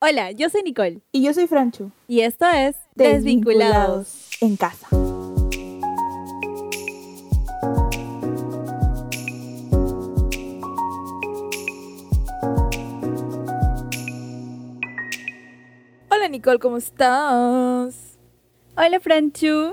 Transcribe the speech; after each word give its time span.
Hola, 0.00 0.30
yo 0.32 0.48
soy 0.48 0.62
Nicole 0.62 1.00
Y 1.12 1.22
yo 1.22 1.34
soy 1.34 1.46
Franchu. 1.46 1.90
y 2.06 2.20
esto 2.20 2.46
es 2.46 2.76
Desvinculados. 2.94 4.30
en 4.40 4.56
casa. 4.56 4.86
Hola 16.10 16.28
Nicole, 16.28 16.58
¿cómo 16.58 16.76
estás? 16.78 18.16
Hola 18.76 19.00
Franchu, 19.00 19.72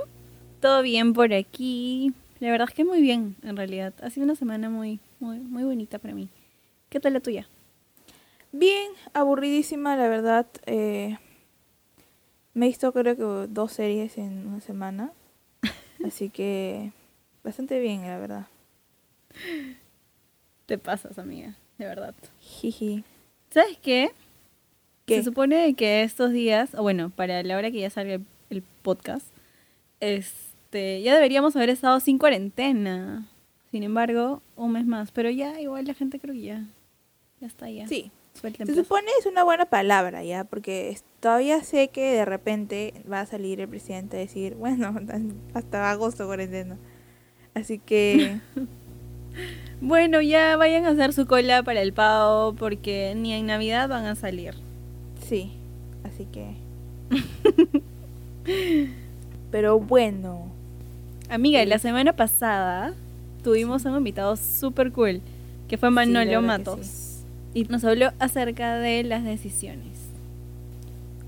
¿todo 0.59 0.81
bien 0.81 1.13
por 1.13 1.33
aquí? 1.33 2.13
La 2.39 2.51
verdad 2.51 2.67
es 2.69 2.75
que 2.75 2.83
muy 2.85 3.01
bien, 3.01 3.35
en 3.43 3.55
realidad. 3.55 3.93
Ha 4.01 4.09
sido 4.09 4.25
una 4.25 4.35
semana 4.35 4.69
muy, 4.69 4.99
muy, 5.19 5.39
muy 5.39 5.63
bonita 5.63 5.99
para 5.99 6.13
mí. 6.13 6.29
¿Qué 6.89 6.99
tal 6.99 7.13
la 7.13 7.19
tuya? 7.19 7.47
Bien, 8.57 8.89
aburridísima, 9.13 9.97
la 9.97 10.07
verdad. 10.07 10.47
eh, 10.65 11.17
me 12.53 12.67
he 12.67 12.69
visto 12.69 12.93
creo 12.93 13.17
que 13.17 13.51
dos 13.51 13.73
series 13.73 14.17
en 14.17 14.47
una 14.47 14.61
semana. 14.61 15.11
Así 16.05 16.29
que 16.29 16.93
bastante 17.43 17.81
bien, 17.81 18.03
la 18.03 18.17
verdad. 18.17 18.47
Te 20.67 20.77
pasas, 20.77 21.19
amiga, 21.19 21.55
de 21.77 21.85
verdad. 21.85 22.15
Jiji. 22.39 23.03
¿Sabes 23.49 23.77
qué? 23.81 24.11
¿Qué? 25.05 25.17
Se 25.17 25.23
supone 25.25 25.73
que 25.73 26.03
estos 26.03 26.31
días, 26.31 26.73
o 26.75 26.81
bueno, 26.81 27.09
para 27.09 27.43
la 27.43 27.57
hora 27.57 27.71
que 27.71 27.81
ya 27.81 27.89
salga 27.89 28.13
el, 28.13 28.25
el 28.49 28.63
podcast, 28.81 29.27
este, 29.99 31.01
ya 31.01 31.13
deberíamos 31.13 31.57
haber 31.57 31.69
estado 31.69 31.99
sin 31.99 32.17
cuarentena. 32.17 33.27
Sin 33.69 33.83
embargo, 33.83 34.41
un 34.55 34.71
mes 34.71 34.85
más. 34.85 35.11
Pero 35.11 35.29
ya, 35.29 35.59
igual 35.59 35.85
la 35.85 35.93
gente 35.93 36.21
creo 36.21 36.33
que 36.33 36.41
ya, 36.41 36.63
ya 37.41 37.47
está 37.47 37.69
ya. 37.69 37.85
Sí, 37.87 38.11
Se 38.41 38.75
supone 38.75 39.07
es 39.19 39.25
una 39.25 39.43
buena 39.43 39.65
palabra 39.65 40.23
ya, 40.23 40.43
porque 40.43 40.97
todavía 41.19 41.63
sé 41.63 41.87
que 41.87 42.13
de 42.13 42.25
repente 42.25 42.93
va 43.11 43.21
a 43.21 43.25
salir 43.25 43.61
el 43.61 43.67
presidente 43.67 44.17
a 44.17 44.19
decir, 44.19 44.55
bueno, 44.55 44.95
hasta 45.53 45.89
agosto 45.89 46.27
cuarentena. 46.27 46.77
Así 47.53 47.79
que 47.79 48.39
Bueno, 49.81 50.21
ya 50.21 50.55
vayan 50.57 50.85
a 50.85 50.89
hacer 50.89 51.13
su 51.13 51.25
cola 51.25 51.63
para 51.63 51.81
el 51.81 51.93
pavo 51.93 52.53
porque 52.53 53.13
ni 53.15 53.33
en 53.33 53.45
Navidad 53.45 53.89
van 53.89 54.05
a 54.05 54.15
salir. 54.15 54.55
sí, 55.21 55.51
así 56.03 56.25
que... 56.25 56.55
Pero 59.51 59.79
bueno, 59.79 60.51
Amiga, 61.29 61.65
la 61.65 61.79
semana 61.79 62.13
pasada 62.13 62.93
tuvimos 63.43 63.85
a 63.85 63.89
un 63.89 63.97
invitado 63.97 64.35
súper 64.37 64.91
cool, 64.91 65.21
que 65.67 65.77
fue 65.77 65.89
Manolio 65.89 66.41
Matos. 66.41 67.04
Y 67.55 67.63
nos 67.63 67.85
habló 67.85 68.11
acerca 68.19 68.75
de 68.75 69.03
las 69.03 69.23
decisiones. 69.23 70.09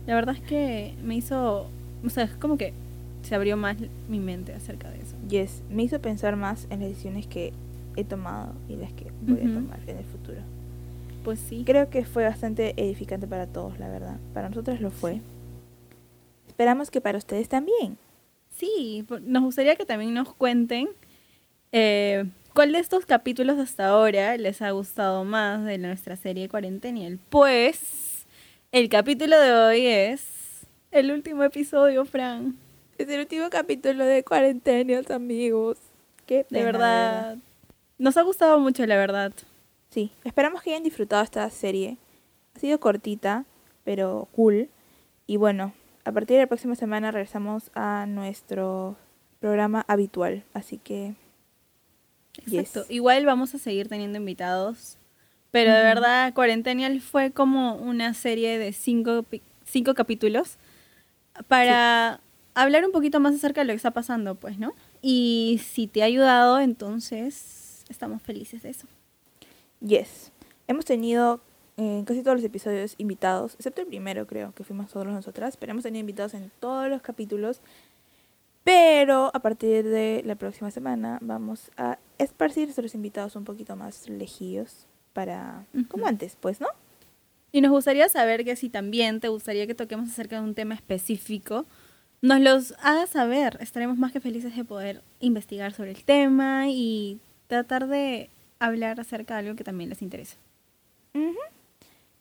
La 0.06 0.14
verdad 0.14 0.36
es 0.36 0.42
que 0.42 0.94
me 1.02 1.16
hizo, 1.16 1.70
o 2.06 2.10
sea, 2.10 2.26
es 2.26 2.32
como 2.32 2.58
que 2.58 2.74
se 3.24 3.34
abrió 3.34 3.56
más 3.56 3.78
mi 4.10 4.20
mente 4.20 4.54
acerca 4.54 4.92
de 4.92 5.00
eso. 5.00 5.16
yes, 5.30 5.64
me 5.72 5.84
hizo 5.84 6.00
pensar 6.02 6.36
más 6.36 6.68
en 6.70 6.82
las 6.82 6.90
decisiones 6.90 7.28
que 7.28 7.54
he 7.96 8.04
tomado 8.04 8.54
y 8.68 8.76
las 8.76 8.92
que 8.92 9.12
voy 9.22 9.40
a 9.40 9.54
tomar 9.54 9.80
en 9.88 9.98
el 9.98 10.04
futuro. 10.04 10.42
Pues 11.24 11.40
sí. 11.40 11.64
Creo 11.66 11.90
que 11.90 12.04
fue 12.04 12.26
bastante 12.26 12.74
edificante 12.76 13.26
para 13.26 13.48
todos, 13.48 13.80
la 13.80 13.88
verdad. 13.88 14.18
Para 14.34 14.50
nosotros 14.50 14.82
lo 14.82 14.92
fue. 14.92 15.22
Esperamos 16.48 16.92
que 16.92 17.00
para 17.00 17.18
ustedes 17.18 17.48
también. 17.48 17.98
Sí, 18.52 19.06
nos 19.22 19.44
gustaría 19.44 19.78
que 19.78 19.86
también 19.86 20.14
nos 20.14 20.34
cuenten 20.34 20.90
eh, 21.72 22.26
cuál 22.58 22.72
de 22.72 22.80
estos 22.80 23.06
capítulos 23.06 23.60
hasta 23.60 23.90
ahora 23.90 24.36
les 24.36 24.64
ha 24.64 24.72
gustado 24.72 25.24
más 25.24 25.64
de 25.64 25.78
nuestra 25.78 26.16
serie 26.16 26.50
Cuarentenial. 26.50 27.20
Pues 27.30 28.26
el 28.72 28.90
capítulo 28.90 29.40
de 29.40 29.54
hoy 29.54 29.86
es 29.86 30.66
el 30.90 31.12
último 31.12 31.44
episodio, 31.44 32.04
Fran. 32.04 32.58
Es 32.98 33.08
el 33.10 33.20
último 33.20 33.52
capítulo 33.52 34.04
de 34.04 34.24
Cuarentenials, 34.24 35.12
amigos. 35.12 35.78
Qué 36.26 36.48
De 36.50 36.64
verdad. 36.64 37.38
Nos 38.00 38.18
ha 38.18 38.24
gustado 38.24 38.60
mucho, 38.60 38.88
la 38.88 38.98
verdad. 38.98 39.34
Sí, 39.92 40.12
esperamos 40.24 40.64
que 40.64 40.72
hayan 40.72 40.82
disfrutado 40.82 41.22
esta 41.22 41.48
serie. 41.52 41.98
Ha 42.56 42.60
sido 42.60 42.80
cortita, 42.80 43.46
pero 43.84 44.30
cool. 44.36 44.68
Y 45.28 45.38
bueno, 45.38 45.74
a 46.06 46.12
partir 46.12 46.38
de 46.38 46.42
la 46.42 46.48
próxima 46.48 46.74
semana 46.74 47.12
regresamos 47.12 47.70
a 47.76 48.08
nuestro 48.08 48.96
programa 49.40 49.86
habitual. 49.88 50.44
Así 50.56 50.80
que, 50.80 51.14
Exacto. 52.46 52.82
Yes. 52.82 52.92
Igual 52.92 53.26
vamos 53.26 53.54
a 53.56 53.58
seguir 53.58 53.88
teniendo 53.88 54.18
invitados. 54.18 54.98
Pero 55.52 55.74
de 55.74 55.82
verdad, 55.82 56.34
Cuarentenial 56.34 57.00
fue 57.02 57.32
como 57.32 57.76
una 57.76 58.14
serie 58.14 58.60
de 58.60 58.74
cinco, 58.74 59.26
cinco 59.66 59.94
capítulos 59.94 60.58
para 61.48 62.20
hablar 62.54 62.86
un 62.86 62.92
poquito 62.92 63.20
más 63.20 63.36
acerca 63.36 63.62
de 63.62 63.66
lo 63.66 63.72
que 63.74 63.78
está 63.78 63.92
pasando, 63.92 64.36
pues, 64.36 64.60
¿no? 64.60 64.74
Y 65.02 65.62
si 65.64 65.88
te 65.88 66.02
ha 66.02 66.06
ayudado, 66.06 66.60
entonces 66.60 67.86
estamos 67.90 68.22
felices 68.22 68.64
de 68.64 68.70
eso. 68.70 68.88
yes. 69.80 70.32
Hemos 70.68 70.84
tenido 70.84 71.40
en 71.78 72.04
casi 72.04 72.24
todos 72.24 72.38
los 72.38 72.44
episodios 72.44 72.96
invitados, 72.98 73.54
excepto 73.54 73.82
el 73.82 73.88
primero, 73.88 74.28
creo, 74.28 74.52
que 74.54 74.64
fuimos 74.64 74.92
solo 74.92 75.12
nosotras. 75.12 75.56
Pero 75.56 75.72
hemos 75.72 75.84
tenido 75.84 76.02
invitados 76.02 76.34
en 76.34 76.52
todos 76.60 76.90
los 76.90 77.02
capítulos. 77.02 77.62
Pero 78.64 79.32
a 79.34 79.40
partir 79.40 79.88
de 79.88 80.24
la 80.26 80.36
próxima 80.36 80.72
semana 80.72 81.20
vamos 81.22 81.72
a 81.78 82.00
esparcir 82.18 82.66
nuestros 82.66 82.96
invitados 82.96 83.36
un 83.36 83.44
poquito 83.44 83.76
más 83.76 84.08
lejillos 84.10 84.86
para... 85.14 85.66
Como 85.90 86.08
antes, 86.08 86.38
pues, 86.40 86.62
¿no? 86.62 86.68
Y 87.52 87.62
nos 87.62 87.72
gustaría 87.72 88.10
saber 88.10 88.44
que 88.44 88.56
si 88.56 88.70
también 88.70 89.20
te 89.20 89.30
gustaría 89.30 89.68
que 89.68 89.76
toquemos 89.76 90.10
acerca 90.10 90.38
de 90.38 90.44
un 90.44 90.54
tema 90.54 90.76
específico, 90.76 91.66
nos 92.22 92.40
los 92.40 92.74
hagas 92.82 93.10
saber. 93.10 93.58
Estaremos 93.62 93.98
más 93.98 94.12
que 94.12 94.20
felices 94.20 94.56
de 94.56 94.64
poder 94.64 95.02
investigar 95.20 95.74
sobre 95.74 95.92
el 95.92 96.04
tema 96.04 96.66
y 96.68 97.20
tratar 97.48 97.88
de 97.88 98.30
hablar 98.60 99.00
acerca 99.00 99.36
de 99.36 99.40
algo 99.42 99.56
que 99.56 99.64
también 99.64 99.90
les 99.90 100.02
interesa. 100.02 100.38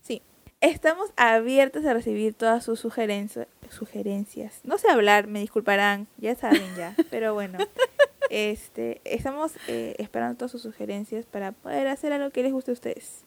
Sí. 0.02 0.22
Estamos 0.60 1.10
abiertos 1.16 1.84
a 1.84 1.92
recibir 1.92 2.34
todas 2.34 2.64
sus 2.64 2.80
sugerencias. 2.80 3.46
Sugerencias. 3.70 4.60
No 4.64 4.78
sé 4.78 4.88
hablar, 4.88 5.26
me 5.26 5.40
disculparán, 5.40 6.06
ya 6.18 6.34
saben 6.34 6.74
ya. 6.76 6.94
Pero 7.10 7.34
bueno, 7.34 7.58
este, 8.30 9.00
estamos 9.04 9.52
eh, 9.68 9.94
esperando 9.98 10.36
todas 10.36 10.52
sus 10.52 10.62
sugerencias 10.62 11.26
para 11.26 11.52
poder 11.52 11.88
hacer 11.88 12.12
algo 12.12 12.30
que 12.30 12.42
les 12.42 12.52
guste 12.52 12.70
a 12.70 12.74
ustedes. 12.74 13.22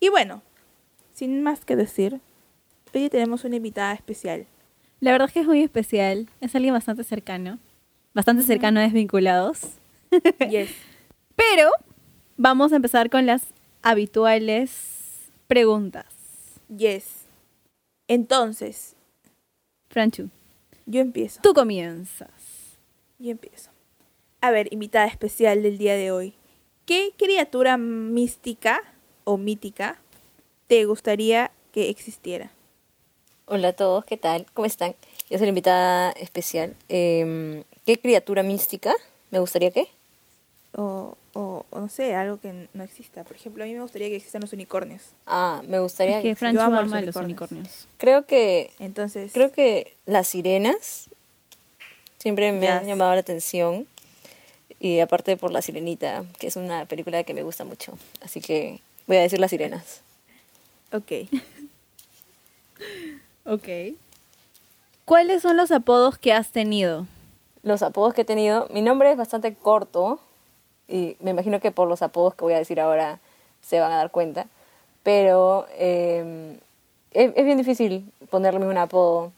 Y 0.00 0.08
bueno, 0.08 0.42
sin 1.12 1.42
más 1.42 1.64
que 1.64 1.76
decir, 1.76 2.20
hoy 2.94 3.08
tenemos 3.08 3.44
una 3.44 3.56
invitada 3.56 3.94
especial. 3.94 4.46
La 5.00 5.12
verdad 5.12 5.28
es 5.28 5.34
que 5.34 5.40
es 5.40 5.46
muy 5.46 5.62
especial. 5.62 6.28
Es 6.40 6.54
alguien 6.54 6.74
bastante 6.74 7.04
cercano. 7.04 7.58
Bastante 8.14 8.42
cercano 8.42 8.80
a 8.80 8.84
desvinculados. 8.84 9.60
Yes. 10.48 10.70
Pero 11.34 11.70
vamos 12.36 12.72
a 12.72 12.76
empezar 12.76 13.10
con 13.10 13.26
las 13.26 13.42
habituales 13.82 15.28
preguntas. 15.48 16.06
Yes. 16.74 17.26
Entonces, 18.08 18.94
Franchu, 19.90 20.30
yo 20.86 21.00
empiezo. 21.00 21.40
tú 21.42 21.52
comienzas. 21.54 22.30
Yo 23.18 23.32
empiezo. 23.32 23.70
A 24.46 24.52
ver, 24.52 24.72
invitada 24.72 25.08
especial 25.08 25.64
del 25.64 25.76
día 25.76 25.96
de 25.96 26.12
hoy. 26.12 26.32
¿Qué 26.84 27.10
criatura 27.16 27.76
mística 27.78 28.80
o 29.24 29.38
mítica 29.38 29.98
te 30.68 30.84
gustaría 30.84 31.50
que 31.72 31.90
existiera? 31.90 32.52
Hola 33.46 33.70
a 33.70 33.72
todos, 33.72 34.04
¿qué 34.04 34.16
tal? 34.16 34.46
¿Cómo 34.54 34.66
están? 34.66 34.94
Yo 35.28 35.38
soy 35.38 35.46
la 35.46 35.48
invitada 35.48 36.12
especial. 36.12 36.76
Em, 36.88 37.64
¿Qué 37.84 37.98
criatura 37.98 38.44
mística? 38.44 38.94
¿Me 39.32 39.40
gustaría 39.40 39.72
qué? 39.72 39.88
O, 40.76 41.16
o, 41.32 41.66
o 41.68 41.80
no 41.80 41.88
sé, 41.88 42.14
algo 42.14 42.38
que 42.38 42.68
no 42.72 42.84
exista. 42.84 43.24
Por 43.24 43.34
ejemplo, 43.34 43.64
a 43.64 43.66
mí 43.66 43.74
me 43.74 43.80
gustaría 43.82 44.08
que 44.10 44.14
existan 44.14 44.42
los 44.42 44.52
unicornios. 44.52 45.02
Ah, 45.26 45.60
me 45.66 45.80
gustaría. 45.80 46.18
Es 46.18 46.22
que 46.22 46.36
que- 46.36 46.56
a 46.56 46.66
ama 46.66 46.82
los 46.82 47.04
los 47.04 47.16
unicornios. 47.16 47.88
Creo 47.98 48.26
que 48.26 48.70
Entonces, 48.78 49.32
creo 49.32 49.50
que 49.50 49.96
las 50.06 50.28
sirenas 50.28 51.10
siempre 52.18 52.52
me 52.52 52.68
han 52.68 52.86
llamado 52.86 53.12
la 53.14 53.20
atención 53.20 53.88
y 54.80 55.00
aparte 55.00 55.36
por 55.36 55.52
la 55.52 55.62
sirenita, 55.62 56.24
que 56.38 56.46
es 56.48 56.56
una 56.56 56.86
película 56.86 57.24
que 57.24 57.34
me 57.34 57.42
gusta 57.42 57.64
mucho, 57.64 57.98
así 58.22 58.40
que 58.40 58.80
voy 59.06 59.16
a 59.16 59.22
decir 59.22 59.40
las 59.40 59.50
sirenas. 59.50 60.02
ok. 60.92 61.12
Ok. 63.48 63.68
¿Cuáles 65.04 65.40
son 65.40 65.56
los 65.56 65.70
apodos 65.70 66.18
que 66.18 66.32
has 66.32 66.50
tenido? 66.50 67.06
Los 67.62 67.82
apodos 67.82 68.12
que 68.12 68.22
he 68.22 68.24
tenido, 68.24 68.66
mi 68.72 68.82
nombre 68.82 69.12
es 69.12 69.16
bastante 69.16 69.54
corto 69.54 70.18
y 70.88 71.16
me 71.20 71.30
imagino 71.30 71.60
que 71.60 71.70
por 71.70 71.86
los 71.86 72.02
apodos 72.02 72.34
que 72.34 72.44
voy 72.44 72.54
a 72.54 72.58
decir 72.58 72.80
ahora 72.80 73.20
se 73.62 73.78
van 73.78 73.92
a 73.92 73.98
dar 73.98 74.10
cuenta, 74.10 74.46
pero 75.04 75.66
eh, 75.78 76.58
es, 77.12 77.32
es 77.36 77.44
bien 77.44 77.56
difícil 77.56 78.12
ponerle 78.30 78.66
un 78.66 78.78
apodo. 78.78 79.32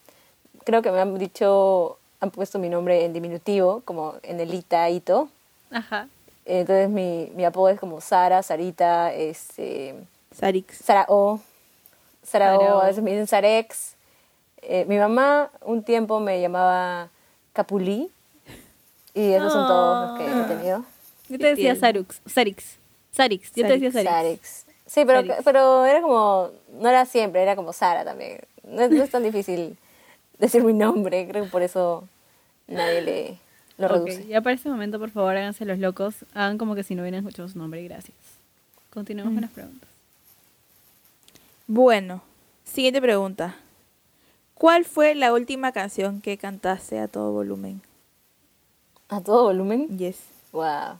Creo 0.64 0.80
que 0.80 0.90
me 0.90 1.00
han 1.00 1.18
dicho, 1.18 1.97
han 2.20 2.30
puesto 2.30 2.58
mi 2.58 2.68
nombre 2.68 3.04
en 3.04 3.12
diminutivo, 3.12 3.82
como 3.84 4.14
en 4.22 4.40
Elita 4.40 4.88
Ito. 4.90 5.28
Ajá. 5.70 6.08
Entonces 6.44 6.88
mi, 6.88 7.30
mi 7.34 7.44
apodo 7.44 7.68
es 7.68 7.78
como 7.78 8.00
Sara, 8.00 8.42
Sarita, 8.42 9.12
este, 9.12 9.94
Sarix. 10.34 10.76
Sara 10.78 11.04
O, 11.08 11.40
Sarao, 12.22 12.60
Sarao. 12.60 12.80
a 12.80 12.86
veces 12.86 13.02
me 13.02 13.10
dicen 13.10 13.26
Sarex. 13.26 13.94
Eh, 14.62 14.84
mi 14.88 14.96
mamá 14.98 15.50
un 15.62 15.82
tiempo 15.82 16.20
me 16.20 16.40
llamaba 16.40 17.08
Capulí. 17.52 18.10
Y 19.14 19.32
esos 19.32 19.52
son 19.52 19.66
todos 19.66 20.10
los 20.10 20.18
que 20.18 20.26
he 20.26 20.56
tenido. 20.56 20.84
Yo 21.28 21.38
te 21.38 21.46
decía. 21.48 21.74
Sarux, 21.76 22.20
Sarix. 22.26 22.76
Sarix, 23.12 23.52
yo 23.54 23.66
te 23.66 23.78
decía 23.78 23.90
Sarix. 23.90 24.10
Sarex. 24.10 24.64
Sí, 24.86 25.04
pero, 25.04 25.20
Sarix. 25.20 25.42
pero 25.44 25.84
era 25.84 26.00
como, 26.00 26.50
no 26.80 26.88
era 26.88 27.04
siempre, 27.04 27.42
era 27.42 27.56
como 27.56 27.72
Sara 27.72 28.04
también. 28.04 28.40
No 28.62 28.82
es 28.82 29.10
tan 29.10 29.22
difícil 29.22 29.76
decir 30.38 30.64
mi 30.64 30.72
nombre, 30.72 31.26
creo 31.28 31.44
que 31.44 31.50
por 31.50 31.62
eso 31.62 32.08
nadie 32.66 33.02
le 33.02 33.38
lo 33.78 33.88
reduce. 33.88 34.26
Ya 34.26 34.40
para 34.40 34.56
ese 34.56 34.68
momento, 34.68 34.98
por 34.98 35.10
favor, 35.10 35.36
háganse 35.36 35.64
los 35.64 35.78
locos. 35.78 36.16
Hagan 36.34 36.58
como 36.58 36.74
que 36.74 36.82
si 36.82 36.94
no 36.94 37.02
hubieran 37.02 37.20
escuchado 37.20 37.48
su 37.48 37.58
nombre. 37.58 37.82
Gracias. 37.84 38.16
Continuemos 38.90 39.32
con 39.32 39.42
las 39.42 39.50
preguntas. 39.50 39.88
Bueno, 41.68 42.22
siguiente 42.64 43.00
pregunta. 43.00 43.54
¿Cuál 44.54 44.84
fue 44.84 45.14
la 45.14 45.32
última 45.32 45.70
canción 45.70 46.20
que 46.20 46.36
cantaste 46.36 46.98
a 46.98 47.06
todo 47.06 47.30
volumen? 47.30 47.80
A 49.08 49.20
todo 49.20 49.44
volumen. 49.44 49.96
Yes. 49.96 50.18
Wow. 50.50 50.98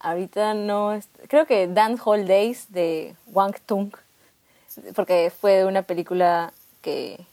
Ahorita 0.00 0.54
no 0.54 0.92
es... 0.92 1.08
Creo 1.28 1.46
que 1.46 1.68
Dance 1.68 2.02
Hall 2.04 2.26
Days 2.26 2.72
de 2.72 3.14
Wang 3.28 3.54
Tung. 3.64 3.92
Porque 4.96 5.30
fue 5.30 5.52
de 5.52 5.64
una 5.64 5.82
película 5.82 6.52
que, 6.82 7.24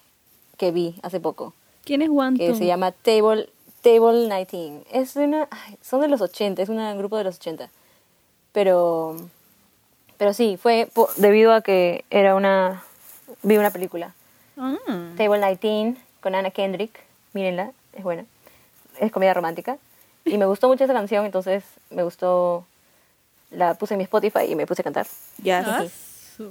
que 0.63 0.71
vi 0.71 0.95
hace 1.03 1.19
poco. 1.19 1.53
¿Quién 1.83 2.01
es 2.01 2.09
One 2.09 2.37
Que 2.37 2.55
se 2.55 2.65
llama 2.65 2.91
Table, 2.93 3.49
Table 3.81 4.27
19. 4.33 4.83
Es 4.93 5.15
una... 5.17 5.47
ay, 5.51 5.77
son 5.81 5.99
de 5.99 6.07
los 6.07 6.21
80, 6.21 6.61
es 6.61 6.69
un 6.69 6.97
grupo 6.97 7.17
de 7.17 7.25
los 7.25 7.35
80. 7.35 7.69
Pero... 8.53 9.17
Pero 10.17 10.33
sí, 10.33 10.57
fue 10.61 10.87
po- 10.93 11.09
debido 11.17 11.51
a 11.53 11.61
que 11.61 12.05
era 12.09 12.35
una... 12.35 12.81
Vi 13.41 13.57
una 13.57 13.71
película. 13.71 14.13
Ah, 14.57 14.77
Table 15.17 15.39
19 15.59 15.97
con 16.21 16.33
Anna 16.35 16.51
Kendrick. 16.51 16.97
Mírenla, 17.33 17.71
es 17.93 18.03
buena. 18.03 18.25
Es 18.99 19.11
comedia 19.11 19.33
romántica. 19.33 19.77
Y 20.23 20.37
me 20.37 20.45
gustó 20.45 20.69
mucho 20.69 20.85
esa 20.85 20.93
canción, 20.93 21.25
entonces 21.25 21.65
me 21.89 22.03
gustó. 22.03 22.65
La 23.51 23.73
puse 23.73 23.95
en 23.95 23.97
mi 23.97 24.03
Spotify 24.05 24.45
y 24.47 24.55
me 24.55 24.65
puse 24.65 24.81
a 24.81 24.83
cantar. 24.85 25.07
Ya. 25.39 25.59
ah, 25.67 25.85
su- 26.37 26.49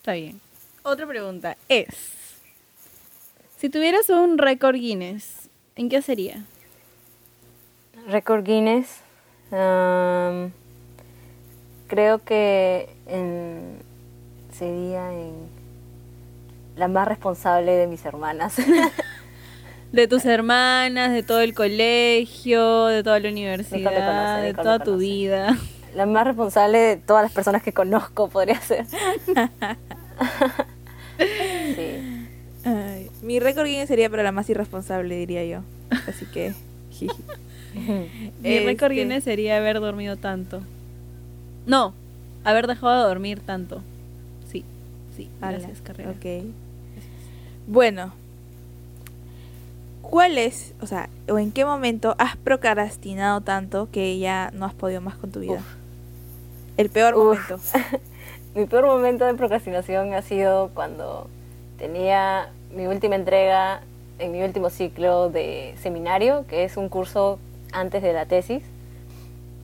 Está 0.00 0.12
bien. 0.12 0.38
Otra 0.82 1.06
pregunta 1.06 1.56
es: 1.68 1.86
Si 3.58 3.68
tuvieras 3.70 4.08
un 4.08 4.38
récord 4.38 4.76
Guinness, 4.76 5.50
¿en 5.76 5.88
qué 5.88 6.02
sería? 6.02 6.44
Record 8.08 8.44
Guinness. 8.44 9.00
um, 9.50 10.50
creo 11.88 12.22
que 12.24 12.88
en- 13.06 13.78
sería 14.52 15.12
en 15.12 15.32
la 16.76 16.88
más 16.88 17.08
responsable 17.08 17.72
de 17.72 17.86
mis 17.86 18.04
hermanas. 18.04 18.56
De 19.90 20.06
tus 20.06 20.26
hermanas, 20.26 21.12
de 21.12 21.22
todo 21.22 21.40
el 21.40 21.54
colegio, 21.54 22.84
de 22.88 23.02
toda 23.02 23.18
la 23.20 23.30
universidad, 23.30 23.90
conoce, 23.90 24.42
de 24.46 24.52
toda 24.52 24.78
tu 24.80 24.98
vida. 24.98 25.56
la 25.94 26.04
más 26.04 26.26
responsable 26.26 26.76
de 26.76 26.96
todas 26.98 27.22
las 27.22 27.32
personas 27.32 27.62
que 27.62 27.72
conozco, 27.72 28.28
podría 28.28 28.60
ser. 28.60 28.84
mi 33.28 33.40
récord 33.40 33.66
Guinness 33.66 33.88
sería 33.88 34.08
para 34.08 34.22
la 34.22 34.32
más 34.32 34.48
irresponsable, 34.48 35.14
diría 35.14 35.44
yo. 35.44 35.60
Así 36.06 36.24
que. 36.24 36.54
Mi 38.42 38.58
récord 38.60 38.90
Este, 38.90 39.02
Guinness 39.02 39.24
sería 39.24 39.58
haber 39.58 39.80
dormido 39.80 40.16
tanto. 40.16 40.62
No, 41.66 41.92
haber 42.42 42.66
dejado 42.66 43.02
de 43.02 43.08
dormir 43.08 43.40
tanto. 43.40 43.82
Sí, 44.50 44.64
sí, 45.14 45.28
ala, 45.42 45.58
gracias, 45.58 45.82
carrera. 45.82 46.12
Ok. 46.12 46.46
Bueno. 47.66 48.14
¿Cuál 50.00 50.38
es, 50.38 50.72
o 50.80 50.86
sea, 50.86 51.10
o 51.28 51.38
en 51.38 51.52
qué 51.52 51.66
momento 51.66 52.14
has 52.16 52.34
procrastinado 52.38 53.42
tanto 53.42 53.90
que 53.92 54.18
ya 54.18 54.50
no 54.54 54.64
has 54.64 54.72
podido 54.72 55.02
más 55.02 55.16
con 55.16 55.30
tu 55.30 55.40
vida? 55.40 55.56
Uf. 55.56 55.74
El 56.78 56.88
peor 56.88 57.14
Uf. 57.14 57.24
momento. 57.24 57.60
Mi 58.54 58.64
peor 58.64 58.86
momento 58.86 59.26
de 59.26 59.34
procrastinación 59.34 60.14
ha 60.14 60.22
sido 60.22 60.70
cuando 60.70 61.28
tenía 61.76 62.48
mi 62.74 62.86
última 62.86 63.14
entrega 63.16 63.82
en 64.18 64.32
mi 64.32 64.42
último 64.42 64.70
ciclo 64.70 65.30
de 65.30 65.74
seminario, 65.80 66.44
que 66.48 66.64
es 66.64 66.76
un 66.76 66.88
curso 66.88 67.38
antes 67.72 68.02
de 68.02 68.12
la 68.12 68.26
tesis. 68.26 68.62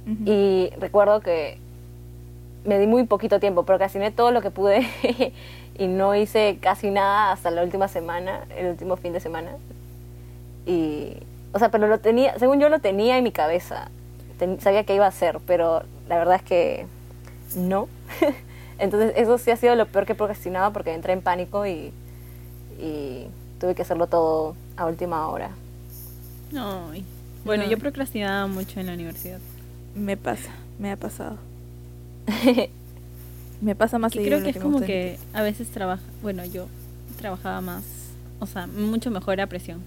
Ujú. 0.06 0.30
Y 0.30 0.70
recuerdo 0.78 1.20
que 1.20 1.58
me 2.64 2.78
di 2.78 2.86
muy 2.86 3.04
poquito 3.04 3.40
tiempo, 3.40 3.64
procrastiné 3.64 4.10
todo 4.10 4.30
lo 4.30 4.40
que 4.42 4.50
pude 4.50 4.86
y 5.78 5.86
no 5.86 6.14
hice 6.14 6.58
casi 6.60 6.90
nada 6.90 7.32
hasta 7.32 7.50
la 7.50 7.62
última 7.62 7.88
semana, 7.88 8.44
el 8.56 8.68
último 8.68 8.96
fin 8.96 9.12
de 9.12 9.20
semana. 9.20 9.50
Y, 10.66 11.16
o 11.52 11.58
sea, 11.58 11.70
pero 11.70 11.86
lo 11.88 11.98
tenía, 11.98 12.38
según 12.38 12.60
yo 12.60 12.68
lo 12.68 12.78
tenía 12.78 13.18
en 13.18 13.24
mi 13.24 13.32
cabeza, 13.32 13.90
Ten- 14.38 14.60
sabía 14.60 14.84
que 14.84 14.94
iba 14.94 15.04
a 15.04 15.08
hacer, 15.08 15.38
pero 15.46 15.82
la 16.08 16.16
verdad 16.18 16.36
es 16.36 16.42
que 16.42 16.86
no. 17.56 17.88
Entonces 18.78 19.12
eso 19.16 19.38
sí 19.38 19.50
ha 19.50 19.56
sido 19.56 19.74
lo 19.76 19.86
peor 19.86 20.06
que 20.06 20.12
he 20.12 20.16
procrastinado 20.16 20.72
porque 20.72 20.92
entré 20.94 21.12
en 21.12 21.22
pánico 21.22 21.66
y, 21.66 21.92
y 22.80 23.26
tuve 23.60 23.74
que 23.74 23.82
hacerlo 23.82 24.06
todo 24.06 24.54
a 24.76 24.86
última 24.86 25.28
hora. 25.28 25.50
Ay. 26.56 27.04
Bueno, 27.44 27.64
No. 27.64 27.70
yo 27.70 27.78
procrastinaba 27.78 28.46
mucho 28.46 28.80
en 28.80 28.86
la 28.86 28.94
universidad. 28.94 29.38
Me 29.94 30.16
pasa, 30.16 30.50
me 30.78 30.90
ha 30.90 30.96
pasado. 30.96 31.36
Me 33.60 33.74
pasa 33.74 33.98
más 33.98 34.12
Que 34.12 34.18
seguido 34.18 34.38
creo 34.40 34.44
que 34.52 34.58
es 34.58 34.62
como 34.62 34.80
que 34.80 35.18
a 35.32 35.42
veces 35.42 35.68
trabaja, 35.70 36.02
bueno, 36.22 36.44
yo 36.44 36.66
trabajaba 37.18 37.60
más, 37.60 37.84
o 38.40 38.46
sea, 38.46 38.66
mucho 38.66 39.10
mejor 39.10 39.40
a 39.40 39.46
presión. 39.46 39.80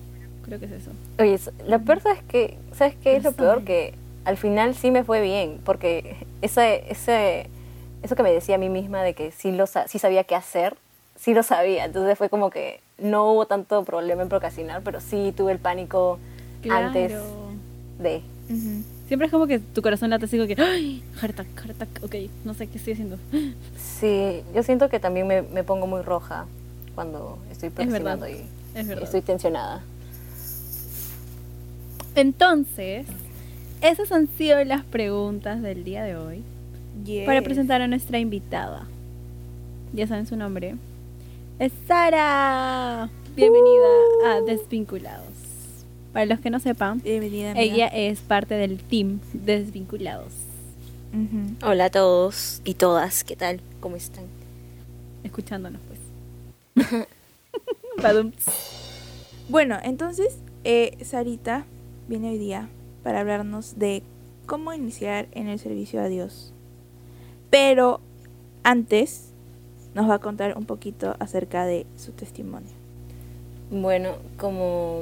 Creo 0.43 0.59
que 0.59 0.65
es 0.65 0.71
eso. 0.71 0.91
Oye, 1.19 1.37
lo 1.67 1.79
peor 1.81 2.01
es 2.15 2.23
que, 2.23 2.57
¿sabes 2.73 2.95
qué 3.03 3.17
es 3.17 3.23
lo 3.23 3.33
peor? 3.33 3.63
Que 3.63 3.93
al 4.25 4.37
final 4.37 4.73
sí 4.73 4.89
me 4.91 5.03
fue 5.03 5.21
bien, 5.21 5.59
porque 5.63 6.25
ese, 6.41 6.85
ese, 6.89 7.49
eso 8.01 8.15
que 8.15 8.23
me 8.23 8.31
decía 8.31 8.55
a 8.55 8.57
mí 8.57 8.69
misma 8.69 9.03
de 9.03 9.13
que 9.13 9.31
sí, 9.31 9.51
lo, 9.51 9.67
sa- 9.67 9.87
sí 9.87 9.99
sabía 9.99 10.23
qué 10.23 10.35
hacer, 10.35 10.75
sí 11.17 11.33
lo 11.33 11.43
sabía. 11.43 11.85
Entonces 11.85 12.17
fue 12.17 12.29
como 12.29 12.49
que 12.49 12.81
no 12.97 13.31
hubo 13.31 13.45
tanto 13.45 13.83
problema 13.83 14.21
en 14.21 14.29
procrastinar, 14.29 14.81
pero 14.83 15.01
sí 15.01 15.33
tuve 15.35 15.51
el 15.51 15.59
pánico 15.59 16.19
antes 16.69 17.13
de... 17.99 18.21
Siempre 19.07 19.27
es 19.27 19.31
como 19.31 19.47
que 19.47 19.59
tu 19.59 19.81
corazón 19.81 20.09
late 20.09 20.25
así 20.25 20.37
como 20.37 20.47
que, 20.47 20.61
¡ay! 20.61 21.01
Heart 21.21 21.39
attack, 21.39 21.47
heart 21.55 21.81
attack, 21.81 22.03
ok, 22.03 22.15
no 22.43 22.53
sé 22.53 22.67
qué 22.67 22.77
estoy 22.77 22.93
haciendo. 22.93 23.17
Sí, 23.77 24.43
yo 24.53 24.63
siento 24.63 24.89
que 24.89 24.99
también 24.99 25.27
me, 25.27 25.41
me 25.41 25.63
pongo 25.63 25.87
muy 25.87 26.01
roja 26.01 26.45
cuando 26.93 27.37
estoy 27.51 27.69
procrastinando 27.69 28.27
y 28.27 28.45
Es 28.75 28.89
estoy 28.89 29.21
tensionada. 29.21 29.81
Entonces, 32.15 33.05
esas 33.81 34.11
han 34.11 34.27
sido 34.27 34.63
las 34.63 34.83
preguntas 34.83 35.61
del 35.61 35.83
día 35.83 36.03
de 36.03 36.15
hoy 36.15 36.43
para 37.25 37.41
presentar 37.43 37.81
a 37.81 37.87
nuestra 37.87 38.19
invitada. 38.19 38.87
Ya 39.93 40.07
saben 40.07 40.25
su 40.25 40.35
nombre. 40.35 40.75
Es 41.59 41.71
Sara. 41.87 43.09
Bienvenida 43.35 43.87
a 44.27 44.41
Desvinculados. 44.41 45.25
Para 46.13 46.27
los 46.27 46.39
que 46.39 46.51
no 46.51 46.59
sepan, 46.59 47.01
Bienvenida, 47.01 47.53
ella 47.55 47.87
es 47.87 48.19
parte 48.19 48.53
del 48.53 48.77
team 48.77 49.21
Desvinculados. 49.33 50.33
Hola 51.63 51.85
a 51.85 51.89
todos 51.89 52.61
y 52.63 52.75
todas, 52.75 53.23
¿qué 53.23 53.35
tal? 53.35 53.59
¿Cómo 53.79 53.95
están? 53.95 54.25
Escuchándonos, 55.23 55.81
pues. 55.87 57.07
Bueno, 59.49 59.79
entonces, 59.81 60.37
eh, 60.63 60.95
Sarita 61.03 61.65
viene 62.07 62.29
hoy 62.29 62.37
día 62.37 62.69
para 63.01 63.21
hablarnos 63.21 63.79
de 63.79 64.03
cómo 64.45 64.73
iniciar 64.73 65.27
en 65.31 65.47
el 65.47 65.57
servicio 65.57 66.01
a 66.01 66.07
Dios. 66.07 66.53
Pero 67.49 67.99
antes 68.61 69.26
nos 69.97 70.07
va 70.07 70.13
a 70.13 70.19
contar 70.19 70.55
un 70.55 70.65
poquito 70.65 71.15
acerca 71.17 71.65
de 71.65 71.87
su 71.97 72.11
testimonio. 72.11 72.69
Bueno, 73.71 74.13
como, 74.37 75.01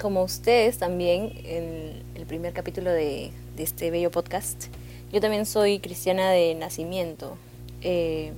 como 0.00 0.22
ustedes 0.22 0.78
también, 0.78 1.32
en 1.44 2.00
el 2.14 2.26
primer 2.26 2.52
capítulo 2.52 2.92
de, 2.92 3.32
de 3.56 3.62
este 3.64 3.90
bello 3.90 4.12
podcast, 4.12 4.66
yo 5.12 5.20
también 5.20 5.46
soy 5.46 5.80
cristiana 5.80 6.30
de 6.30 6.54
nacimiento. 6.54 7.36
Eh, 7.82 8.30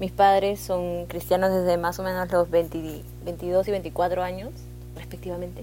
mis 0.00 0.10
padres 0.10 0.58
son 0.58 1.06
cristianos 1.06 1.54
desde 1.54 1.76
más 1.76 1.96
o 2.00 2.02
menos 2.02 2.30
los 2.32 2.50
20 2.50 3.02
22 3.24 3.68
y 3.68 3.70
24 3.70 4.20
años, 4.20 4.50
respectivamente. 4.96 5.62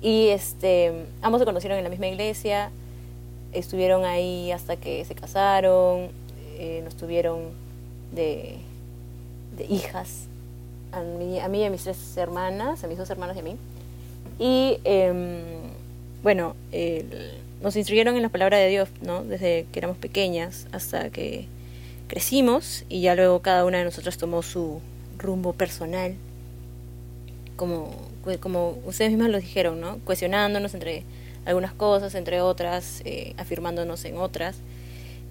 Y 0.00 0.28
este, 0.28 1.04
ambos 1.20 1.40
se 1.40 1.44
conocieron 1.44 1.78
en 1.78 1.84
la 1.84 1.90
misma 1.90 2.06
iglesia, 2.06 2.70
estuvieron 3.52 4.04
ahí 4.04 4.52
hasta 4.52 4.76
que 4.76 5.04
se 5.04 5.16
casaron, 5.16 6.10
eh, 6.58 6.80
nos 6.84 6.94
tuvieron 6.94 7.40
de, 8.12 8.60
de 9.62 9.74
hijas 9.74 10.26
a 10.92 11.00
mí, 11.00 11.40
a 11.40 11.48
mí 11.48 11.60
y 11.60 11.64
a 11.64 11.70
mis 11.70 11.82
tres 11.84 12.16
hermanas, 12.16 12.84
a 12.84 12.86
mis 12.86 12.98
dos 12.98 13.08
hermanas 13.10 13.36
y 13.36 13.40
a 13.40 13.42
mí. 13.42 13.56
Y 14.38 14.78
em, 14.84 15.40
bueno, 16.22 16.54
el- 16.72 17.32
nos 17.62 17.76
instruyeron 17.76 18.16
en 18.16 18.22
la 18.22 18.28
palabra 18.28 18.58
de 18.58 18.68
Dios, 18.68 18.88
¿no? 19.02 19.22
Desde 19.24 19.66
que 19.72 19.78
éramos 19.78 19.96
pequeñas 19.96 20.66
hasta 20.72 21.10
que 21.10 21.46
crecimos 22.08 22.84
y 22.88 23.00
ya 23.00 23.14
luego 23.14 23.40
cada 23.40 23.64
una 23.64 23.78
de 23.78 23.84
nosotras 23.84 24.18
tomó 24.18 24.42
su, 24.42 24.80
rumbo 25.22 25.52
personal, 25.52 26.14
como, 27.56 27.94
como 28.40 28.78
ustedes 28.84 29.10
mismas 29.12 29.30
lo 29.30 29.38
dijeron, 29.38 29.80
¿no? 29.80 29.98
Cuestionándonos 30.04 30.74
entre 30.74 31.04
algunas 31.44 31.72
cosas, 31.72 32.14
entre 32.14 32.40
otras, 32.40 33.02
eh, 33.04 33.34
afirmándonos 33.36 34.04
en 34.04 34.16
otras. 34.18 34.56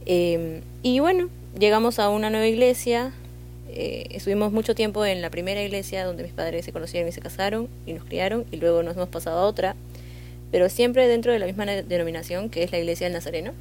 Em, 0.06 0.62
y 0.82 1.00
bueno, 1.00 1.30
llegamos 1.60 2.00
a 2.00 2.10
una 2.10 2.30
nueva 2.30 2.48
iglesia, 2.48 3.12
eh, 3.74 4.08
estuvimos 4.12 4.52
mucho 4.52 4.76
tiempo 4.76 5.06
en 5.06 5.22
la 5.22 5.30
primera 5.30 5.62
iglesia 5.64 6.06
donde 6.06 6.24
mis 6.24 6.34
padres 6.34 6.66
se 6.66 6.74
conocieron 6.74 7.08
y 7.08 7.12
se 7.14 7.22
casaron 7.22 7.70
y 7.86 7.94
nos 7.94 8.04
criaron, 8.04 8.46
y 8.52 8.58
luego 8.58 8.84
nos 8.84 8.96
hemos 8.96 9.10
pasado 9.10 9.40
a 9.40 9.46
otra, 9.46 9.76
pero 10.52 10.68
siempre 10.68 11.08
dentro 11.08 11.32
de 11.32 11.40
la 11.40 11.46
misma 11.46 11.66
denominación 11.66 12.50
que 12.50 12.64
es 12.64 12.72
la 12.72 12.80
iglesia 12.80 13.06
del 13.06 13.14
Nazareno. 13.14 13.54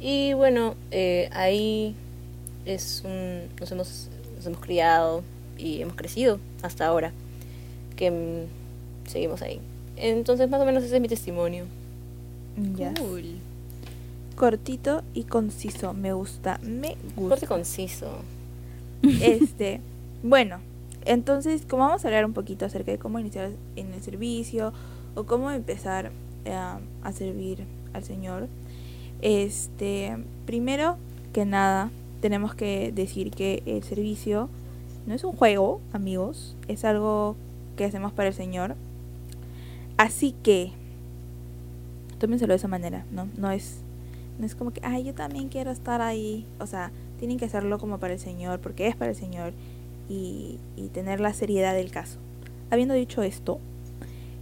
Y 0.00 0.32
bueno, 0.32 0.74
eh, 0.90 1.28
ahí 1.32 1.94
es 2.64 3.02
un, 3.04 3.42
nos, 3.60 3.70
hemos, 3.72 4.08
nos 4.36 4.46
hemos 4.46 4.60
criado 4.60 5.22
y 5.58 5.82
hemos 5.82 5.96
crecido 5.96 6.40
hasta 6.62 6.86
ahora, 6.86 7.12
que 7.94 8.10
mm, 8.10 9.08
seguimos 9.10 9.42
ahí. 9.42 9.60
Entonces, 9.96 10.48
más 10.48 10.60
o 10.60 10.64
menos 10.64 10.82
ese 10.82 10.96
es 10.96 11.02
mi 11.02 11.08
testimonio. 11.08 11.64
Ya. 12.76 12.94
Cortito 14.34 15.02
y 15.14 15.24
conciso, 15.24 15.92
me 15.94 16.12
gusta, 16.12 16.58
me 16.62 16.96
gusta. 17.16 17.28
Corto 17.28 17.44
y 17.44 17.48
conciso. 17.48 18.22
Este, 19.20 19.80
bueno, 20.22 20.58
entonces, 21.04 21.64
como 21.68 21.84
vamos 21.84 22.04
a 22.04 22.08
hablar 22.08 22.24
un 22.24 22.32
poquito 22.32 22.64
acerca 22.64 22.90
de 22.90 22.98
cómo 22.98 23.18
iniciar 23.18 23.50
en 23.76 23.94
el 23.94 24.02
servicio 24.02 24.72
o 25.14 25.24
cómo 25.24 25.50
empezar 25.50 26.10
a 26.48 27.12
servir 27.12 27.64
al 27.92 28.04
Señor, 28.04 28.48
este, 29.22 30.16
primero 30.46 30.96
que 31.32 31.44
nada, 31.44 31.90
tenemos 32.20 32.54
que 32.54 32.92
decir 32.92 33.30
que 33.30 33.62
el 33.66 33.82
servicio 33.82 34.48
no 35.06 35.14
es 35.14 35.24
un 35.24 35.32
juego, 35.32 35.80
amigos, 35.92 36.56
es 36.68 36.84
algo 36.84 37.36
que 37.76 37.84
hacemos 37.84 38.12
para 38.12 38.28
el 38.28 38.34
Señor. 38.34 38.74
Así 39.96 40.34
que, 40.42 40.72
tómenselo 42.18 42.52
de 42.52 42.56
esa 42.56 42.68
manera, 42.68 43.04
¿no? 43.12 43.28
No 43.36 43.50
es, 43.50 43.78
no 44.38 44.46
es 44.46 44.54
como 44.54 44.72
que, 44.72 44.80
ay, 44.82 45.04
yo 45.04 45.14
también 45.14 45.48
quiero 45.48 45.70
estar 45.70 46.00
ahí. 46.00 46.44
O 46.58 46.66
sea, 46.66 46.90
tienen 47.18 47.38
que 47.38 47.46
hacerlo 47.46 47.78
como 47.78 47.98
para 47.98 48.14
el 48.14 48.20
Señor, 48.20 48.60
porque 48.60 48.86
es 48.86 48.96
para 48.96 49.10
el 49.10 49.16
Señor, 49.16 49.52
y, 50.08 50.58
tener 50.92 51.20
la 51.20 51.34
seriedad 51.34 51.74
del 51.74 51.90
caso. 51.90 52.18
Habiendo 52.70 52.94
dicho 52.94 53.22
esto, 53.22 53.58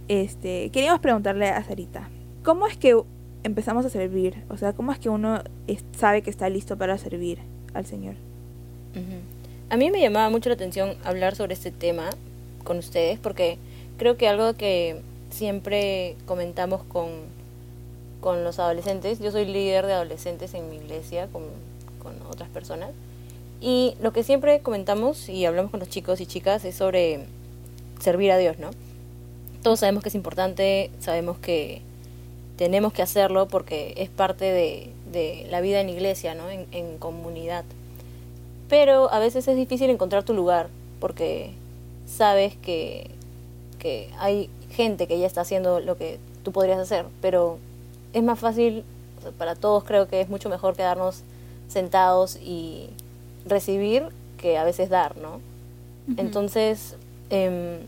este, 0.07 0.69
queríamos 0.69 1.01
preguntarle 1.01 1.49
a 1.49 1.63
Sarita, 1.63 2.09
¿cómo 2.43 2.67
es 2.67 2.77
que 2.77 2.97
empezamos 3.43 3.85
a 3.85 3.89
servir? 3.89 4.43
O 4.49 4.57
sea, 4.57 4.73
¿cómo 4.73 4.91
es 4.91 4.99
que 4.99 5.09
uno 5.09 5.41
sabe 5.97 6.21
que 6.21 6.29
está 6.29 6.49
listo 6.49 6.77
para 6.77 6.97
servir 6.97 7.39
al 7.73 7.85
Señor? 7.85 8.15
A 9.69 9.75
mí 9.75 9.91
me 9.91 9.99
llamaba 9.99 10.29
mucho 10.29 10.49
la 10.49 10.55
atención 10.55 10.95
hablar 11.03 11.35
sobre 11.35 11.53
este 11.53 11.71
tema 11.71 12.09
con 12.63 12.77
ustedes, 12.77 13.19
porque 13.19 13.57
creo 13.97 14.15
que 14.15 14.29
algo 14.29 14.53
que 14.53 15.01
siempre 15.29 16.15
comentamos 16.25 16.83
con, 16.83 17.09
con 18.21 18.43
los 18.45 18.59
adolescentes, 18.59 19.19
yo 19.19 19.31
soy 19.31 19.45
líder 19.45 19.85
de 19.85 19.93
adolescentes 19.93 20.53
en 20.53 20.69
mi 20.69 20.77
iglesia, 20.77 21.27
con 21.27 21.43
con 22.05 22.21
otras 22.29 22.49
personas. 22.49 22.91
Y 23.59 23.95
lo 23.99 24.13
que 24.13 24.23
siempre 24.23 24.59
comentamos 24.59 25.27
y 25.27 25.45
hablamos 25.45 25.71
con 25.71 25.79
los 25.79 25.89
chicos 25.89 26.21
y 26.21 26.25
chicas 26.25 26.63
es 26.65 26.75
sobre 26.75 27.25
servir 27.99 28.31
a 28.31 28.37
Dios, 28.37 28.59
¿no? 28.59 28.69
Todos 29.63 29.79
sabemos 29.79 30.03
que 30.03 30.09
es 30.09 30.15
importante, 30.15 30.91
sabemos 30.99 31.39
que 31.39 31.81
tenemos 32.57 32.93
que 32.93 33.01
hacerlo 33.01 33.47
porque 33.47 33.95
es 33.97 34.09
parte 34.09 34.45
de, 34.45 34.91
de 35.11 35.47
la 35.49 35.61
vida 35.61 35.81
en 35.81 35.89
iglesia, 35.89 36.35
¿no? 36.35 36.49
En, 36.49 36.67
en, 36.71 36.97
comunidad. 36.99 37.65
Pero 38.69 39.11
a 39.11 39.19
veces 39.19 39.47
es 39.47 39.55
difícil 39.55 39.89
encontrar 39.89 40.23
tu 40.23 40.33
lugar 40.33 40.69
porque 40.99 41.51
sabes 42.05 42.55
que, 42.57 43.09
que 43.79 44.09
hay 44.19 44.49
gente 44.69 45.07
que 45.07 45.17
ya 45.17 45.25
está 45.25 45.41
haciendo 45.41 45.79
lo 45.79 45.97
que 45.97 46.19
tú 46.43 46.51
podrías 46.51 46.79
hacer, 46.79 47.05
pero 47.21 47.57
es 48.13 48.23
más 48.23 48.39
fácil, 48.39 48.83
para 49.37 49.55
todos 49.55 49.83
creo 49.83 50.07
que 50.07 50.21
es 50.21 50.29
mucho 50.29 50.49
mejor 50.49 50.75
quedarnos 50.75 51.23
sentados 51.67 52.37
y 52.37 52.89
recibir 53.45 54.09
que 54.37 54.57
a 54.57 54.63
veces 54.63 54.89
dar, 54.89 55.17
¿no? 55.17 55.39
Entonces, 56.17 56.95
em, 57.31 57.79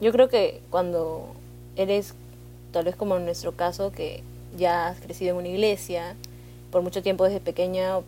yo 0.00 0.12
creo 0.12 0.28
que 0.28 0.60
cuando 0.70 1.26
eres, 1.76 2.14
tal 2.72 2.84
vez 2.84 2.94
como 2.94 3.16
en 3.16 3.24
nuestro 3.24 3.52
caso, 3.52 3.90
que 3.90 4.22
ya 4.56 4.88
has 4.88 5.00
crecido 5.00 5.32
en 5.32 5.38
una 5.38 5.48
iglesia, 5.48 6.14
por 6.70 6.82
mucho 6.82 7.02
tiempo 7.02 7.24
desde 7.24 7.40
pequeña 7.40 7.98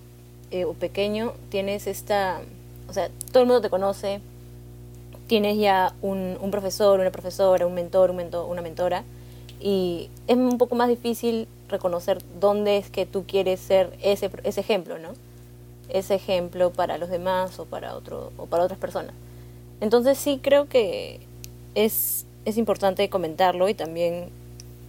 eh, 0.51 0.65
o 0.65 0.73
pequeño, 0.75 1.33
tienes 1.49 1.87
esta, 1.87 2.41
o 2.89 2.93
sea, 2.93 3.11
todo 3.33 3.43
el 3.43 3.49
mundo 3.49 3.61
te 3.61 3.71
conoce, 3.71 4.21
tienes 5.27 5.59
ya 5.59 5.95
un, 6.03 6.37
un 6.41 6.51
profesor, 6.53 7.01
una 7.01 7.11
profesora, 7.11 7.67
un 7.67 7.75
mentor, 7.75 8.11
un 8.11 8.17
mentor, 8.17 8.49
una 8.49 8.63
mentora, 8.63 9.03
y 9.61 10.11
es 10.29 10.37
un 10.37 10.59
poco 10.59 10.77
más 10.77 10.89
difícil 10.89 11.49
reconocer 11.69 12.19
dónde 12.41 12.77
es 12.77 12.91
que 12.91 13.07
tú 13.07 13.25
quieres 13.27 13.61
ser 13.61 13.97
ese, 14.03 14.31
ese 14.45 14.61
ejemplo, 14.61 14.99
¿no? 14.99 15.11
Ese 15.89 16.15
ejemplo 16.15 16.73
para 16.73 16.99
los 16.99 17.09
demás 17.09 17.59
o 17.59 17.65
para, 17.65 17.95
otro, 17.95 18.33
o 18.37 18.47
para 18.47 18.65
otras 18.65 18.79
personas. 18.79 19.13
Entonces 19.81 20.19
sí 20.19 20.41
creo 20.43 20.69
que 20.69 21.21
es, 21.75 22.27
es 22.45 22.57
importante 22.57 23.09
comentarlo 23.11 23.69
y 23.69 23.75
también, 23.75 24.31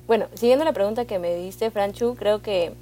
bueno, 0.07 0.27
siguiendo 0.35 0.65
la 0.65 0.73
pregunta 0.73 1.05
que 1.05 1.19
me 1.19 1.35
diste, 1.35 1.69
Franchu, 1.71 2.15
creo 2.15 2.41
que 2.41 2.73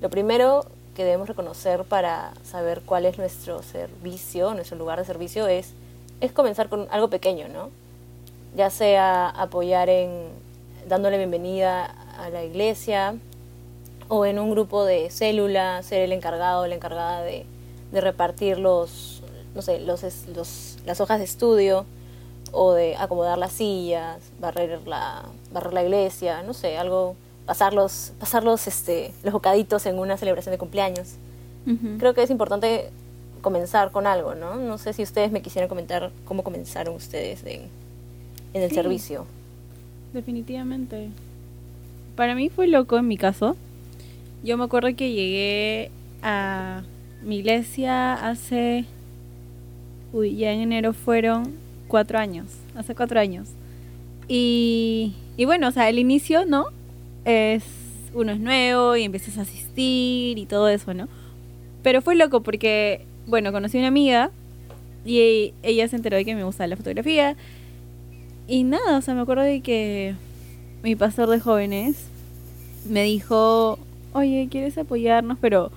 lo 0.00 0.10
primero 0.10 0.64
que 0.94 1.04
debemos 1.04 1.28
reconocer 1.28 1.84
para 1.84 2.32
saber 2.44 2.82
cuál 2.84 3.06
es 3.06 3.18
nuestro 3.18 3.62
servicio, 3.62 4.54
nuestro 4.54 4.76
lugar 4.76 4.98
de 4.98 5.04
servicio, 5.04 5.46
es, 5.46 5.72
es 6.20 6.32
comenzar 6.32 6.68
con 6.68 6.86
algo 6.90 7.08
pequeño, 7.08 7.48
¿no? 7.48 7.70
Ya 8.56 8.68
sea 8.70 9.28
apoyar 9.28 9.88
en 9.88 10.28
dándole 10.88 11.16
bienvenida 11.16 11.86
a 12.18 12.28
la 12.30 12.44
iglesia, 12.44 13.14
o 14.14 14.26
en 14.26 14.38
un 14.38 14.50
grupo 14.50 14.84
de 14.84 15.08
células, 15.08 15.86
ser 15.86 16.02
el 16.02 16.12
encargado 16.12 16.60
o 16.62 16.66
la 16.66 16.74
encargada 16.74 17.22
de, 17.22 17.46
de 17.92 18.00
repartir 18.02 18.58
los, 18.58 19.22
no 19.54 19.62
sé, 19.62 19.80
los, 19.80 20.02
los, 20.36 20.76
las 20.84 21.00
hojas 21.00 21.18
de 21.18 21.24
estudio 21.24 21.86
o 22.52 22.74
de 22.74 22.94
acomodar 22.96 23.38
las 23.38 23.52
sillas, 23.52 24.18
barrer 24.38 24.86
la, 24.86 25.22
barrer 25.50 25.72
la 25.72 25.82
iglesia, 25.82 26.42
no 26.42 26.52
sé, 26.52 26.76
algo, 26.76 27.16
pasar 27.46 27.72
los, 27.72 28.12
pasar 28.20 28.44
los, 28.44 28.66
este, 28.68 29.14
los 29.22 29.32
bocaditos 29.32 29.86
en 29.86 29.98
una 29.98 30.18
celebración 30.18 30.52
de 30.52 30.58
cumpleaños. 30.58 31.14
Creo 31.98 32.12
que 32.12 32.22
es 32.22 32.28
importante 32.30 32.90
comenzar 33.40 33.92
con 33.92 34.06
algo, 34.06 34.34
¿no? 34.34 34.56
No 34.56 34.76
sé 34.76 34.92
si 34.92 35.02
ustedes 35.02 35.32
me 35.32 35.40
quisieran 35.40 35.70
comentar 35.70 36.10
cómo 36.26 36.42
comenzaron 36.44 36.94
ustedes 36.94 37.42
en, 37.46 37.62
en 38.52 38.62
el 38.62 38.68
Sí. 38.68 38.74
servicio. 38.74 39.24
Definitivamente. 40.12 41.08
Para 42.14 42.34
mí 42.34 42.50
fue 42.50 42.66
loco 42.68 42.98
en 42.98 43.08
mi 43.08 43.16
caso. 43.16 43.56
Yo 44.42 44.58
me 44.58 44.64
acuerdo 44.64 44.94
que 44.96 45.12
llegué 45.12 45.90
a 46.22 46.82
mi 47.22 47.38
iglesia 47.38 48.14
hace. 48.14 48.84
Uy, 50.12 50.36
ya 50.36 50.52
en 50.52 50.60
enero 50.60 50.92
fueron 50.92 51.54
cuatro 51.88 52.18
años. 52.18 52.46
Hace 52.74 52.94
cuatro 52.94 53.20
años. 53.20 53.48
Y, 54.28 55.14
y 55.36 55.44
bueno, 55.44 55.68
o 55.68 55.70
sea, 55.70 55.88
el 55.88 55.98
inicio, 55.98 56.44
¿no? 56.44 56.66
Es. 57.24 57.64
Uno 58.14 58.32
es 58.32 58.40
nuevo 58.40 58.94
y 58.96 59.04
empiezas 59.04 59.38
a 59.38 59.42
asistir 59.42 60.38
y 60.38 60.44
todo 60.44 60.68
eso, 60.68 60.92
¿no? 60.92 61.08
Pero 61.82 62.02
fue 62.02 62.14
loco 62.14 62.42
porque, 62.42 63.06
bueno, 63.26 63.52
conocí 63.52 63.78
a 63.78 63.80
una 63.80 63.88
amiga 63.88 64.30
y 65.04 65.54
ella 65.62 65.88
se 65.88 65.96
enteró 65.96 66.16
de 66.16 66.24
que 66.24 66.34
me 66.34 66.44
gustaba 66.44 66.66
la 66.68 66.76
fotografía. 66.76 67.36
Y 68.46 68.64
nada, 68.64 68.98
o 68.98 69.00
sea, 69.00 69.14
me 69.14 69.22
acuerdo 69.22 69.44
de 69.44 69.60
que 69.62 70.14
mi 70.82 70.94
pastor 70.94 71.30
de 71.30 71.40
jóvenes 71.40 72.06
me 72.88 73.04
dijo, 73.04 73.78
oye, 74.12 74.48
¿quieres 74.50 74.76
apoyarnos? 74.78 75.38
Pero 75.40 75.70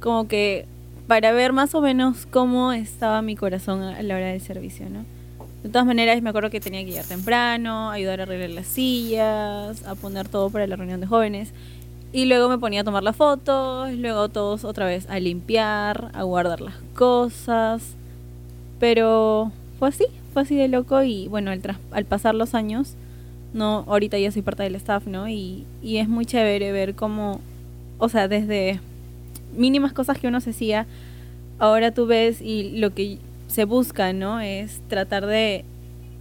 como 0.00 0.28
que 0.28 0.66
para 1.06 1.32
ver 1.32 1.52
más 1.52 1.74
o 1.74 1.80
menos 1.80 2.26
cómo 2.26 2.72
estaba 2.72 3.22
mi 3.22 3.36
corazón 3.36 3.82
a 3.82 4.02
la 4.02 4.16
hora 4.16 4.26
del 4.28 4.40
servicio, 4.40 4.88
¿no? 4.88 5.04
De 5.62 5.68
todas 5.68 5.86
maneras, 5.86 6.20
me 6.22 6.30
acuerdo 6.30 6.50
que 6.50 6.60
tenía 6.60 6.84
que 6.84 6.90
llegar 6.90 7.04
temprano, 7.04 7.90
ayudar 7.90 8.20
a 8.20 8.22
arreglar 8.24 8.50
las 8.50 8.66
sillas, 8.66 9.86
a 9.86 9.94
poner 9.94 10.28
todo 10.28 10.50
para 10.50 10.66
la 10.66 10.74
reunión 10.74 11.00
de 11.00 11.06
jóvenes. 11.06 11.52
Y 12.12 12.24
luego 12.26 12.48
me 12.48 12.58
ponía 12.58 12.80
a 12.80 12.84
tomar 12.84 13.02
las 13.02 13.16
fotos, 13.16 13.92
luego 13.92 14.28
todos 14.28 14.64
otra 14.64 14.86
vez 14.86 15.08
a 15.08 15.18
limpiar, 15.20 16.10
a 16.14 16.24
guardar 16.24 16.60
las 16.60 16.74
cosas. 16.94 17.94
Pero 18.80 19.52
fue 19.78 19.88
así, 19.88 20.06
fue 20.32 20.42
así 20.42 20.56
de 20.56 20.68
loco 20.68 21.02
y 21.02 21.28
bueno, 21.28 21.52
al, 21.52 21.62
al 21.92 22.04
pasar 22.04 22.34
los 22.34 22.54
años, 22.54 22.96
no, 23.54 23.84
ahorita 23.86 24.18
ya 24.18 24.32
soy 24.32 24.42
parte 24.42 24.64
del 24.64 24.74
staff, 24.74 25.06
¿no? 25.06 25.28
Y, 25.28 25.64
y 25.82 25.98
es 25.98 26.08
muy 26.08 26.26
chévere 26.26 26.72
ver 26.72 26.94
cómo, 26.94 27.40
o 28.02 28.08
sea, 28.08 28.26
desde 28.26 28.80
mínimas 29.56 29.92
cosas 29.92 30.18
que 30.18 30.26
uno 30.26 30.40
se 30.40 30.50
hacía, 30.50 30.86
ahora 31.58 31.92
tú 31.92 32.06
ves 32.06 32.40
y 32.42 32.78
lo 32.78 32.92
que 32.92 33.18
se 33.46 33.64
busca, 33.64 34.12
¿no? 34.12 34.40
Es 34.40 34.80
tratar 34.88 35.26
de, 35.26 35.64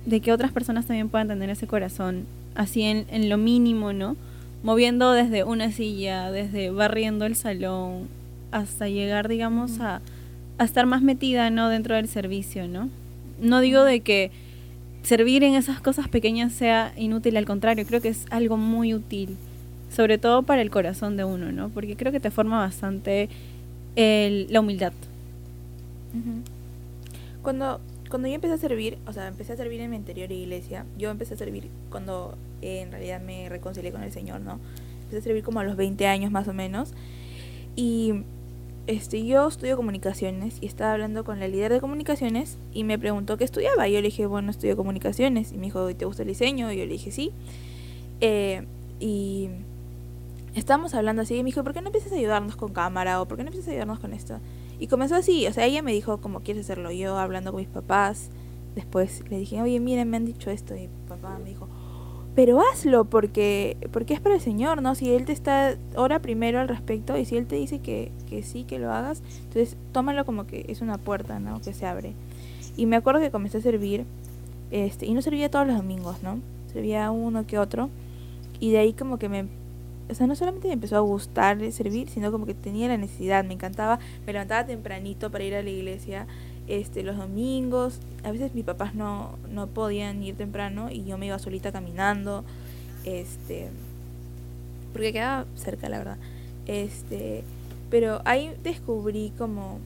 de 0.05 0.19
que 0.19 0.31
otras 0.31 0.51
personas 0.51 0.85
también 0.85 1.09
puedan 1.09 1.27
tener 1.27 1.49
ese 1.49 1.65
corazón, 1.65 2.25
así 2.53 2.83
en, 2.83 3.05
en 3.09 3.29
lo 3.29 3.37
mínimo, 3.37 3.93
¿no? 3.93 4.15
Moviendo 4.63 5.11
desde 5.13 5.43
una 5.43 5.71
silla, 5.71 6.31
desde 6.31 6.69
barriendo 6.69 7.25
el 7.25 7.35
salón, 7.35 8.07
hasta 8.51 8.87
llegar, 8.87 9.27
digamos, 9.27 9.79
a, 9.79 10.01
a 10.59 10.63
estar 10.63 10.85
más 10.85 11.01
metida, 11.01 11.49
¿no? 11.49 11.69
Dentro 11.69 11.95
del 11.95 12.07
servicio, 12.07 12.67
¿no? 12.67 12.89
no 13.41 13.59
digo 13.59 13.83
de 13.83 14.01
que 14.01 14.31
servir 15.01 15.43
en 15.43 15.55
esas 15.55 15.81
cosas 15.81 16.07
pequeñas 16.07 16.53
sea 16.53 16.93
inútil, 16.95 17.35
al 17.35 17.45
contrario, 17.45 17.85
creo 17.87 18.01
que 18.01 18.09
es 18.09 18.25
algo 18.29 18.55
muy 18.55 18.93
útil, 18.93 19.35
sobre 19.91 20.17
todo 20.17 20.43
para 20.43 20.61
el 20.61 20.69
corazón 20.69 21.17
de 21.17 21.23
uno, 21.23 21.51
¿no? 21.51 21.69
Porque 21.69 21.95
creo 21.95 22.11
que 22.11 22.19
te 22.19 22.31
forma 22.31 22.59
bastante 22.59 23.29
la 23.95 24.59
humildad. 24.59 24.93
Cuando, 27.41 27.81
cuando 28.09 28.27
yo 28.27 28.35
empecé 28.35 28.53
a 28.53 28.57
servir, 28.57 28.97
o 29.05 29.13
sea, 29.13 29.27
empecé 29.27 29.53
a 29.53 29.57
servir 29.57 29.81
en 29.81 29.89
mi 29.89 29.97
anterior 29.97 30.31
iglesia, 30.31 30.85
yo 30.97 31.09
empecé 31.09 31.33
a 31.33 31.37
servir 31.37 31.69
cuando 31.89 32.37
eh, 32.61 32.81
en 32.81 32.91
realidad 32.91 33.21
me 33.21 33.49
reconcilié 33.49 33.91
con 33.91 34.03
el 34.03 34.11
Señor, 34.11 34.41
¿no? 34.41 34.59
Empecé 35.03 35.17
a 35.17 35.21
servir 35.21 35.43
como 35.43 35.59
a 35.59 35.63
los 35.63 35.75
20 35.75 36.07
años 36.07 36.31
más 36.31 36.47
o 36.47 36.53
menos. 36.53 36.93
Y 37.75 38.23
este, 38.87 39.25
yo 39.25 39.47
estudio 39.47 39.75
comunicaciones 39.75 40.57
y 40.61 40.67
estaba 40.67 40.93
hablando 40.93 41.23
con 41.23 41.39
la 41.39 41.47
líder 41.47 41.71
de 41.71 41.81
comunicaciones 41.81 42.57
y 42.73 42.83
me 42.83 42.97
preguntó 42.97 43.37
qué 43.37 43.43
estudiaba. 43.43 43.87
Y 43.87 43.93
yo 43.93 44.01
le 44.01 44.07
dije, 44.07 44.25
bueno, 44.25 44.51
estudio 44.51 44.77
comunicaciones. 44.77 45.51
Y 45.51 45.57
me 45.57 45.65
dijo, 45.65 45.89
¿y 45.89 45.95
te 45.95 46.05
gusta 46.05 46.23
el 46.23 46.29
diseño? 46.29 46.71
Y 46.71 46.77
yo 46.77 46.85
le 46.85 46.91
dije, 46.91 47.11
sí. 47.11 47.31
Eh, 48.21 48.65
y 48.99 49.49
estábamos 50.55 50.93
hablando 50.93 51.21
así 51.21 51.35
y 51.35 51.43
me 51.43 51.47
dijo, 51.47 51.63
¿por 51.63 51.73
qué 51.73 51.81
no 51.81 51.87
empiezas 51.87 52.11
a 52.11 52.15
ayudarnos 52.15 52.55
con 52.55 52.71
cámara? 52.71 53.21
¿O 53.21 53.27
por 53.27 53.37
qué 53.37 53.43
no 53.43 53.49
empiezas 53.49 53.69
a 53.69 53.71
ayudarnos 53.71 53.99
con 53.99 54.13
esto? 54.13 54.39
Y 54.79 54.87
comenzó 54.87 55.15
así, 55.15 55.47
o 55.47 55.53
sea, 55.53 55.65
ella 55.65 55.81
me 55.81 55.93
dijo, 55.93 56.19
¿cómo 56.19 56.41
quieres 56.41 56.65
hacerlo? 56.65 56.91
Yo 56.91 57.17
hablando 57.17 57.51
con 57.51 57.61
mis 57.61 57.69
papás. 57.69 58.29
Después 58.75 59.23
le 59.29 59.37
dije, 59.37 59.61
oye, 59.61 59.79
miren, 59.79 60.09
me 60.09 60.17
han 60.17 60.25
dicho 60.25 60.49
esto. 60.49 60.75
Y 60.75 60.89
papá 61.07 61.37
me 61.37 61.49
dijo, 61.49 61.67
pero 62.35 62.61
hazlo 62.61 63.05
porque, 63.05 63.77
porque 63.91 64.13
es 64.13 64.21
para 64.21 64.35
el 64.35 64.41
Señor, 64.41 64.81
¿no? 64.81 64.95
Si 64.95 65.13
Él 65.13 65.25
te 65.25 65.33
está, 65.33 65.75
ora 65.95 66.19
primero 66.19 66.59
al 66.59 66.69
respecto 66.69 67.17
y 67.17 67.25
si 67.25 67.35
Él 67.35 67.45
te 67.45 67.57
dice 67.57 67.79
que, 67.79 68.11
que 68.29 68.41
sí, 68.41 68.63
que 68.63 68.79
lo 68.79 68.91
hagas, 68.91 69.21
entonces 69.43 69.75
tómalo 69.91 70.25
como 70.25 70.47
que 70.47 70.65
es 70.69 70.81
una 70.81 70.97
puerta, 70.97 71.39
¿no? 71.39 71.61
Que 71.61 71.73
se 71.73 71.85
abre. 71.85 72.13
Y 72.77 72.85
me 72.85 72.95
acuerdo 72.95 73.19
que 73.19 73.31
comencé 73.31 73.57
a 73.57 73.61
servir, 73.61 74.05
este, 74.71 75.05
y 75.05 75.13
no 75.13 75.21
servía 75.21 75.51
todos 75.51 75.67
los 75.67 75.75
domingos, 75.75 76.23
¿no? 76.23 76.39
Servía 76.71 77.11
uno 77.11 77.45
que 77.45 77.59
otro. 77.59 77.89
Y 78.61 78.71
de 78.71 78.77
ahí 78.77 78.93
como 78.93 79.19
que 79.19 79.27
me, 79.27 79.47
o 80.11 80.13
sea, 80.13 80.27
no 80.27 80.35
solamente 80.35 80.67
me 80.67 80.73
empezó 80.73 80.97
a 80.97 80.99
gustar 80.99 81.71
servir, 81.71 82.09
sino 82.09 82.31
como 82.33 82.45
que 82.45 82.53
tenía 82.53 82.89
la 82.89 82.97
necesidad, 82.97 83.45
me 83.45 83.53
encantaba, 83.53 83.97
me 84.27 84.33
levantaba 84.33 84.65
tempranito 84.65 85.31
para 85.31 85.45
ir 85.45 85.55
a 85.55 85.63
la 85.63 85.69
iglesia, 85.69 86.27
este, 86.67 87.01
los 87.01 87.15
domingos, 87.15 87.99
a 88.23 88.31
veces 88.31 88.53
mis 88.53 88.65
papás 88.65 88.93
no, 88.93 89.37
no 89.49 89.67
podían 89.67 90.21
ir 90.21 90.35
temprano 90.35 90.91
y 90.91 91.05
yo 91.05 91.17
me 91.17 91.27
iba 91.27 91.39
solita 91.39 91.71
caminando, 91.71 92.43
este, 93.05 93.69
porque 94.91 95.13
quedaba 95.13 95.45
cerca, 95.55 95.87
la 95.87 95.99
verdad, 95.99 96.17
este, 96.67 97.45
pero 97.89 98.21
ahí 98.25 98.53
descubrí 98.63 99.31
como, 99.37 99.79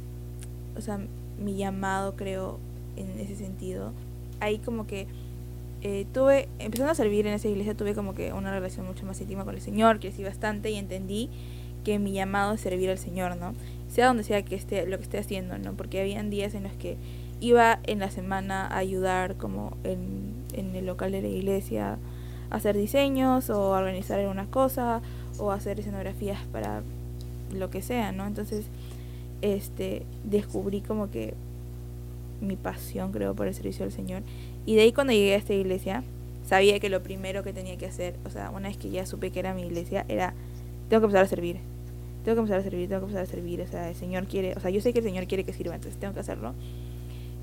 o 0.75 0.81
sea, 0.81 0.99
mi 1.39 1.55
llamado, 1.55 2.15
creo, 2.15 2.57
en 2.95 3.19
ese 3.19 3.35
sentido, 3.35 3.91
ahí 4.39 4.57
como 4.57 4.87
que 4.87 5.05
eh, 5.87 6.07
tuve, 6.11 6.47
empezando 6.57 6.91
a 6.91 6.95
servir 6.95 7.27
en 7.27 7.33
esa 7.35 7.47
iglesia, 7.47 7.75
tuve 7.75 7.93
como 7.93 8.15
que 8.15 8.33
una 8.33 8.49
relación 8.49 8.87
mucho 8.87 9.05
más 9.05 9.21
íntima 9.21 9.45
con 9.45 9.53
el 9.53 9.61
Señor, 9.61 9.99
crecí 9.99 10.23
bastante 10.23 10.71
y 10.71 10.77
entendí 10.77 11.29
que 11.83 11.99
mi 11.99 12.11
llamado 12.11 12.53
es 12.55 12.61
servir 12.61 12.89
al 12.89 12.97
Señor, 12.97 13.37
¿no? 13.37 13.53
Sea 13.87 14.07
donde 14.07 14.23
sea 14.23 14.43
que 14.43 14.55
esté, 14.55 14.87
lo 14.87 14.97
que 14.97 15.03
esté 15.03 15.19
haciendo, 15.19 15.59
¿no? 15.59 15.73
Porque 15.73 16.01
habían 16.01 16.31
días 16.31 16.55
en 16.55 16.63
los 16.63 16.71
que 16.73 16.97
iba 17.39 17.77
en 17.83 17.99
la 17.99 18.09
semana 18.09 18.65
a 18.65 18.77
ayudar 18.77 19.35
como 19.35 19.77
en, 19.83 20.33
en 20.53 20.75
el 20.75 20.87
local 20.87 21.11
de 21.11 21.21
la 21.21 21.27
iglesia 21.27 21.99
a 22.49 22.55
hacer 22.55 22.75
diseños 22.75 23.51
o 23.51 23.75
a 23.75 23.77
organizar 23.77 24.19
alguna 24.19 24.47
cosa 24.47 25.03
o 25.37 25.51
a 25.51 25.53
hacer 25.53 25.79
escenografías 25.79 26.39
para 26.51 26.81
lo 27.53 27.69
que 27.69 27.83
sea, 27.83 28.11
¿no? 28.11 28.25
Entonces, 28.25 28.65
este, 29.43 30.01
descubrí 30.23 30.81
como 30.81 31.11
que 31.11 31.35
mi 32.41 32.55
pasión, 32.55 33.11
creo, 33.11 33.35
por 33.35 33.45
el 33.45 33.53
servicio 33.53 33.85
al 33.85 33.91
Señor. 33.91 34.23
Y 34.65 34.75
de 34.75 34.81
ahí 34.81 34.93
cuando 34.93 35.13
llegué 35.13 35.33
a 35.33 35.37
esta 35.37 35.53
iglesia, 35.53 36.03
sabía 36.47 36.79
que 36.79 36.89
lo 36.89 37.03
primero 37.03 37.43
que 37.43 37.53
tenía 37.53 37.77
que 37.77 37.85
hacer, 37.85 38.15
o 38.25 38.29
sea, 38.29 38.49
una 38.49 38.67
vez 38.67 38.77
que 38.77 38.89
ya 38.89 39.05
supe 39.05 39.31
que 39.31 39.39
era 39.39 39.53
mi 39.53 39.63
iglesia, 39.63 40.05
era, 40.07 40.33
tengo 40.89 41.01
que 41.01 41.05
empezar 41.05 41.23
a 41.23 41.27
servir. 41.27 41.57
Tengo 42.23 42.35
que 42.35 42.39
empezar 42.39 42.59
a 42.59 42.63
servir, 42.63 42.89
tengo 42.89 43.01
que 43.01 43.05
empezar 43.05 43.23
a 43.23 43.27
servir. 43.27 43.61
O 43.61 43.67
sea, 43.67 43.89
el 43.89 43.95
Señor 43.95 44.25
quiere, 44.25 44.53
o 44.55 44.59
sea, 44.59 44.71
yo 44.71 44.81
sé 44.81 44.93
que 44.93 44.99
el 44.99 45.05
Señor 45.05 45.27
quiere 45.27 45.43
que 45.43 45.53
sirva, 45.53 45.75
entonces 45.75 45.99
tengo 45.99 46.13
que 46.13 46.21
hacerlo. 46.21 46.53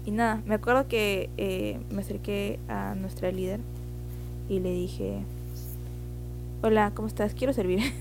Y 0.04 0.10
nada, 0.10 0.42
me 0.46 0.56
acuerdo 0.56 0.88
que 0.88 1.30
eh, 1.36 1.78
me 1.90 2.00
acerqué 2.00 2.58
a 2.68 2.96
nuestra 2.96 3.30
líder 3.30 3.60
y 4.48 4.58
le 4.58 4.72
dije, 4.72 5.20
hola, 6.62 6.90
¿cómo 6.94 7.06
estás? 7.06 7.34
Quiero 7.34 7.52
servir. 7.52 7.80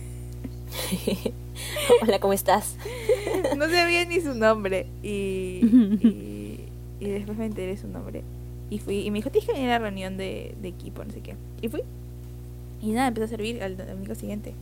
Hola, 2.02 2.20
¿cómo 2.20 2.34
estás? 2.34 2.78
no 3.58 3.70
sabía 3.70 4.06
ni 4.06 4.20
su 4.22 4.34
nombre. 4.34 4.88
Y, 5.04 5.60
y, 6.02 6.60
y 7.00 7.10
después 7.10 7.38
me 7.38 7.46
enteré 7.46 7.78
su 7.78 7.88
nombre. 7.88 8.24
Y 8.72 8.80
fui, 8.80 9.02
y 9.02 9.12
me 9.12 9.20
dijo, 9.20 9.30
tienes 9.30 9.48
que 9.48 9.54
venir 9.54 9.70
a 9.70 9.74
la 9.74 9.80
reunión 9.80 10.18
de, 10.18 10.56
de 10.60 10.68
equipo, 10.68 11.04
no 11.04 11.12
sé 11.12 11.20
qué. 11.20 11.36
Y 11.62 11.68
fui. 11.68 11.84
Y 12.82 12.94
nada, 12.94 13.10
empecé 13.10 13.26
a 13.26 13.28
servir 13.28 13.62
al 13.62 13.78
domingo 13.78 14.16
siguiente. 14.16 14.54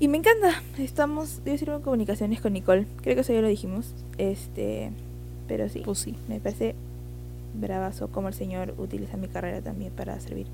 Y 0.00 0.08
me 0.08 0.18
encanta. 0.18 0.62
Estamos, 0.78 1.40
yo 1.46 1.56
sirvo 1.56 1.76
en 1.76 1.82
comunicaciones 1.82 2.40
con 2.40 2.52
Nicole. 2.52 2.86
Creo 3.02 3.14
que 3.14 3.20
eso 3.20 3.32
ya 3.32 3.40
lo 3.40 3.48
dijimos. 3.48 3.94
Este, 4.18 4.90
pero 5.48 5.68
sí. 5.68 5.82
Pues 5.84 5.98
sí. 5.98 6.14
Me 6.28 6.40
parece 6.40 6.74
bravazo 7.54 8.08
como 8.08 8.28
el 8.28 8.34
Señor 8.34 8.74
utiliza 8.78 9.16
mi 9.16 9.28
carrera 9.28 9.62
también 9.62 9.92
para 9.92 10.18
servir. 10.20 10.46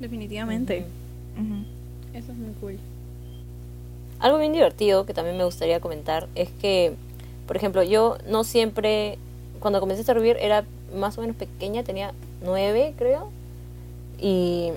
Definitivamente. 0.00 0.86
Ujú. 1.36 2.16
Eso 2.16 2.32
es 2.32 2.38
muy 2.38 2.52
cool. 2.60 2.78
Algo 4.18 4.38
bien 4.38 4.52
divertido 4.52 5.06
que 5.06 5.14
también 5.14 5.36
me 5.36 5.44
gustaría 5.44 5.80
comentar 5.80 6.28
es 6.34 6.48
que, 6.50 6.94
por 7.46 7.56
ejemplo, 7.56 7.82
yo 7.82 8.18
no 8.28 8.42
siempre, 8.42 9.18
cuando 9.60 9.80
comencé 9.80 10.02
a 10.02 10.04
servir 10.04 10.36
era 10.40 10.64
más 10.94 11.18
o 11.18 11.20
menos 11.20 11.36
pequeña, 11.36 11.82
tenía 11.82 12.12
nueve 12.42 12.94
creo, 12.96 13.30
y, 14.18 14.72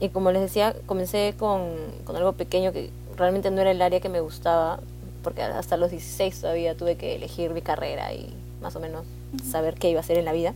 y 0.00 0.08
como 0.10 0.30
les 0.30 0.42
decía, 0.42 0.74
comencé 0.86 1.34
con, 1.38 1.70
con 2.04 2.16
algo 2.16 2.32
pequeño 2.32 2.72
que 2.72 2.90
realmente 3.16 3.50
no 3.50 3.60
era 3.60 3.70
el 3.70 3.82
área 3.82 4.00
que 4.00 4.08
me 4.08 4.20
gustaba, 4.20 4.80
porque 5.22 5.42
hasta 5.42 5.76
los 5.76 5.90
16 5.90 6.40
todavía 6.40 6.76
tuve 6.76 6.96
que 6.96 7.16
elegir 7.16 7.50
mi 7.50 7.62
carrera 7.62 8.12
y 8.12 8.34
más 8.60 8.76
o 8.76 8.80
menos 8.80 9.04
saber 9.48 9.74
qué 9.74 9.90
iba 9.90 10.00
a 10.00 10.02
hacer 10.02 10.18
en 10.18 10.24
la 10.24 10.32
vida. 10.32 10.54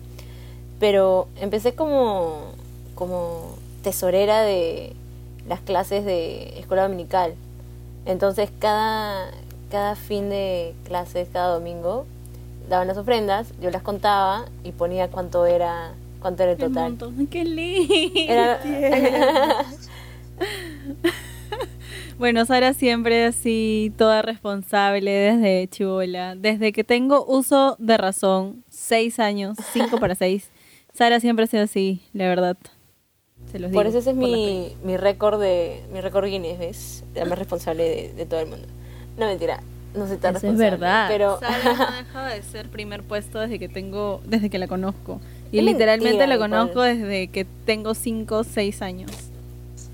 Pero 0.79 1.29
empecé 1.41 1.75
como, 1.75 2.53
como 2.95 3.55
tesorera 3.83 4.43
de 4.43 4.93
las 5.49 5.61
clases 5.61 6.05
de 6.05 6.59
escuela 6.59 6.83
dominical. 6.83 7.35
Entonces 8.07 8.51
cada, 8.59 9.31
cada 9.71 9.97
fin 9.97 10.29
de 10.29 10.75
clases, 10.85 11.29
cada 11.33 11.55
domingo, 11.55 12.07
daban 12.69 12.89
las 12.89 12.97
ofrendas, 12.99 13.53
yo 13.61 13.71
las 13.71 13.83
contaba 13.83 14.45
y 14.65 14.73
ponía 14.73 15.09
cuánto 15.09 15.47
era, 15.47 15.93
cuánto 16.21 16.43
era 16.43 16.53
el 16.53 16.59
total. 16.59 16.97
¡Qué 17.31 17.45
lindo! 17.45 18.15
Era- 18.29 18.61
Bueno, 22.19 22.45
Sara 22.47 22.73
siempre 22.75 23.27
así, 23.27 23.93
toda 23.97 24.23
responsable 24.23 25.11
desde 25.13 25.69
chivola. 25.69 26.35
Desde 26.35 26.73
que 26.73 26.83
tengo 26.83 27.25
uso 27.25 27.77
de 27.79 27.97
razón, 27.97 28.65
seis 28.69 29.21
años, 29.21 29.57
cinco 29.73 29.99
para 30.01 30.17
seis. 30.17 30.51
Sara 30.93 31.21
siempre 31.21 31.45
ha 31.45 31.47
sido 31.47 31.63
así, 31.63 32.01
la 32.13 32.25
verdad. 32.27 32.57
Se 33.53 33.61
los 33.61 33.71
Por 33.71 33.85
digo, 33.87 33.91
eso 33.91 33.99
ese 34.01 34.11
es 34.11 34.17
mi, 34.17 34.75
mi 34.83 34.97
récord 34.97 35.41
de 35.41 35.81
mi 35.93 36.01
récord 36.01 36.27
Guinness, 36.27 36.59
¿ves? 36.59 37.05
La 37.15 37.25
más 37.25 37.39
responsable 37.39 37.85
de, 37.89 38.13
de 38.13 38.27
todo 38.27 38.41
el 38.41 38.49
mundo. 38.49 38.67
No 39.17 39.27
mentira, 39.27 39.63
no 39.95 40.07
soy 40.07 40.17
tan 40.19 40.37
Eso 40.37 40.47
es 40.49 40.57
verdad. 40.57 41.07
Pero 41.09 41.39
Sara 41.41 41.59
no 41.65 41.97
deja 41.97 42.27
de 42.35 42.43
ser 42.43 42.69
primer 42.69 43.03
puesto 43.03 43.39
desde 43.41 43.59
que 43.59 43.69
tengo, 43.69 44.21
desde 44.27 44.51
que 44.51 44.59
la 44.59 44.69
conozco. 44.69 45.21
Y 45.51 45.59
Es 45.59 45.65
literalmente 45.65 46.19
mentira, 46.19 46.27
la 46.27 46.35
igual. 46.35 46.51
conozco 46.51 46.83
desde 46.83 47.29
que 47.29 47.47
tengo 47.65 47.95
cinco, 47.95 48.45
seis 48.45 48.83
años. 48.83 49.11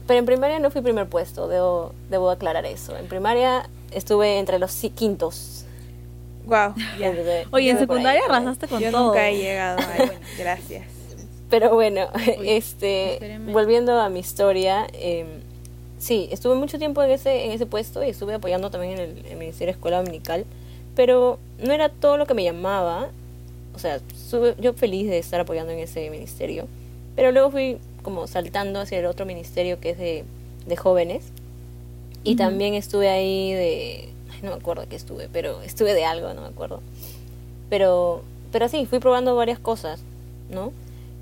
Pero 0.06 0.18
en 0.18 0.26
primaria 0.26 0.58
no 0.58 0.70
fui 0.70 0.82
primer 0.82 1.06
puesto, 1.06 1.48
debo, 1.48 1.94
debo 2.10 2.30
aclarar 2.30 2.66
eso. 2.66 2.96
En 2.96 3.06
primaria 3.06 3.68
estuve 3.92 4.38
entre 4.38 4.58
los 4.58 4.72
quintos. 4.94 5.64
Wow. 6.46 6.74
Entre- 7.00 7.46
Oye, 7.52 7.70
en 7.70 7.78
secundaria 7.78 8.20
ahí. 8.20 8.26
arrasaste 8.28 8.68
con 8.68 8.80
Yo 8.80 8.90
todo. 8.90 9.06
nunca 9.08 9.28
he 9.30 9.36
llegado 9.38 9.78
ahí. 9.78 9.96
Bueno, 10.06 10.12
gracias. 10.38 10.84
Pero 11.48 11.72
bueno, 11.74 12.08
este, 12.44 13.14
espérenme. 13.14 13.52
volviendo 13.52 13.98
a 14.00 14.08
mi 14.10 14.18
historia, 14.20 14.86
eh, 14.92 15.24
sí, 16.04 16.28
estuve 16.30 16.54
mucho 16.54 16.78
tiempo 16.78 17.02
en 17.02 17.10
ese, 17.10 17.46
en 17.46 17.50
ese 17.52 17.64
puesto 17.64 18.04
y 18.04 18.10
estuve 18.10 18.34
apoyando 18.34 18.70
también 18.70 18.92
en 18.94 19.00
el, 19.00 19.18
en 19.18 19.26
el 19.32 19.38
Ministerio 19.38 19.72
de 19.72 19.76
Escuela 19.78 19.96
Dominical, 19.98 20.44
pero 20.94 21.38
no 21.58 21.72
era 21.72 21.88
todo 21.88 22.18
lo 22.18 22.26
que 22.26 22.34
me 22.34 22.44
llamaba. 22.44 23.08
O 23.74 23.78
sea, 23.78 23.96
estuve 23.96 24.54
yo 24.60 24.74
feliz 24.74 25.08
de 25.08 25.18
estar 25.18 25.40
apoyando 25.40 25.72
en 25.72 25.78
ese 25.78 26.10
ministerio, 26.10 26.66
pero 27.16 27.32
luego 27.32 27.50
fui 27.50 27.78
como 28.02 28.26
saltando 28.26 28.80
hacia 28.80 28.98
el 28.98 29.06
otro 29.06 29.24
ministerio 29.24 29.80
que 29.80 29.90
es 29.90 29.98
de, 29.98 30.24
de 30.66 30.76
jóvenes 30.76 31.24
y 32.22 32.30
Ujú. 32.32 32.38
también 32.38 32.74
estuve 32.74 33.08
ahí 33.08 33.52
de, 33.52 34.08
ay, 34.30 34.38
no 34.42 34.50
me 34.50 34.56
acuerdo 34.56 34.84
qué 34.88 34.96
estuve, 34.96 35.28
pero 35.32 35.62
estuve 35.62 35.94
de 35.94 36.04
algo, 36.04 36.32
no 36.34 36.42
me 36.42 36.48
acuerdo. 36.48 36.82
Pero, 37.70 38.22
pero 38.52 38.68
sí, 38.68 38.84
fui 38.86 38.98
probando 38.98 39.34
varias 39.34 39.58
cosas, 39.58 40.00
¿no? 40.50 40.70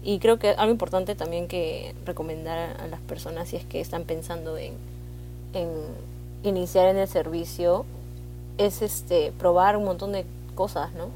Y 0.03 0.19
creo 0.19 0.39
que 0.39 0.51
algo 0.51 0.73
importante 0.73 1.15
también 1.15 1.47
que 1.47 1.95
recomendar 2.05 2.81
a, 2.81 2.87
las 2.89 3.01
personas 3.01 3.49
si 3.49 3.57
es 3.57 3.65
que 3.65 3.81
están 3.81 4.05
pensando 4.05 4.59
en, 4.59 4.73
en 5.55 5.69
iniciar 6.43 6.89
en 6.89 6.97
el 6.97 7.09
servicio 7.09 7.85
es 8.59 8.83
este 8.83 9.33
probar 9.39 9.77
un 9.77 9.85
montón 9.85 10.13
de 10.13 10.25
cosas, 10.55 10.93
¿no? 10.95 11.09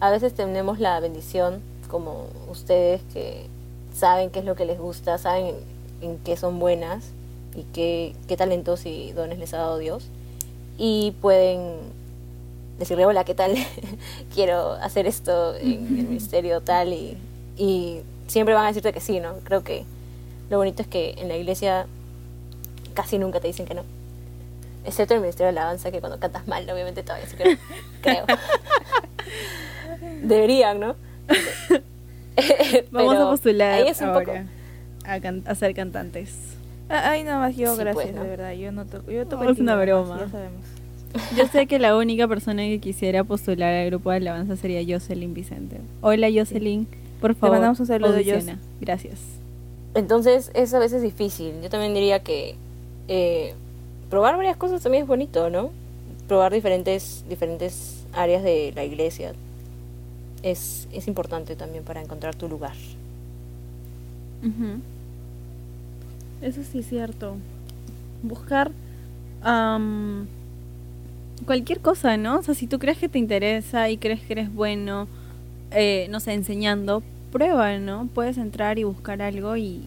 A 0.00 0.10
veces 0.10 0.34
tenemos 0.34 0.78
la 0.78 1.00
bendición 1.00 1.62
como 1.88 2.26
ustedes 2.50 3.00
que 3.12 3.46
saben 3.94 4.30
qué 4.30 4.40
es 4.40 4.44
lo 4.44 4.54
que 4.54 4.66
les 4.66 4.78
gusta, 4.78 5.16
saben 5.16 5.54
en, 6.02 6.10
en 6.10 6.18
qué 6.18 6.36
son 6.36 6.58
buenas 6.58 7.12
y 7.54 7.62
qué, 7.72 8.14
qué 8.28 8.36
talentos 8.36 8.84
y 8.84 9.12
dones 9.12 9.38
les 9.38 9.54
ha 9.54 9.58
dado 9.58 9.78
Dios. 9.78 10.04
Y 10.78 11.14
pueden 11.22 11.78
decirle, 12.78 13.06
hola, 13.06 13.24
¿qué 13.24 13.34
tal? 13.34 13.54
Quiero 14.34 14.72
hacer 14.72 15.06
esto 15.06 15.56
en 15.56 15.86
el 15.86 16.06
ministerio 16.08 16.60
tal 16.60 16.92
y, 16.92 17.16
y 17.56 18.02
siempre 18.26 18.54
van 18.54 18.64
a 18.64 18.68
decirte 18.68 18.92
que 18.92 19.00
sí, 19.00 19.20
¿no? 19.20 19.34
Creo 19.44 19.62
que 19.64 19.84
lo 20.50 20.58
bonito 20.58 20.82
es 20.82 20.88
que 20.88 21.14
en 21.18 21.28
la 21.28 21.36
iglesia 21.36 21.86
casi 22.94 23.18
nunca 23.18 23.40
te 23.40 23.46
dicen 23.48 23.66
que 23.66 23.74
no. 23.74 23.82
Excepto 24.84 25.14
en 25.14 25.18
el 25.18 25.22
Ministerio 25.22 25.52
de 25.52 25.58
Alabanza, 25.58 25.90
que 25.90 26.00
cuando 26.00 26.18
cantas 26.20 26.46
mal, 26.46 26.68
obviamente 26.70 27.02
todavía 27.02 27.26
sí 27.26 27.36
que 27.36 27.58
creo. 28.02 28.24
Deberían, 30.22 30.80
¿no? 30.80 30.96
Vamos 32.90 33.16
a 33.16 33.30
postular 33.30 33.72
ahí 33.72 33.88
es 33.88 34.00
un 34.00 34.12
poco- 34.12 34.30
ahora 34.30 34.46
a, 35.04 35.20
can- 35.20 35.42
a 35.46 35.54
ser 35.54 35.74
cantantes. 35.74 36.34
Ah, 36.88 37.10
Ay, 37.10 37.24
nada 37.24 37.38
más 37.38 37.56
yo, 37.56 37.74
Sí, 37.74 37.82
pues, 37.82 37.94
gracias, 37.96 38.14
¿no? 38.14 38.22
de 38.24 38.28
verdad. 38.30 38.52
Yo 38.52 38.70
no 38.72 38.84
toco. 38.86 39.10
Yo 39.10 39.26
toco 39.26 39.48
Es 39.50 39.58
una 39.58 39.74
broma. 39.76 40.20
Ya 40.20 40.28
sabemos. 40.28 40.64
Yo 41.36 41.46
sé 41.48 41.66
que 41.66 41.78
la 41.78 41.96
única 41.96 42.28
persona 42.28 42.62
que 42.62 42.78
quisiera 42.78 43.24
postular 43.24 43.72
al 43.74 43.86
grupo 43.86 44.10
de 44.10 44.18
alabanza 44.18 44.56
sería 44.56 44.82
Jocelyn 44.86 45.32
Vicente. 45.34 45.78
Hola 46.02 46.28
Jocelyn, 46.32 46.86
por 47.20 47.34
favor. 47.34 47.56
mandamos 47.56 47.80
un 47.80 47.86
saludo, 47.86 48.14
audiciona. 48.14 48.58
Gracias. 48.80 49.20
Entonces 49.94 50.50
es 50.54 50.74
a 50.74 50.78
veces 50.78 51.02
difícil. 51.02 51.54
Yo 51.62 51.70
también 51.70 51.94
diría 51.94 52.20
que 52.20 52.56
eh, 53.08 53.54
probar 54.10 54.36
varias 54.36 54.56
cosas 54.56 54.82
también 54.82 55.04
es 55.04 55.08
bonito, 55.08 55.50
¿no? 55.50 55.70
Probar 56.28 56.52
diferentes, 56.52 57.24
diferentes 57.28 58.04
áreas 58.12 58.42
de 58.42 58.72
la 58.74 58.84
iglesia 58.84 59.32
es, 60.42 60.88
es 60.92 61.08
importante 61.08 61.56
también 61.56 61.84
para 61.84 62.00
encontrar 62.00 62.34
tu 62.34 62.48
lugar. 62.48 62.74
Eso 66.42 66.62
sí 66.62 66.80
es 66.80 66.88
cierto. 66.88 67.36
Buscar 68.22 68.70
am, 69.42 70.26
cualquier 71.46 71.80
cosa, 71.80 72.16
¿no? 72.16 72.38
O 72.38 72.42
sea, 72.42 72.54
si 72.54 72.66
tú 72.66 72.78
crees 72.78 72.98
que 72.98 73.08
te 73.08 73.18
interesa 73.18 73.90
y 73.90 73.96
crees 73.96 74.20
que 74.20 74.34
eres 74.34 74.52
bueno, 74.54 75.08
eh, 75.78 76.06
no 76.08 76.20
sé, 76.20 76.32
enseñando, 76.32 77.02
prueba, 77.30 77.78
¿no? 77.78 78.08
Puedes 78.14 78.38
entrar 78.38 78.78
y 78.78 78.84
buscar 78.84 79.20
algo 79.20 79.58
y 79.58 79.82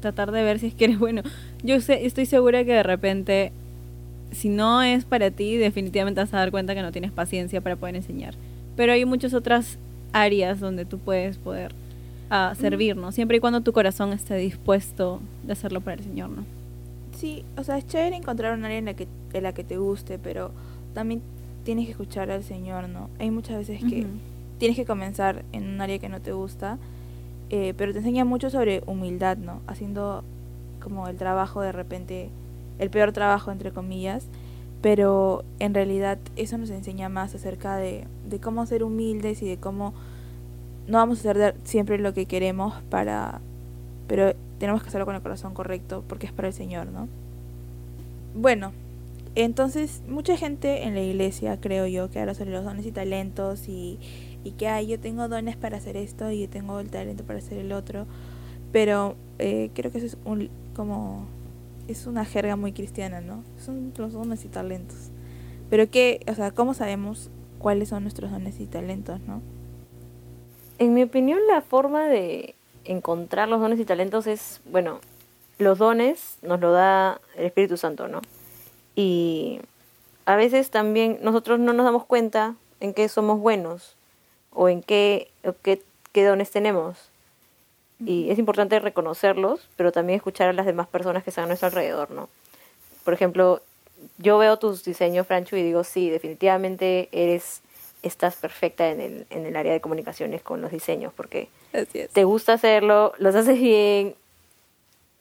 tratar 0.00 0.30
de 0.30 0.44
ver 0.44 0.60
si 0.60 0.68
es 0.68 0.74
que 0.74 0.84
eres 0.84 0.98
bueno. 1.00 1.22
Yo 1.64 1.80
sé, 1.80 2.06
estoy 2.06 2.24
segura 2.24 2.64
que 2.64 2.72
de 2.72 2.84
repente, 2.84 3.50
si 4.30 4.48
no 4.48 4.84
es 4.84 5.04
para 5.04 5.32
ti, 5.32 5.56
definitivamente 5.56 6.20
vas 6.20 6.32
a 6.32 6.36
dar 6.36 6.52
cuenta 6.52 6.76
que 6.76 6.82
no 6.82 6.92
tienes 6.92 7.10
paciencia 7.10 7.60
para 7.60 7.74
poder 7.74 7.96
enseñar. 7.96 8.34
Pero 8.76 8.92
hay 8.92 9.04
muchas 9.04 9.34
otras 9.34 9.76
áreas 10.12 10.60
donde 10.60 10.84
tú 10.84 10.98
puedes 10.98 11.36
poder 11.36 11.72
ah, 12.30 12.54
servir, 12.56 12.96
¿no? 12.96 13.10
Siempre 13.10 13.38
y 13.38 13.40
cuando 13.40 13.62
tu 13.62 13.72
corazón 13.72 14.12
esté 14.12 14.36
dispuesto 14.36 15.20
de 15.42 15.52
hacerlo 15.52 15.80
para 15.80 15.96
el 15.96 16.04
Señor, 16.04 16.30
¿no? 16.30 16.44
Sí, 17.18 17.44
o 17.56 17.64
sea, 17.64 17.76
es 17.76 17.88
chévere 17.88 18.14
encontrar 18.14 18.56
un 18.56 18.64
área 18.64 18.78
en 18.78 18.84
la 18.84 18.94
que, 18.94 19.08
en 19.32 19.42
la 19.42 19.52
que 19.52 19.64
te 19.64 19.78
guste, 19.78 20.20
pero 20.20 20.52
también 20.94 21.22
tienes 21.64 21.86
que 21.86 21.90
escuchar 21.90 22.30
al 22.30 22.44
Señor, 22.44 22.88
¿no? 22.88 23.10
Hay 23.18 23.32
muchas 23.32 23.58
veces 23.58 23.80
que. 23.82 24.06
Tienes 24.58 24.76
que 24.76 24.84
comenzar 24.84 25.44
en 25.52 25.68
un 25.68 25.80
área 25.80 25.98
que 25.98 26.08
no 26.08 26.20
te 26.20 26.32
gusta, 26.32 26.78
eh, 27.50 27.74
pero 27.76 27.92
te 27.92 27.98
enseña 27.98 28.24
mucho 28.24 28.50
sobre 28.50 28.82
humildad, 28.86 29.36
¿no? 29.36 29.60
Haciendo 29.66 30.24
como 30.82 31.08
el 31.08 31.16
trabajo 31.16 31.60
de 31.60 31.72
repente, 31.72 32.30
el 32.78 32.90
peor 32.90 33.12
trabajo, 33.12 33.50
entre 33.50 33.72
comillas, 33.72 34.26
pero 34.82 35.44
en 35.58 35.74
realidad 35.74 36.18
eso 36.36 36.58
nos 36.58 36.70
enseña 36.70 37.08
más 37.08 37.34
acerca 37.34 37.76
de, 37.76 38.06
de 38.28 38.38
cómo 38.40 38.66
ser 38.66 38.84
humildes 38.84 39.42
y 39.42 39.48
de 39.48 39.56
cómo 39.56 39.94
no 40.86 40.98
vamos 40.98 41.18
a 41.18 41.30
hacer 41.30 41.56
siempre 41.64 41.98
lo 41.98 42.14
que 42.14 42.26
queremos 42.26 42.74
para 42.90 43.40
pero 44.06 44.34
tenemos 44.58 44.82
que 44.82 44.88
hacerlo 44.88 45.06
con 45.06 45.14
el 45.14 45.22
corazón 45.22 45.54
correcto 45.54 46.04
porque 46.08 46.26
es 46.26 46.32
para 46.32 46.48
el 46.48 46.54
Señor, 46.54 46.86
¿no? 46.86 47.08
Bueno, 48.34 48.72
entonces 49.34 50.02
mucha 50.08 50.36
gente 50.36 50.84
en 50.84 50.94
la 50.94 51.02
iglesia, 51.02 51.58
creo 51.60 51.86
yo, 51.86 52.10
que 52.10 52.20
habla 52.20 52.34
sobre 52.34 52.52
los 52.52 52.64
dones 52.64 52.86
y 52.86 52.92
talentos 52.92 53.68
y, 53.68 53.98
y 54.46 54.52
que 54.52 54.68
ay, 54.68 54.86
yo 54.86 55.00
tengo 55.00 55.26
dones 55.26 55.56
para 55.56 55.78
hacer 55.78 55.96
esto 55.96 56.30
y 56.30 56.42
yo 56.42 56.48
tengo 56.48 56.78
el 56.78 56.88
talento 56.88 57.24
para 57.24 57.40
hacer 57.40 57.58
el 57.58 57.72
otro, 57.72 58.06
pero 58.70 59.16
eh, 59.40 59.70
creo 59.74 59.90
que 59.90 59.98
eso 59.98 60.06
es 60.06 60.16
un, 60.24 60.50
como 60.76 61.26
es 61.88 62.06
una 62.06 62.24
jerga 62.24 62.54
muy 62.54 62.72
cristiana, 62.72 63.20
¿no? 63.20 63.42
Son 63.58 63.92
los 63.96 64.12
dones 64.12 64.44
y 64.44 64.48
talentos. 64.48 65.10
Pero 65.68 65.90
que, 65.90 66.20
o 66.30 66.34
sea, 66.34 66.52
¿cómo 66.52 66.74
sabemos 66.74 67.28
cuáles 67.58 67.88
son 67.88 68.04
nuestros 68.04 68.30
dones 68.30 68.60
y 68.60 68.66
talentos, 68.66 69.18
no? 69.26 69.42
En 70.78 70.94
mi 70.94 71.02
opinión, 71.02 71.40
la 71.48 71.60
forma 71.60 72.06
de 72.06 72.54
encontrar 72.84 73.48
los 73.48 73.60
dones 73.60 73.80
y 73.80 73.84
talentos 73.84 74.28
es, 74.28 74.60
bueno, 74.70 75.00
los 75.58 75.78
dones 75.78 76.38
nos 76.42 76.60
lo 76.60 76.70
da 76.70 77.20
el 77.34 77.46
Espíritu 77.46 77.76
Santo, 77.76 78.06
¿no? 78.06 78.20
Y 78.94 79.58
a 80.24 80.36
veces 80.36 80.70
también 80.70 81.18
nosotros 81.20 81.58
no 81.58 81.72
nos 81.72 81.84
damos 81.84 82.04
cuenta 82.04 82.54
en 82.78 82.94
qué 82.94 83.08
somos 83.08 83.40
buenos 83.40 83.95
o 84.56 84.68
en 84.68 84.82
qué, 84.82 85.30
o 85.44 85.52
qué, 85.62 85.82
qué 86.12 86.24
dones 86.24 86.50
tenemos. 86.50 86.96
Y 88.04 88.30
es 88.30 88.38
importante 88.38 88.78
reconocerlos, 88.80 89.68
pero 89.76 89.92
también 89.92 90.16
escuchar 90.16 90.48
a 90.48 90.52
las 90.52 90.66
demás 90.66 90.88
personas 90.88 91.22
que 91.22 91.30
están 91.30 91.44
a 91.44 91.48
nuestro 91.48 91.68
alrededor, 91.68 92.10
¿no? 92.10 92.28
Por 93.04 93.14
ejemplo, 93.14 93.62
yo 94.18 94.38
veo 94.38 94.58
tus 94.58 94.84
diseños, 94.84 95.26
Francho, 95.26 95.56
y 95.56 95.62
digo, 95.62 95.84
sí, 95.84 96.10
definitivamente 96.10 97.08
eres, 97.12 97.60
estás 98.02 98.36
perfecta 98.36 98.88
en 98.88 99.00
el, 99.00 99.26
en 99.30 99.46
el 99.46 99.56
área 99.56 99.72
de 99.72 99.80
comunicaciones 99.80 100.42
con 100.42 100.60
los 100.60 100.70
diseños, 100.70 101.12
porque 101.14 101.48
te 102.12 102.24
gusta 102.24 102.54
hacerlo, 102.54 103.12
los 103.18 103.34
haces 103.34 103.60
bien, 103.60 104.14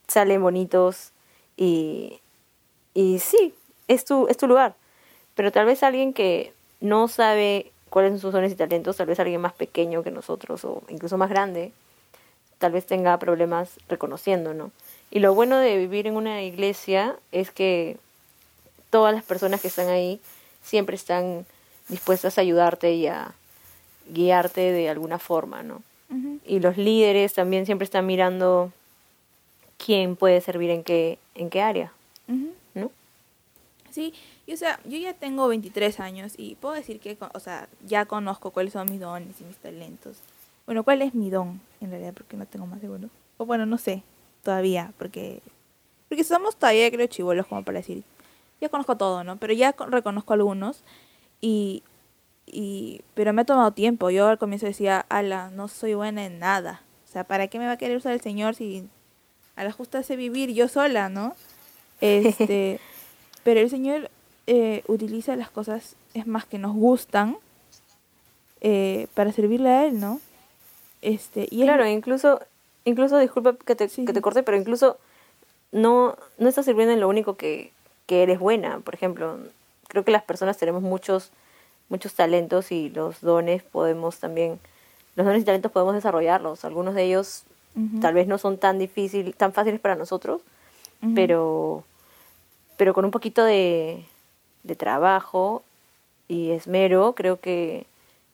salen 0.08 0.42
bonitos 0.42 1.12
y, 1.58 2.20
y 2.94 3.20
sí, 3.20 3.54
es 3.88 4.06
tu, 4.06 4.28
es 4.28 4.38
tu 4.38 4.48
lugar. 4.48 4.76
Pero 5.36 5.52
tal 5.52 5.66
vez 5.66 5.84
alguien 5.84 6.14
que 6.14 6.54
no 6.80 7.08
sabe 7.08 7.72
cuáles 7.96 8.12
son 8.12 8.20
sus 8.20 8.34
dones 8.34 8.52
y 8.52 8.56
talentos, 8.56 8.98
tal 8.98 9.08
vez 9.08 9.22
alguien 9.22 9.40
más 9.40 9.54
pequeño 9.54 10.04
que 10.04 10.12
nosotros 10.12 10.66
o 10.66 10.84
incluso 10.90 11.18
más 11.18 11.30
grande, 11.30 11.72
tal 12.58 12.74
vez 12.74 12.86
tenga 12.86 13.18
problemas 13.20 13.80
reconociendo, 13.88 14.54
¿no? 14.54 14.72
Y 15.12 15.20
lo 15.20 15.34
bueno 15.34 15.60
de 15.60 15.78
vivir 15.78 16.06
en 16.06 16.18
una 16.18 16.44
iglesia 16.44 17.16
es 17.32 17.52
que 17.52 17.96
todas 18.90 19.16
las 19.16 19.24
personas 19.24 19.62
que 19.62 19.70
están 19.70 19.88
ahí 19.88 20.20
siempre 20.62 20.98
están 20.98 21.46
dispuestas 21.88 22.38
a 22.38 22.42
ayudarte 22.42 22.92
y 22.92 23.08
a 23.08 23.34
guiarte 24.10 24.74
de 24.74 24.90
alguna 24.90 25.18
forma, 25.18 25.64
¿no? 25.64 25.82
Y 26.46 26.60
los 26.60 26.76
líderes 26.76 27.34
también 27.34 27.66
siempre 27.66 27.86
están 27.86 28.06
mirando 28.06 28.74
quién 29.78 30.18
puede 30.18 30.42
servir 30.42 30.70
en 30.70 30.84
qué, 30.84 31.18
en 31.34 31.50
qué 31.50 31.62
área. 31.62 31.94
¿no? 32.74 32.92
Sí, 33.90 34.14
y 34.48 34.54
o 34.54 34.58
sea, 34.58 34.80
yo 34.86 34.98
ya 34.98 35.14
tengo 35.14 35.48
23 35.48 36.00
años 36.00 36.34
y 36.38 36.56
puedo 36.56 36.76
decir 36.76 37.00
que, 37.00 37.18
o 37.34 37.40
sea, 37.40 37.68
ya 37.86 38.06
conozco 38.06 38.52
cuáles 38.52 38.74
son 38.74 38.90
mis 38.92 39.00
dones 39.00 39.40
y 39.42 39.44
mis 39.44 39.58
talentos. 39.58 40.18
Bueno, 40.66 40.84
¿cuál 40.84 41.02
es 41.02 41.14
mi 41.16 41.30
don 41.30 41.62
en 41.82 41.90
realidad? 41.92 42.14
Porque 42.14 42.38
no 42.38 42.46
tengo 42.46 42.66
más 42.68 42.82
de 42.82 42.90
uno. 42.90 43.10
O 43.38 43.46
bueno, 43.46 43.66
no 43.66 43.78
sé, 43.78 44.04
todavía, 44.44 44.94
porque 44.98 45.42
porque 46.08 46.24
somos 46.24 46.56
todavía 46.56 46.90
creo 46.92 47.08
chivolos 47.08 47.48
como 47.48 47.64
para 47.64 47.80
decir, 47.80 48.04
ya 48.62 48.70
conozco 48.70 48.96
todo, 48.98 49.24
¿no? 49.24 49.38
Pero 49.38 49.54
ya 49.54 49.74
con- 49.74 49.92
reconozco 49.92 50.34
algunos 50.34 50.84
y 51.42 51.84
y 52.48 53.02
pero 53.16 53.34
me 53.34 53.42
ha 53.42 53.46
tomado 53.46 53.72
tiempo. 53.72 54.12
Yo 54.12 54.28
al 54.28 54.38
comienzo 54.38 54.68
decía, 54.68 55.06
"Ala, 55.10 55.50
no 55.50 55.68
soy 55.68 55.96
buena 55.96 56.26
en 56.26 56.38
nada." 56.40 56.82
O 57.08 57.12
sea, 57.12 57.24
¿para 57.24 57.48
qué 57.48 57.58
me 57.60 57.66
va 57.66 57.74
a 57.74 57.78
querer 57.78 57.98
usar 57.98 58.14
el 58.14 58.22
Señor 58.22 58.54
si 58.56 58.88
a 59.56 59.64
la 59.64 59.72
justa 59.72 60.04
sé 60.04 60.16
vivir 60.16 60.54
yo 60.54 60.68
sola, 60.68 61.10
¿no? 61.10 61.36
Este, 62.02 62.80
pero 63.44 63.60
el 63.62 63.70
Señor 63.70 64.12
eh, 64.48 64.84
utiliza 64.88 65.36
las 65.36 65.50
cosas, 65.50 65.96
es 66.14 66.28
más, 66.28 66.46
que 66.46 66.60
nos 66.60 66.76
gustan 66.76 67.38
eh, 68.62 69.08
para 69.14 69.32
servirle 69.32 69.70
a 69.70 69.86
Él, 69.86 70.00
¿no? 70.00 70.20
Este, 71.02 71.48
y 71.50 71.64
Claro, 71.64 71.88
incluso, 71.88 72.42
incluso 72.84 73.18
disculpa 73.18 73.56
que 73.66 73.76
te, 73.76 73.90
Sí, 73.90 74.06
que 74.06 74.14
te 74.14 74.22
corte, 74.22 74.44
pero 74.44 74.58
incluso 74.58 74.98
no, 75.72 76.16
no 76.38 76.50
estás 76.50 76.66
sirviendo 76.66 76.94
en 76.94 77.00
lo 77.00 77.10
único 77.10 77.38
que, 77.38 77.72
que 78.06 78.24
eres 78.24 78.40
buena. 78.40 78.80
Por 78.80 78.94
ejemplo, 78.94 79.38
creo 79.88 80.04
que 80.04 80.12
las 80.12 80.24
personas 80.24 80.58
tenemos 80.58 80.82
muchos, 80.82 81.32
muchos 81.90 82.14
talentos 82.14 82.72
y 82.72 82.90
los 82.90 83.22
dones 83.22 83.64
podemos 83.64 84.20
también, 84.20 84.60
los 85.16 85.26
dones 85.26 85.42
y 85.42 85.46
talentos 85.46 85.72
podemos 85.72 85.96
desarrollarlos. 85.96 86.66
Algunos 86.66 86.96
de 86.96 87.04
ellos 87.04 87.44
tal 88.00 88.14
vez 88.14 88.26
no 88.26 88.38
son 88.38 88.58
tan 88.58 88.80
difíciles, 88.80 89.36
tan 89.36 89.52
fáciles 89.52 89.82
para 89.82 89.96
nosotros, 89.96 90.42
pero, 91.14 91.84
pero 92.78 92.94
con 92.94 93.04
un 93.04 93.12
poquito 93.12 93.44
de, 93.44 94.06
de 94.66 94.76
trabajo 94.76 95.64
y 96.28 96.52
esmero, 96.52 97.14
creo 97.14 97.40
que 97.40 97.86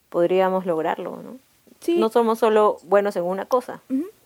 podríamos 0.10 0.66
lograrlo, 0.66 1.22
¿no? 1.22 1.38
Sí. 1.82 1.98
No 2.00 2.10
somos 2.10 2.40
solo 2.40 2.78
buenos 2.84 3.16
en 3.16 3.24
una 3.24 3.46
cosa. 3.46 3.82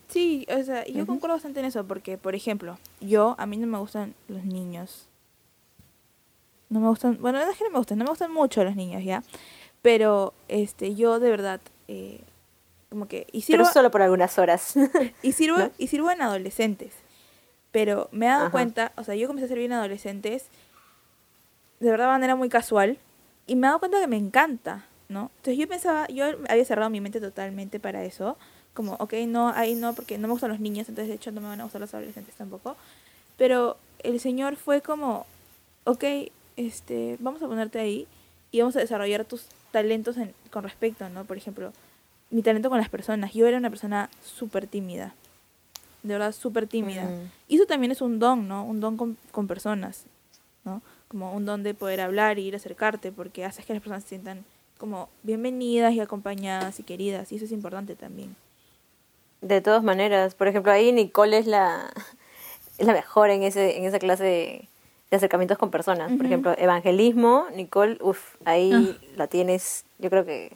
Sí, 0.08 0.46
o 0.56 0.64
sea, 0.64 0.86
yo 0.86 0.98
Ujú. 1.04 1.08
concuerdo 1.08 1.36
bastante 1.36 1.60
en 1.62 1.66
eso 1.66 1.84
porque, 1.86 2.18
por 2.18 2.36
ejemplo, 2.36 2.78
yo, 3.02 3.36
a 3.40 3.46
mí 3.46 3.58
no 3.58 3.66
me 3.68 3.78
gustan 3.80 4.14
los 4.28 4.44
niños. 4.46 5.08
No 6.70 6.80
me 6.80 6.88
gustan, 6.90 7.18
bueno, 7.22 7.40
no 7.44 7.50
es 7.50 7.58
que 7.58 7.64
no 7.64 7.72
me 7.72 7.78
gustan, 7.80 7.98
no 7.98 8.04
me 8.06 8.10
gustan 8.12 8.32
mucho 8.32 8.64
los 8.64 8.76
niños, 8.76 9.04
¿ya? 9.04 9.24
Pero, 9.82 10.34
este, 10.48 10.96
yo 10.96 11.20
de 11.20 11.30
verdad, 11.30 11.60
eh, 11.88 12.22
Como 12.90 13.08
que, 13.08 13.28
y 13.32 13.42
sirvo, 13.42 13.64
Pero 13.64 13.74
solo 13.74 13.92
por 13.92 14.02
algunas 14.04 14.38
horas. 14.38 14.76
y 15.22 15.32
sirvo, 15.34 15.58
¿no? 15.58 15.72
y 15.78 15.88
sirvo 15.88 16.12
en 16.12 16.22
adolescentes. 16.22 16.94
Pero 17.72 18.08
me 18.12 18.26
he 18.28 18.30
dado 18.30 18.44
Ajá. 18.44 18.52
cuenta, 18.52 18.92
o 18.96 19.04
sea, 19.04 19.16
yo 19.16 19.28
comencé 19.28 19.46
a 19.46 19.50
servir 19.50 19.66
en 19.66 19.74
adolescentes 19.74 20.46
de 21.80 21.92
verdad 21.92 22.06
de 22.06 22.12
manera 22.12 22.36
muy 22.36 22.50
casual 22.50 22.98
y 23.48 23.56
me 23.56 23.68
he 23.68 23.70
dado 23.70 23.80
cuenta 23.80 24.00
que 24.00 24.08
me 24.08 24.18
encanta, 24.18 24.86
¿no? 25.10 25.30
Entonces 25.38 25.58
yo 25.58 25.68
pensaba, 25.68 26.08
yo 26.08 26.26
había 26.50 26.66
cerrado 26.66 26.90
mi 26.90 27.02
mente 27.02 27.20
totalmente 27.20 27.80
para 27.80 28.04
eso, 28.04 28.38
como, 28.74 28.94
ok, 28.96 29.14
no, 29.28 29.50
ahí 29.50 29.76
no, 29.76 29.94
porque 29.94 30.18
no 30.18 30.28
me 30.28 30.34
gustan 30.34 30.50
los 30.50 30.60
niños, 30.60 30.90
entonces 30.90 31.10
de 31.10 31.16
hecho 31.16 31.32
no 31.32 31.42
me 31.42 31.48
van 31.48 31.62
a 31.62 31.64
gustar 31.64 31.82
los 31.82 31.94
adolescentes 31.94 32.36
tampoco. 32.36 32.76
Pero 33.38 33.78
el 34.00 34.20
señor 34.20 34.56
fue 34.56 34.82
como, 34.82 35.26
ok, 35.86 36.04
este, 36.58 37.18
vamos 37.20 37.42
a 37.42 37.48
ponerte 37.48 37.80
ahí 37.80 38.08
y 38.52 38.60
vamos 38.60 38.76
a 38.76 38.80
desarrollar 38.80 39.26
tus 39.26 39.46
talentos 39.72 40.18
en- 40.18 40.34
con 40.52 40.64
respecto, 40.64 41.08
¿no? 41.10 41.26
Por 41.26 41.38
ejemplo, 41.38 41.72
mi 42.30 42.42
talento 42.42 42.70
con 42.70 42.80
las 42.80 42.90
personas. 42.90 43.34
Yo 43.34 43.46
era 43.48 43.58
una 43.58 43.70
persona 43.70 44.10
súper 44.24 44.68
tímida, 44.68 45.14
de 46.04 46.14
verdad 46.14 46.32
súper 46.34 46.68
tímida. 46.68 47.04
Mm. 47.04 47.32
Y 47.50 47.56
eso 47.56 47.66
también 47.66 47.92
es 47.92 48.02
un 48.02 48.20
don, 48.20 48.48
¿no? 48.48 48.64
Un 48.66 48.80
don 48.80 48.98
con, 48.98 49.18
con 49.32 49.48
personas, 49.48 50.04
¿no? 50.64 50.82
Como 51.16 51.32
un 51.34 51.46
don 51.46 51.64
de 51.64 51.74
poder 51.74 52.02
hablar 52.02 52.40
y 52.40 52.42
ir 52.46 52.56
a 52.56 52.58
acercarte, 52.58 53.10
porque 53.14 53.46
haces 53.46 53.64
que 53.66 53.72
las 53.72 53.82
personas 53.82 54.04
se 54.04 54.10
sientan 54.10 54.44
como 54.78 55.08
bienvenidas 55.24 55.94
y 55.94 56.02
acompañadas 56.02 56.78
y 56.82 56.84
queridas, 56.84 57.32
y 57.32 57.38
eso 57.38 57.46
es 57.46 57.54
importante 57.54 57.96
también. 57.96 58.36
De 59.40 59.62
todas 59.62 59.82
maneras, 59.82 60.36
por 60.36 60.50
ejemplo, 60.50 60.74
ahí 60.74 60.92
Nicole 60.92 61.38
es 61.38 61.48
la, 61.48 61.90
es 62.78 62.86
la 62.86 62.92
mejor 62.92 63.30
en, 63.30 63.44
ese, 63.44 63.78
en 63.78 63.86
esa 63.86 63.98
clase 63.98 64.26
de, 64.26 64.68
de 65.10 65.16
acercamientos 65.16 65.58
con 65.58 65.72
personas. 65.72 66.08
Por 66.10 66.18
Ujú. 66.18 66.26
ejemplo, 66.26 66.54
evangelismo, 66.58 67.46
Nicole, 67.56 67.98
uff, 68.02 68.36
ahí 68.44 68.74
Ah. 68.74 69.06
la 69.16 69.28
tienes, 69.28 69.86
yo 70.00 70.10
creo 70.10 70.26
que 70.26 70.52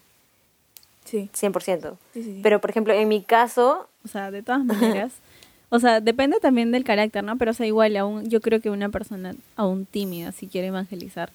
Sí, 1.06 1.30
100%. 1.34 1.96
sí, 2.14 2.22
sí. 2.22 2.40
Pero, 2.44 2.60
por 2.60 2.70
ejemplo, 2.70 2.94
en 2.94 3.08
mi 3.08 3.24
caso, 3.24 3.88
O 4.04 4.10
sea, 4.10 4.30
de 4.30 4.44
todas 4.44 4.66
maneras. 4.66 5.14
O 5.70 5.80
sea, 5.80 6.02
depende 6.02 6.40
también 6.40 6.72
del 6.72 6.84
carácter, 6.84 7.24
¿no? 7.24 7.38
Pero, 7.38 7.52
o 7.52 7.54
sea, 7.54 7.66
igual, 7.68 7.96
aún, 7.98 8.30
yo 8.30 8.42
creo 8.42 8.60
que 8.60 8.70
una 8.70 8.90
persona 8.90 9.36
aún 9.56 9.86
tímida, 9.86 10.32
si 10.32 10.48
quiere 10.48 10.68
evangelizar, 10.68 11.32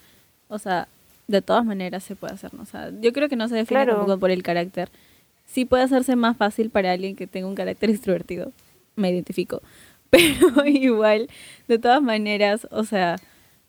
o 0.48 0.58
sea, 0.58 0.88
de 1.28 1.40
todas 1.40 1.64
maneras 1.64 2.02
se 2.04 2.16
puede 2.16 2.34
hacer, 2.34 2.52
¿no? 2.52 2.62
O 2.62 2.66
sea, 2.66 2.90
yo 3.00 3.12
creo 3.12 3.28
que 3.28 3.36
no 3.36 3.48
se 3.48 3.54
define 3.54 3.82
Claro. 3.84 3.96
tampoco 3.98 4.18
por 4.18 4.30
el 4.30 4.42
carácter. 4.42 4.90
Sí 5.46 5.64
puede 5.64 5.84
hacerse 5.84 6.16
más 6.16 6.36
fácil 6.36 6.70
para 6.70 6.92
alguien 6.92 7.14
que 7.16 7.26
tenga 7.26 7.46
un 7.46 7.54
carácter 7.54 7.90
extrovertido. 7.90 8.52
Me 8.96 9.10
identifico. 9.10 9.62
Pero 10.10 10.64
igual, 10.66 11.28
de 11.68 11.78
todas 11.78 12.02
maneras, 12.02 12.66
o 12.70 12.84
sea, 12.84 13.16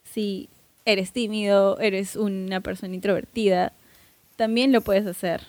si 0.03 0.49
eres 0.85 1.11
tímido, 1.11 1.79
eres 1.79 2.15
una 2.15 2.59
persona 2.61 2.93
introvertida, 2.95 3.71
también 4.35 4.71
lo 4.71 4.81
puedes 4.81 5.05
hacer. 5.07 5.41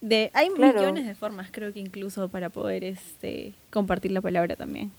De, 0.00 0.30
hay 0.34 0.50
Claro. 0.50 0.78
millones 0.80 1.06
de 1.06 1.14
formas, 1.14 1.48
creo 1.50 1.72
que 1.72 1.80
incluso 1.80 2.28
para 2.28 2.50
poder 2.50 2.84
este 2.84 3.54
compartir 3.70 4.10
la 4.12 4.20
palabra 4.20 4.56
también. 4.56 4.92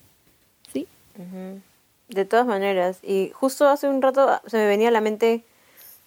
¿Sí? 0.73 0.87
De 2.09 2.25
todas 2.25 2.45
maneras. 2.47 2.99
Y 3.03 3.31
justo 3.33 3.67
hace 3.67 3.87
un 3.87 4.01
rato 4.01 4.27
ah, 4.29 4.41
se 4.47 4.57
me 4.57 4.65
venía 4.67 4.87
a 4.89 4.91
la 4.91 5.01
mente, 5.01 5.43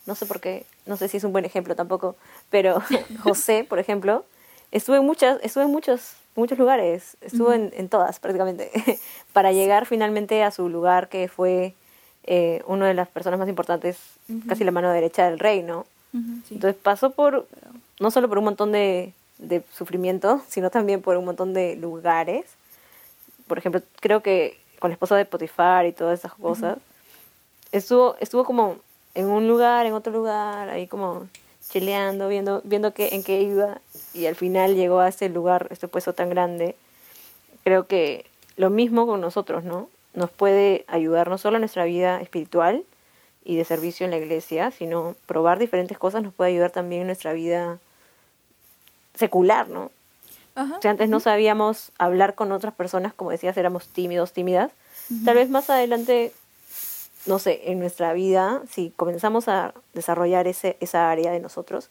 no 0.06 0.14
sé 0.14 0.26
por 0.26 0.40
qué, 0.40 0.64
no 0.86 0.96
sé 0.96 1.08
si 1.08 1.18
es 1.18 1.24
un 1.24 1.32
buen 1.32 1.44
ejemplo 1.44 1.76
tampoco, 1.76 2.16
pero 2.50 2.80
José, 3.22 3.64
por 3.68 3.78
ejemplo, 3.78 4.24
estuvo 4.70 4.96
en 4.96 5.04
muchas, 5.04 5.38
estuvo 5.42 5.62
en 5.64 5.70
muchos, 5.70 6.14
muchos 6.36 6.58
lugares, 6.58 7.16
estuvo 7.20 7.52
en, 7.52 7.72
en 7.76 7.88
todas 7.88 8.18
prácticamente, 8.18 8.70
para 9.32 9.52
llegar 9.52 9.86
finalmente 9.86 10.42
a 10.42 10.50
su 10.50 10.68
lugar 10.68 11.08
que 11.08 11.28
fue 11.28 11.74
eh, 12.24 12.62
una 12.66 12.86
de 12.86 12.94
las 12.94 13.08
personas 13.08 13.38
más 13.38 13.48
importantes, 13.48 13.98
casi 14.48 14.64
la 14.64 14.70
mano 14.72 14.90
derecha 14.92 15.28
del 15.28 15.38
rey, 15.38 15.62
¿no? 15.62 15.86
Sí. 16.12 16.54
Entonces 16.54 16.80
pasó 16.80 17.10
por, 17.10 17.46
no 17.98 18.10
solo 18.10 18.28
por 18.28 18.38
un 18.38 18.44
montón 18.44 18.72
de, 18.72 19.12
de 19.38 19.62
sufrimiento, 19.72 20.42
sino 20.48 20.70
también 20.70 21.02
por 21.02 21.16
un 21.16 21.24
montón 21.24 21.54
de 21.54 21.76
lugares. 21.76 22.44
Por 23.46 23.58
ejemplo, 23.58 23.80
creo 24.00 24.22
que 24.22 24.58
con 24.78 24.90
la 24.90 24.94
esposa 24.94 25.16
de 25.16 25.24
Potifar 25.24 25.86
y 25.86 25.92
todas 25.92 26.18
esas 26.18 26.34
cosas, 26.34 26.78
estuvo, 27.72 28.16
estuvo 28.20 28.44
como 28.44 28.78
en 29.14 29.26
un 29.26 29.48
lugar, 29.48 29.86
en 29.86 29.92
otro 29.92 30.12
lugar, 30.12 30.68
ahí 30.70 30.86
como 30.86 31.28
chileando, 31.68 32.28
viendo, 32.28 32.62
viendo 32.64 32.92
qué, 32.92 33.10
en 33.12 33.22
qué 33.22 33.42
iba, 33.42 33.80
y 34.14 34.26
al 34.26 34.34
final 34.34 34.74
llegó 34.74 35.00
a 35.00 35.08
este 35.08 35.28
lugar, 35.28 35.68
este 35.70 35.88
puesto 35.88 36.14
tan 36.14 36.30
grande. 36.30 36.74
Creo 37.62 37.86
que 37.86 38.26
lo 38.56 38.70
mismo 38.70 39.06
con 39.06 39.20
nosotros, 39.20 39.64
¿no? 39.64 39.88
Nos 40.14 40.30
puede 40.30 40.84
ayudar 40.88 41.28
no 41.28 41.38
solo 41.38 41.56
en 41.56 41.60
nuestra 41.60 41.84
vida 41.84 42.20
espiritual, 42.20 42.82
y 43.44 43.56
de 43.56 43.64
servicio 43.64 44.04
en 44.04 44.10
la 44.10 44.18
iglesia, 44.18 44.70
sino 44.70 45.16
probar 45.26 45.58
diferentes 45.58 45.98
cosas 45.98 46.22
nos 46.22 46.34
puede 46.34 46.50
ayudar 46.50 46.70
también 46.70 47.02
en 47.02 47.06
nuestra 47.08 47.32
vida 47.32 47.78
secular, 49.14 49.68
¿no? 49.68 49.90
Ajá. 50.54 50.78
Si 50.82 50.88
antes 50.88 51.08
no 51.08 51.20
sabíamos 51.20 51.92
hablar 51.98 52.34
con 52.34 52.52
otras 52.52 52.74
personas, 52.74 53.14
como 53.14 53.30
decías, 53.30 53.56
éramos 53.56 53.88
tímidos, 53.88 54.32
tímidas, 54.32 54.72
tal 55.24 55.36
vez 55.36 55.48
más 55.48 55.70
adelante, 55.70 56.32
no 57.26 57.38
sé, 57.38 57.70
en 57.70 57.78
nuestra 57.78 58.12
vida, 58.12 58.62
si 58.70 58.90
comenzamos 58.96 59.48
a 59.48 59.74
desarrollar 59.94 60.46
ese, 60.46 60.76
esa 60.80 61.10
área 61.10 61.32
de 61.32 61.40
nosotros, 61.40 61.88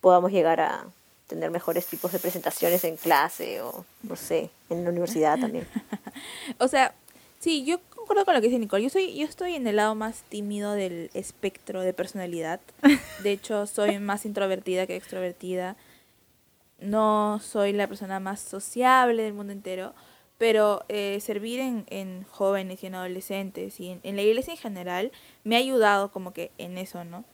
podamos 0.00 0.32
llegar 0.32 0.60
a 0.60 0.84
tener 1.26 1.50
mejores 1.50 1.86
tipos 1.86 2.10
de 2.12 2.18
presentaciones 2.18 2.82
en 2.84 2.96
clase 2.96 3.62
o, 3.62 3.84
no 4.02 4.16
sé, 4.16 4.50
en 4.68 4.84
la 4.84 4.90
universidad 4.90 5.38
también. 5.38 5.66
O 6.58 6.66
sea, 6.66 6.92
sí, 7.38 7.64
yo 7.64 7.78
concuerdo 8.10 8.24
con 8.24 8.34
lo 8.34 8.40
que 8.40 8.48
dice 8.48 8.58
Nicole. 8.58 8.82
Yo 8.82 8.90
soy, 8.90 9.14
yo 9.14 9.24
estoy 9.24 9.54
en 9.54 9.68
el 9.68 9.76
lado 9.76 9.94
más 9.94 10.22
tímido 10.22 10.72
del 10.72 11.10
espectro 11.14 11.80
de 11.82 11.92
personalidad. 11.92 12.58
De 13.22 13.30
hecho, 13.30 13.68
soy 13.68 14.00
más 14.00 14.26
introvertida 14.26 14.84
que 14.88 14.96
extrovertida. 14.96 15.76
No 16.80 17.38
soy 17.40 17.72
la 17.72 17.86
persona 17.86 18.18
más 18.18 18.40
sociable 18.40 19.22
del 19.22 19.32
mundo 19.32 19.52
entero. 19.52 19.94
Pero 20.38 20.82
eh, 20.88 21.20
servir 21.20 21.60
en, 21.60 21.84
en 21.88 22.24
jóvenes 22.32 22.82
y 22.82 22.88
en 22.88 22.96
adolescentes 22.96 23.78
y 23.78 23.90
en, 23.90 24.00
en 24.02 24.16
la 24.16 24.22
iglesia 24.22 24.54
en 24.54 24.58
general 24.58 25.12
me 25.44 25.54
ha 25.54 25.60
ayudado 25.60 26.10
como 26.10 26.32
que 26.32 26.50
en 26.58 26.78
eso, 26.78 27.04
¿no? 27.04 27.24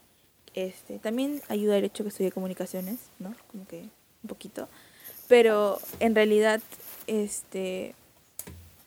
Este, 0.53 0.99
también 0.99 1.41
ayuda 1.49 1.77
el 1.77 1.85
hecho 1.85 2.03
que 2.03 2.09
estudié 2.09 2.31
comunicaciones, 2.31 2.99
¿no? 3.17 3.33
Como 3.49 3.65
que 3.65 3.79
un 4.21 4.27
poquito. 4.27 4.69
Pero 5.27 5.79
en 5.99 6.13
realidad, 6.13 6.61
este, 7.07 7.95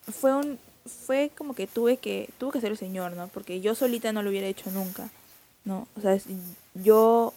fue 0.07 0.37
un 0.37 0.61
fue 0.87 1.31
como 1.37 1.55
que 1.55 1.67
tuve 1.67 1.97
que 1.99 2.31
tuve 2.39 2.53
que 2.53 2.59
hacer 2.59 2.73
el 2.73 2.79
señor 2.79 3.13
no 3.13 3.29
porque 3.29 3.61
yo 3.61 3.75
solita 3.75 4.13
no 4.13 4.23
lo 4.23 4.31
hubiera 4.31 4.47
hecho 4.47 4.71
nunca 4.71 5.11
no 5.65 5.87
o 5.97 6.01
sea 6.01 6.15
es- 6.15 6.27
yo 6.75 7.33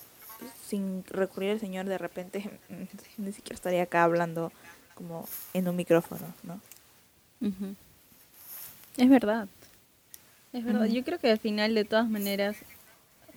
sin 0.67 1.03
recurrir 1.09 1.51
al 1.51 1.59
señor 1.59 1.85
de 1.85 1.97
repente 1.97 2.49
ni 3.17 3.31
siquiera 3.33 3.55
estaría 3.55 3.83
acá 3.83 4.03
hablando 4.03 4.51
como 4.95 5.27
en 5.53 5.67
un 5.67 5.75
micrófono 5.75 6.33
no 6.43 6.59
Ujú. 7.41 7.75
Es 8.95 9.09
verdad. 9.09 9.47
Es 10.53 10.63
verdad. 10.63 10.85
Yo 10.85 11.03
creo 11.03 11.19
que 11.19 11.29
al 11.31 11.39
final, 11.39 11.73
de 11.75 11.83
todas 11.83 12.09
maneras, 12.09 12.55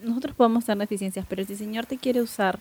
nosotros 0.00 0.36
podemos 0.36 0.64
tener 0.64 0.86
deficiencias, 0.86 1.26
pero 1.28 1.44
si 1.44 1.54
el 1.54 1.58
Señor 1.58 1.86
te 1.86 1.96
quiere 1.96 2.20
usar 2.22 2.60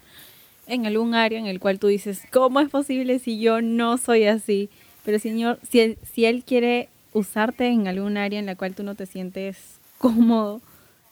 en 0.66 0.86
algún 0.88 1.14
área 1.14 1.38
en 1.38 1.46
el 1.46 1.60
cual 1.60 1.78
tú 1.78 1.86
dices, 1.88 2.24
¿cómo 2.32 2.62
es 2.62 2.70
posible 2.70 3.20
si 3.20 3.40
yo 3.40 3.62
no 3.62 3.98
soy 4.00 4.26
así? 4.26 4.70
Pero 5.04 5.20
Señor, 5.20 5.60
si 5.70 5.82
él, 5.82 5.98
si 6.12 6.26
él 6.26 6.44
quiere 6.44 6.90
usarte 7.16 7.68
en 7.68 7.88
algún 7.88 8.18
área 8.18 8.40
en 8.40 8.46
la 8.46 8.56
cual 8.56 8.76
tú 8.76 8.84
no 8.84 8.96
te 8.96 9.06
sientes 9.06 9.80
cómodo, 9.98 10.62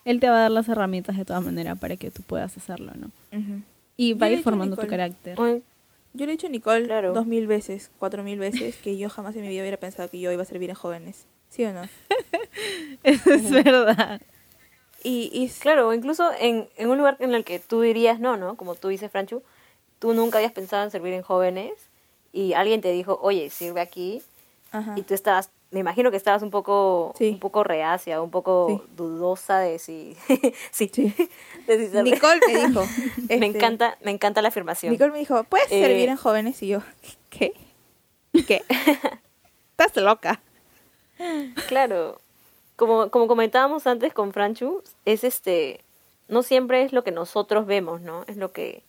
Él 0.05 0.19
te 0.19 0.29
va 0.29 0.37
a 0.37 0.41
dar 0.41 0.51
las 0.51 0.67
herramientas 0.69 1.17
de 1.17 1.25
todas 1.25 1.43
maneras 1.43 1.79
para 1.79 1.95
que 1.97 2.11
tú 2.11 2.21
puedas 2.21 2.55
hacerlo, 2.57 2.91
¿no? 2.95 3.09
Y 3.97 4.09
Yo 4.13 4.19
va 4.19 4.27
a 4.27 4.31
ir 4.31 4.43
formando 4.43 4.75
tu 4.75 4.87
carácter. 4.87 5.37
Yo 6.15 6.25
le 6.27 6.31
he 6.33 6.35
dicho 6.35 6.45
a 6.47 6.49
Nicole 6.51 6.85
Claro. 6.85 7.13
dos 7.13 7.25
mil 7.25 7.47
veces 7.47 7.89
cuatro 7.97 8.21
mil 8.23 8.37
veces 8.37 8.75
que 8.75 8.97
yo 8.97 9.09
jamás 9.09 9.35
en 9.35 9.41
mi 9.41 9.47
vida 9.47 9.61
hubiera 9.61 9.77
pensado 9.77 10.07
que 10.09 10.19
yo 10.19 10.31
iba 10.31 10.43
a 10.43 10.45
servir 10.45 10.69
en 10.69 10.75
jóvenes 10.75 11.25
sí 11.49 11.63
o 11.65 11.73
no 11.73 11.81
Eso 13.03 13.33
es 13.33 13.49
verdad. 13.63 14.21
y, 15.03 15.29
y 15.33 15.49
Claro, 15.59 15.87
o 15.87 15.93
incluso 15.93 16.29
en, 16.39 16.69
en 16.77 16.89
un 16.89 16.97
lugar 16.99 17.17
en 17.19 17.33
el 17.33 17.43
que 17.43 17.57
tú 17.59 17.81
dirías 17.81 18.19
no, 18.19 18.37
¿no? 18.37 18.55
Como 18.57 18.75
tú 18.75 18.89
dices, 18.89 19.09
Franchu, 19.11 19.41
tú 19.99 20.13
nunca 20.13 20.37
habías 20.37 20.51
pensado 20.51 20.83
en 20.83 20.91
servir 20.91 21.13
en 21.13 21.23
jóvenes 21.23 21.71
y 22.31 22.53
alguien 22.53 22.81
te 22.81 22.91
dijo, 22.91 23.17
oye, 23.21 23.49
sirve 23.49 23.81
aquí, 23.81 24.21
ajá. 24.71 24.93
y 24.97 25.01
tú 25.01 25.13
estabas, 25.15 25.49
me 25.73 25.79
imagino 25.79 26.11
que 26.11 26.17
estabas 26.17 26.41
un 26.43 26.51
poco, 26.51 27.13
Sí. 27.17 27.29
un 27.31 27.39
poco 27.39 27.63
reacia, 27.63 28.21
un 28.21 28.29
poco 28.31 28.67
Sí. 28.69 28.93
dudosa 28.95 29.59
de 29.59 29.79
si, 29.79 30.15
sí, 30.71 30.89
Sí. 30.93 31.13
de 31.67 31.89
si. 31.91 32.01
Nicole 32.03 32.39
me 32.47 32.67
dijo 32.67 32.81
me 33.27 33.33
este, 33.35 33.45
encanta, 33.45 33.97
me 34.03 34.11
encanta 34.11 34.41
la 34.41 34.47
afirmación. 34.49 34.91
Nicole 34.93 35.11
me 35.11 35.19
dijo, 35.19 35.43
¿puedes 35.45 35.71
Eh, 35.71 35.81
servir 35.81 36.07
en 36.09 36.15
jóvenes? 36.17 36.61
Y 36.63 36.67
yo, 36.67 36.79
¿qué? 37.29 37.53
¿Qué? 38.47 38.63
Estás 39.71 39.95
loca. 40.01 40.41
Claro, 41.67 42.19
como, 42.75 43.09
como 43.09 43.27
comentábamos 43.27 43.85
antes 43.87 44.13
con 44.13 44.33
Franchu, 44.33 44.83
es 45.05 45.23
este, 45.23 45.81
no 46.27 46.43
siempre 46.43 46.83
es 46.83 46.93
lo 46.93 47.03
que 47.03 47.11
nosotros 47.11 47.65
vemos, 47.65 48.01
¿no? 48.01 48.23
Es 48.27 48.37
lo 48.37 48.51
que 48.51 48.81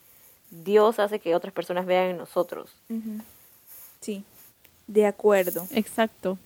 Dios 0.51 0.99
hace 0.99 1.19
que 1.19 1.35
otras 1.35 1.53
personas 1.53 1.85
vean 1.87 2.07
en 2.11 2.17
nosotros. 2.19 2.71
Sí, 4.01 4.25
de 4.87 5.07
acuerdo. 5.07 5.67
Exacto. 5.73 6.39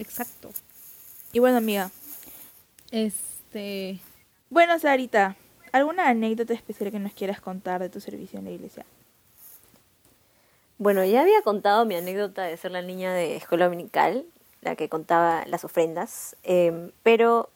Exacto. 0.00 0.50
Y 1.32 1.38
bueno, 1.38 1.58
amiga. 1.58 1.90
Este. 2.90 4.00
Bueno, 4.48 4.78
Sarita, 4.78 5.36
¿alguna 5.72 6.08
anécdota 6.08 6.54
especial 6.54 6.90
que 6.90 6.98
nos 6.98 7.12
quieras 7.12 7.40
contar 7.40 7.80
de 7.80 7.90
tu 7.90 8.00
servicio 8.00 8.38
en 8.38 8.46
la 8.46 8.50
iglesia? 8.50 8.86
Bueno, 10.78 11.04
ya 11.04 11.20
había 11.20 11.42
contado 11.42 11.84
mi 11.84 11.94
anécdota 11.94 12.44
de 12.44 12.56
ser 12.56 12.70
la 12.70 12.80
niña 12.80 13.12
de 13.12 13.36
escuela 13.36 13.66
dominical, 13.66 14.24
la 14.62 14.74
que 14.74 14.88
contaba 14.88 15.44
las 15.46 15.64
ofrendas, 15.64 16.34
em, 16.42 16.90
pero 17.02 17.50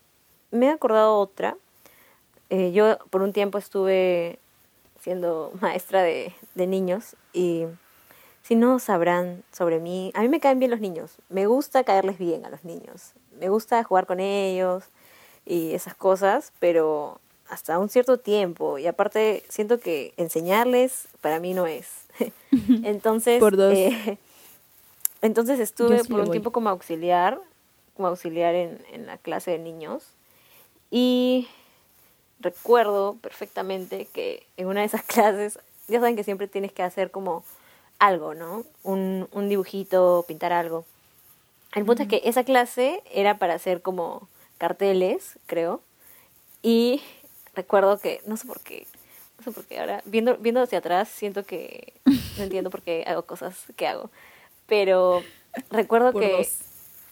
me 0.50 0.66
he 0.66 0.70
acordado 0.70 1.16
otra. 1.18 1.57
Eh, 2.50 2.72
yo 2.72 2.98
por 3.09 3.22
un 3.22 3.33
tiempo 3.33 3.57
estuve 3.57 4.38
siendo 5.00 5.50
maestra 5.62 6.02
de, 6.02 6.35
de 6.54 6.66
niños 6.66 7.16
y 7.33 7.64
si 8.46 8.54
no 8.57 8.78
sabrán 8.78 9.42
sobre 9.52 9.80
mí, 9.80 10.12
a 10.14 10.20
mí 10.20 10.28
me 10.28 10.38
caen 10.38 10.59
bien 10.59 10.70
los 10.70 10.80
niños, 10.80 11.12
me 11.30 11.46
gusta 11.46 11.83
caerles 11.83 12.18
bien 12.18 12.44
a 12.44 12.50
los 12.50 12.62
niños, 12.62 13.12
me 13.40 13.48
gusta 13.48 13.83
jugar 13.85 14.07
con 14.07 14.20
ellos 14.20 14.85
y 15.46 15.72
esas 15.72 15.94
cosas, 15.94 16.52
pero 16.61 17.18
hasta 17.48 17.78
un 17.78 17.88
cierto 17.88 18.18
tiempo 18.18 18.78
y 18.78 18.87
aparte 18.87 19.42
siento 19.48 19.80
que 19.80 20.12
enseñarles 20.18 21.09
para 21.22 21.40
mí 21.40 21.54
no 21.54 21.66
es. 21.66 21.88
entonces, 22.85 23.40
Por 23.40 23.57
dos. 23.57 23.72
eh, 23.72 24.18
entonces 25.22 25.59
estuve 25.59 26.02
sí 26.02 26.09
por 26.09 26.20
un 26.20 26.26
voy. 26.26 26.33
tiempo 26.33 26.50
como 26.52 26.68
auxiliar, 26.68 27.40
como 27.96 28.09
auxiliar 28.09 28.54
en, 28.54 28.78
en 28.92 29.07
la 29.07 29.16
clase 29.16 29.52
de 29.52 29.59
niños 29.59 30.04
y 30.90 31.48
recuerdo 32.40 33.16
perfectamente 33.22 34.07
que 34.12 34.46
en 34.59 34.66
una 34.66 34.80
de 34.80 34.87
esas 34.87 35.02
clases, 35.07 35.59
ya 35.88 35.98
saben 36.00 36.14
que 36.16 36.24
siempre 36.24 36.46
tienes 36.46 36.72
que 36.72 36.83
hacer 36.83 37.11
como 37.11 37.42
algo, 37.98 38.35
¿no? 38.35 38.64
Un, 38.83 39.28
un 39.33 39.48
dibujito, 39.48 40.24
pintar 40.26 40.52
algo. 40.52 40.85
El 41.74 41.85
punto 41.85 42.02
es 42.02 42.09
que 42.09 42.22
esa 42.24 42.44
clase 42.44 43.02
era 43.12 43.38
para 43.38 43.54
hacer 43.54 43.83
como 43.83 44.28
carteles, 44.59 45.38
creo. 45.46 45.80
Y 46.62 47.02
recuerdo 47.54 47.98
que, 47.98 48.20
no 48.26 48.37
sé 48.37 48.46
por 48.46 48.61
qué, 48.61 48.87
no 49.38 49.44
sé 49.44 49.50
por 49.52 49.64
qué 49.64 49.80
ahora, 49.80 50.02
viendo, 50.04 50.37
viendo 50.38 50.62
hacia 50.62 50.78
atrás, 50.78 51.09
siento 51.09 51.44
que 51.44 51.92
no 52.38 52.44
entiendo 52.44 52.70
por 52.70 52.83
qué 52.83 53.04
hago 53.07 53.22
cosas 53.22 53.64
que 53.76 53.87
hago. 53.87 54.11
Pero 54.66 55.22
recuerdo 55.70 56.12
Por 56.12 56.22
que 56.22 56.33
dos. 56.33 56.61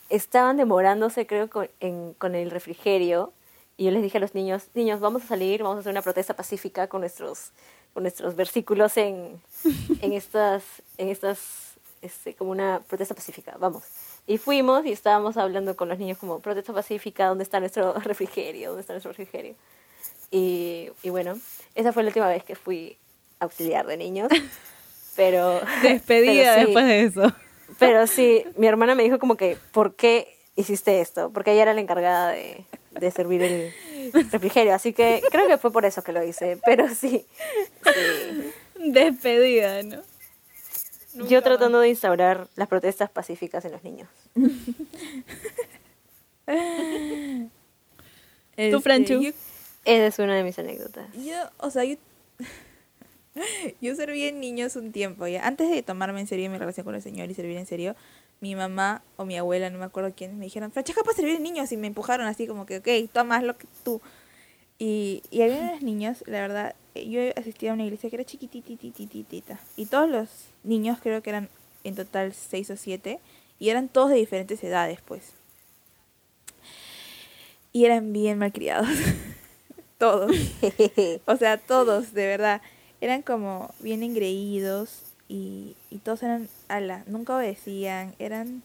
estaban 0.09 0.57
demorándose, 0.57 1.27
creo, 1.27 1.51
con, 1.51 1.69
en, 1.81 2.15
con 2.15 2.35
el 2.35 2.51
refrigerio. 2.51 3.33
Y 3.77 3.85
yo 3.85 3.91
les 3.91 4.03
dije 4.03 4.19
a 4.19 4.21
los 4.21 4.35
niños, 4.35 4.69
niños, 4.75 5.01
vamos 5.01 5.25
a 5.25 5.27
salir, 5.27 5.63
vamos 5.63 5.79
a 5.79 5.81
hacer 5.81 5.91
una 5.91 6.03
protesta 6.03 6.35
pacífica 6.35 6.87
con 6.87 7.01
nuestros, 7.01 7.51
con 7.93 8.05
nuestros 8.05 8.37
versículos 8.37 8.97
en, 8.97 9.41
en 10.01 10.13
estas, 10.13 10.63
en 10.99 11.09
estas, 11.09 11.75
este, 12.01 12.35
como 12.35 12.51
una 12.51 12.81
protesta 12.89 13.15
pacífica, 13.15 13.57
vamos. 13.59 13.85
Y 14.27 14.39
fuimos 14.39 14.87
y 14.87 14.93
estábamos 14.93 15.37
hablando 15.37 15.77
con 15.77 15.89
los 15.89 15.99
niños 15.99 16.19
como, 16.19 16.41
protesta 16.41 16.73
pacífica, 16.73 17.27
¿dónde 17.27 17.45
está 17.45 17.61
nuestro 17.61 17.93
refrigerio? 18.01 18.69
¿Dónde 18.69 18.83
está 18.83 18.93
nuestro 18.93 19.11
refrigerio? 19.11 19.55
Y, 20.31 20.91
y 21.03 21.11
bueno, 21.11 21.39
esa 21.75 21.93
fue 21.93 22.03
la 22.03 22.09
última 22.09 22.29
vez 22.29 22.45
que 22.45 22.55
fui 22.55 22.97
auxiliar 23.41 23.87
de 23.87 23.97
niños. 23.97 24.29
Pero... 25.17 25.61
Despedida 25.83 26.55
pero 26.55 26.55
sí. 26.55 26.65
después 26.65 26.87
de 26.87 27.03
eso. 27.03 27.33
Pero 27.79 28.07
sí, 28.07 28.45
mi 28.57 28.67
hermana 28.67 28.95
me 28.95 29.03
dijo 29.03 29.19
como 29.19 29.37
que, 29.37 29.59
¿por 29.71 29.95
qué 29.95 30.39
hiciste 30.57 31.03
esto? 31.03 31.31
Porque 31.31 31.53
ella 31.53 31.63
era 31.63 31.75
la 31.75 31.83
encargada 31.83 32.31
de, 32.31 32.65
de 32.99 33.11
servir 33.11 33.43
el 33.43 33.73
refrigerio. 34.31 34.75
Así 34.75 34.93
que 34.93 35.23
creo 35.31 35.47
que 35.47 35.59
fue 35.59 35.73
por 35.73 35.85
eso 35.85 36.03
que 36.03 36.13
lo 36.13 36.23
hice. 36.25 36.59
Pero 36.65 36.89
sí. 36.89 37.27
sí. 37.85 38.53
Despedida, 38.91 39.83
¿no? 39.83 40.03
Yo 41.29 41.43
tratando 41.43 41.81
de 41.81 41.91
instaurar 41.91 42.49
las 42.57 42.69
protestas 42.69 43.11
pacíficas 43.11 43.65
en 43.65 43.73
los 43.73 43.83
niños. 43.85 44.09
¿Tú, 48.71 48.81
Franchu? 48.81 49.15
Este, 49.15 49.25
Yo, 49.25 49.31
Esa 49.85 50.07
es 50.07 50.19
una 50.19 50.37
de 50.37 50.43
mis 50.43 50.59
anécdotas. 50.59 51.07
yo, 51.15 51.35
o 51.59 51.71
sea, 51.71 51.85
yo, 51.85 51.97
yo 53.81 53.95
serví 53.95 54.25
en 54.25 54.41
niños 54.41 54.77
un 54.77 54.93
tiempo 54.93 55.27
ya. 55.27 55.47
Antes 55.47 55.71
de 55.71 55.83
tomarme 55.83 56.21
en 56.21 56.27
serio 56.27 56.51
mi 56.51 56.59
relación 56.59 56.85
con 56.85 56.95
el 56.95 57.03
Señor 57.03 57.31
y 57.31 57.35
servir 57.35 57.57
en 57.57 57.67
serio, 57.67 57.95
mi 58.43 58.57
mamá 58.57 59.03
o 59.17 59.25
mi 59.25 59.39
abuela, 59.39 59.71
no 59.71 59.79
me 59.79 59.85
acuerdo 59.85 60.13
quién, 60.15 60.37
me 60.37 60.47
dijeron, 60.47 60.73
Francesca, 60.73 61.03
para 61.05 61.17
servir 61.17 61.41
niños. 61.41 61.71
Y 61.71 61.77
me 61.77 61.87
empujaron 61.87 62.27
así 62.27 62.49
como 62.49 62.67
que, 62.67 62.79
ok, 62.79 63.11
toma 63.13 63.37
haz 63.37 63.45
lo 63.45 63.57
que 63.57 63.69
tú. 63.85 64.03
Y, 64.79 65.23
y 65.31 65.43
había 65.43 65.59
unos 65.59 65.83
niños, 65.83 66.25
la 66.27 66.41
verdad, 66.41 66.75
yo 66.97 67.21
asistía 67.37 67.71
a 67.71 67.75
una 67.75 67.85
iglesia 67.85 68.11
que 68.11 68.17
era 68.17 68.25
chiquitititititita. 68.25 69.61
Y 69.77 69.87
todos 69.87 70.11
los 70.11 70.29
niños, 70.65 70.99
creo 71.01 71.23
que 71.23 71.31
eran 71.31 71.49
en 71.85 71.95
total 71.95 72.35
seis 72.35 72.69
o 72.71 72.77
siete, 72.77 73.21
y 73.61 73.71
eran 73.71 73.89
todos 73.89 74.11
de 74.11 74.17
diferentes 74.17 74.63
edades, 74.65 74.99
pues. 75.07 75.35
Y 77.73 77.85
eran 77.85 78.13
bien 78.13 78.39
malcriados. 78.39 78.89
todos. 79.99 80.33
O 81.27 81.37
sea, 81.37 81.59
todos, 81.59 82.13
de 82.13 82.27
verdad. 82.27 82.61
Eran 83.01 83.23
como 83.23 83.73
bien 83.79 84.03
engreídos 84.03 85.12
y, 85.33 85.77
y 85.91 85.99
todos 85.99 86.23
eran, 86.23 86.47
ala, 86.69 87.05
nunca 87.07 87.35
obedecían, 87.35 88.15
eran, 88.19 88.63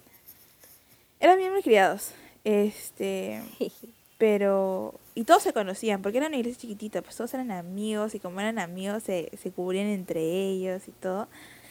eran 1.22 1.38
bien 1.38 1.54
malcriados. 1.54 2.12
Este, 2.44 3.42
pero, 4.18 4.94
y 5.16 5.24
todos 5.24 5.44
se 5.44 5.54
conocían, 5.54 6.02
porque 6.02 6.18
era 6.18 6.28
una 6.28 6.36
iglesia 6.36 6.60
chiquitita, 6.60 7.02
pues 7.02 7.16
todos 7.16 7.34
eran 7.34 7.52
amigos 7.52 8.16
y 8.16 8.20
como 8.20 8.42
eran 8.42 8.60
amigos 8.60 9.04
se, 9.04 9.32
se 9.42 9.50
cubrían 9.52 9.88
entre 9.88 10.22
ellos 10.22 10.90
y 10.90 10.92
todo. 10.92 11.30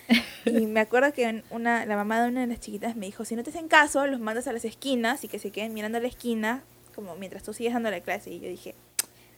Y 0.47 0.67
me 0.67 0.81
acuerdo 0.81 1.13
que 1.13 1.43
una, 1.51 1.85
la 1.85 1.97
mamá 1.97 2.23
de 2.23 2.29
una 2.29 2.43
de 2.43 2.47
las 2.47 2.61
chiquitas 2.61 2.95
me 2.95 3.07
dijo, 3.07 3.25
si 3.25 3.35
no 3.35 3.43
te 3.43 3.51
hacen 3.51 3.67
caso, 3.67 4.07
los 4.07 4.21
mandas 4.21 4.47
a 4.47 4.53
las 4.53 4.65
esquinas 4.65 5.25
y 5.25 5.29
que 5.29 5.41
se 5.41 5.51
queden 5.51 5.75
mirando 5.75 5.99
a 5.99 6.01
la 6.01 6.07
esquina, 6.07 6.63
como 6.95 7.17
mientras 7.17 7.43
tú 7.43 7.53
sigues 7.53 7.73
dando 7.75 7.91
la 7.91 8.01
clase. 8.01 8.31
Y 8.31 8.39
yo 8.39 8.49
dije, 8.49 8.77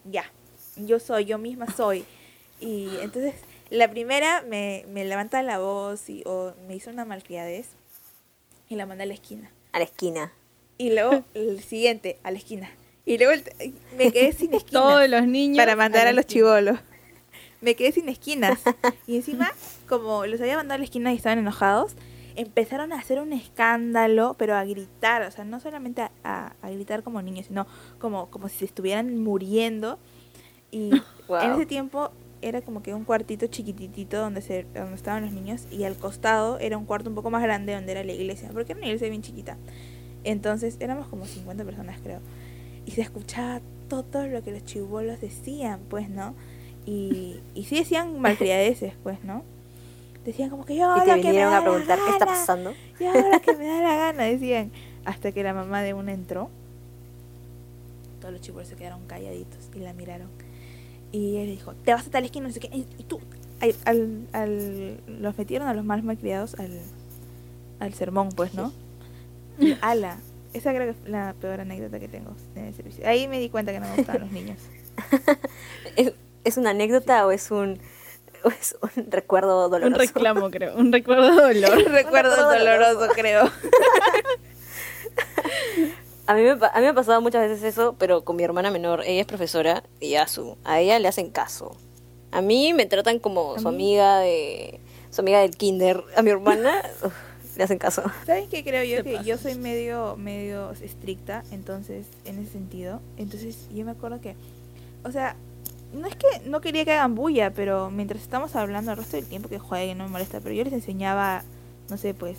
ya, 0.04 0.30
yo 0.76 1.00
soy, 1.00 1.24
yo 1.24 1.38
misma 1.38 1.66
soy. 1.72 2.04
Y 2.60 2.90
entonces 3.00 3.34
la 3.70 3.90
primera 3.90 4.42
me, 4.42 4.85
me 4.88 5.04
levanta 5.04 5.42
la 5.42 5.59
voz 5.59 6.09
y, 6.09 6.22
o 6.26 6.54
me 6.66 6.74
hizo 6.76 6.90
una 6.90 7.04
malcriadez 7.04 7.68
y 8.68 8.76
la 8.76 8.87
mandé 8.87 9.04
a 9.04 9.07
la 9.07 9.14
esquina. 9.14 9.50
A 9.72 9.78
la 9.78 9.85
esquina. 9.85 10.33
Y 10.78 10.90
luego 10.92 11.24
el 11.35 11.61
siguiente, 11.62 12.18
a 12.22 12.31
la 12.31 12.38
esquina. 12.38 12.70
Y 13.04 13.18
luego 13.18 13.33
el- 13.33 13.74
me 13.96 14.12
quedé 14.12 14.33
sin 14.33 14.54
esquina 14.54 14.81
Todos 14.83 15.09
los 15.09 15.26
niños. 15.26 15.57
para 15.59 15.76
mandar 15.76 16.07
a, 16.07 16.12
los 16.12 16.26
chivolos. 16.26 16.78
Me 17.61 17.74
quedé 17.74 17.92
sin 17.92 18.09
esquinas. 18.09 18.59
Y 19.07 19.16
encima, 19.16 19.50
como 19.88 20.26
los 20.26 20.40
había 20.40 20.57
mandado 20.57 20.76
a 20.76 20.78
la 20.78 20.85
esquina 20.85 21.12
y 21.12 21.16
estaban 21.16 21.38
enojados, 21.38 21.94
empezaron 22.37 22.92
a 22.92 22.98
hacer 22.98 23.18
un 23.20 23.33
escándalo, 23.33 24.37
pero 24.38 24.54
a 24.54 24.64
gritar. 24.64 25.22
O 25.22 25.31
sea, 25.31 25.44
no 25.44 25.59
solamente 25.59 26.02
a, 26.02 26.11
a- 26.24 26.52
a 26.62 26.70
gritar 26.70 27.02
como 27.02 27.20
niños, 27.22 27.46
sino 27.46 27.66
como, 27.98 28.31
como 28.31 28.48
si 28.48 28.59
se 28.59 28.64
estuvieran 28.66 29.16
muriendo. 29.18 29.98
Y 30.70 30.90
en 30.92 31.02
Wow. 31.26 31.54
ese 31.57 31.66
tiempo 31.66 32.11
era 32.42 32.61
como 32.61 32.83
que 32.83 32.94
un 32.94 33.05
cuartito 33.05 33.46
chiquititito 33.46 34.18
donde, 34.18 34.42
se, 34.42 34.64
donde 34.74 34.94
estaban 34.94 35.24
los 35.24 35.33
niños 35.33 35.66
y 35.70 35.85
al 35.85 35.96
costado 35.96 36.59
era 36.59 36.79
un 36.79 36.85
cuarto 36.85 37.09
un 37.09 37.14
poco 37.14 37.31
más 37.31 37.42
grande 37.42 37.74
donde 37.74 37.92
era 37.92 38.05
la 38.05 38.12
iglesia, 38.12 38.51
porque 38.53 38.72
era 38.72 38.79
una 38.79 38.87
iglesia 38.87 39.09
bien 39.09 39.22
chiquita. 39.22 39.57
Entonces 40.24 40.77
éramos 40.81 41.07
como 41.09 41.27
50 41.27 41.64
personas 41.64 41.98
creo. 42.03 42.20
Y 42.87 42.92
se 42.92 43.03
escuchaba 43.03 43.61
todo 43.88 44.27
lo 44.27 44.42
que 44.42 44.53
los 44.53 44.64
chibolos 44.64 45.20
decían, 45.20 45.81
pues, 45.88 46.09
¿no? 46.09 46.35
Y, 46.87 47.40
y 47.55 47.64
sí 47.64 47.77
decían 47.77 48.18
malcriadeces, 48.20 48.94
pues, 49.03 49.22
¿no? 49.24 49.42
Decían 50.24 50.51
como 50.51 50.64
que 50.64 50.77
yo 50.77 50.94
Y 50.96 51.01
te 51.01 51.07
que 51.07 51.12
me 51.12 51.22
vinieron 51.22 51.53
da 51.53 51.59
a 51.59 51.61
la 51.61 51.66
preguntar 51.66 51.98
qué 52.05 52.11
está 52.11 52.27
pasando. 52.27 52.74
Hago 53.01 53.31
lo 53.33 53.40
que 53.40 53.57
me 53.57 53.66
da 53.66 53.81
la 53.81 53.96
gana, 54.12 54.24
decían. 54.24 54.70
Hasta 55.05 55.33
que 55.33 55.42
la 55.42 55.55
mamá 55.55 55.83
de 55.83 55.94
una 55.94 56.12
entró. 56.12 56.51
Todos 58.20 58.33
los 58.33 58.42
chibolos 58.42 58.68
se 58.68 58.77
quedaron 58.77 59.07
calladitos 59.07 59.70
y 59.74 59.79
la 59.79 59.94
miraron. 59.94 60.29
Y 61.12 61.36
él 61.36 61.46
dijo, 61.48 61.72
te 61.84 61.92
vas 61.94 62.06
a 62.06 62.10
tal 62.10 62.24
esquina, 62.24 62.48
no 62.48 62.52
sé 62.52 62.60
qué. 62.60 62.68
Y 62.72 63.04
tú, 63.04 63.20
al, 63.60 63.74
al, 63.86 64.28
al- 64.32 65.00
los 65.22 65.36
metieron 65.38 65.66
a 65.68 65.74
los 65.74 65.84
más 65.84 66.02
malcriados 66.04 66.54
al, 66.56 66.78
al 67.80 67.94
sermón, 67.94 68.28
pues, 68.30 68.54
¿no? 68.54 68.72
Y 69.58 69.76
ala, 69.80 70.18
esa 70.52 70.72
creo 70.74 70.84
que 70.84 70.90
es 71.02 71.10
la 71.10 71.34
peor 71.40 71.60
anécdota 71.60 71.98
que 71.98 72.08
tengo 72.08 72.32
en 72.54 72.66
el 72.66 72.74
servicio. 72.74 73.06
Ahí 73.08 73.26
me 73.26 73.40
di 73.40 73.48
cuenta 73.48 73.72
que 73.72 73.80
no 73.80 73.88
me 73.88 73.96
gustaban 73.96 74.20
los 74.22 74.32
niños. 74.32 74.58
¿Es, 75.96 76.12
es 76.44 76.56
una 76.56 76.70
anécdota 76.70 77.26
o 77.26 77.30
es 77.30 77.50
un, 77.50 77.80
o 78.44 78.48
es 78.50 78.76
un 78.82 79.11
recuerdo 79.11 79.68
doloroso? 79.68 79.86
Un 79.86 79.94
reclamo, 79.98 80.50
creo. 80.50 80.76
Un 80.76 80.92
recuerdo 80.92 81.34
de 81.48 81.61
dolor. 81.61 81.78
Un 81.86 81.92
recuerdo 81.92 82.36
doloroso, 82.36 83.09
creo. 83.14 83.50
A 86.29 86.35
mí, 86.35 86.43
me, 86.43 86.57
pa- 86.57 86.68
a 86.68 86.76
mí 86.76 86.83
me 86.83 86.89
ha 86.91 86.95
pasado 86.95 87.20
muchas 87.20 87.49
veces 87.49 87.64
eso, 87.64 87.97
pero 87.99 88.22
con 88.22 88.37
mi 88.37 88.43
hermana 88.45 88.70
menor. 88.70 89.03
Ella 89.07 89.20
es 89.22 89.26
profesora 89.26 89.83
y 89.99 90.14
a, 90.16 90.29
su, 90.29 90.57
a 90.64 90.79
ella 90.81 90.99
le 90.99 91.09
hacen 91.09 91.31
caso. 91.31 91.74
A 92.31 92.43
mí 92.43 92.74
me 92.74 92.85
tratan 92.87 93.18
como 93.18 93.55
A 93.55 93.59
su 93.59 93.68
mí- 93.70 93.74
amiga 93.74 94.18
de 94.20 94.79
su 95.11 95.22
amiga 95.22 95.41
del 95.41 95.57
kinder. 95.57 96.05
A 96.16 96.22
mi 96.22 96.31
hermana 96.31 96.83
uf, 97.05 97.14
le 97.57 97.64
hacen 97.64 97.79
caso. 97.79 98.03
¿Sabes 98.26 98.49
qué 98.51 98.62
creo 98.62 98.85
yo? 98.85 99.03
Que 99.03 99.24
yo 99.24 99.39
soy 99.39 99.55
medio, 99.55 100.16
medio 100.16 100.72
estricta, 100.72 101.45
entonces, 101.51 102.07
en 102.26 102.39
ese 102.41 102.53
sentido. 102.53 103.01
Entonces, 103.16 103.66
yo 103.74 103.85
me 103.87 103.93
acuerdo 103.93 104.20
que, 104.20 104.37
o 105.05 105.11
sea, 105.11 105.35
no 105.95 106.07
es 106.07 106.14
que 106.16 106.26
no 106.45 106.61
quería 106.61 106.85
que 106.85 106.93
hagan 106.93 107.14
bulla, 107.14 107.51
pero 107.55 107.91
mientras 107.91 108.20
estamos 108.20 108.55
hablando 108.55 108.91
el 108.91 108.99
resto 108.99 109.16
del 109.16 109.24
tiempo 109.24 109.49
que 109.49 109.59
jueguen, 109.59 109.97
no 109.97 110.05
me 110.05 110.11
molesta, 110.11 110.41
pero 110.41 110.55
yo 110.55 110.62
les 110.64 110.74
enseñaba, 110.74 111.43
no 111.89 111.97
sé, 111.97 112.12
pues, 112.12 112.37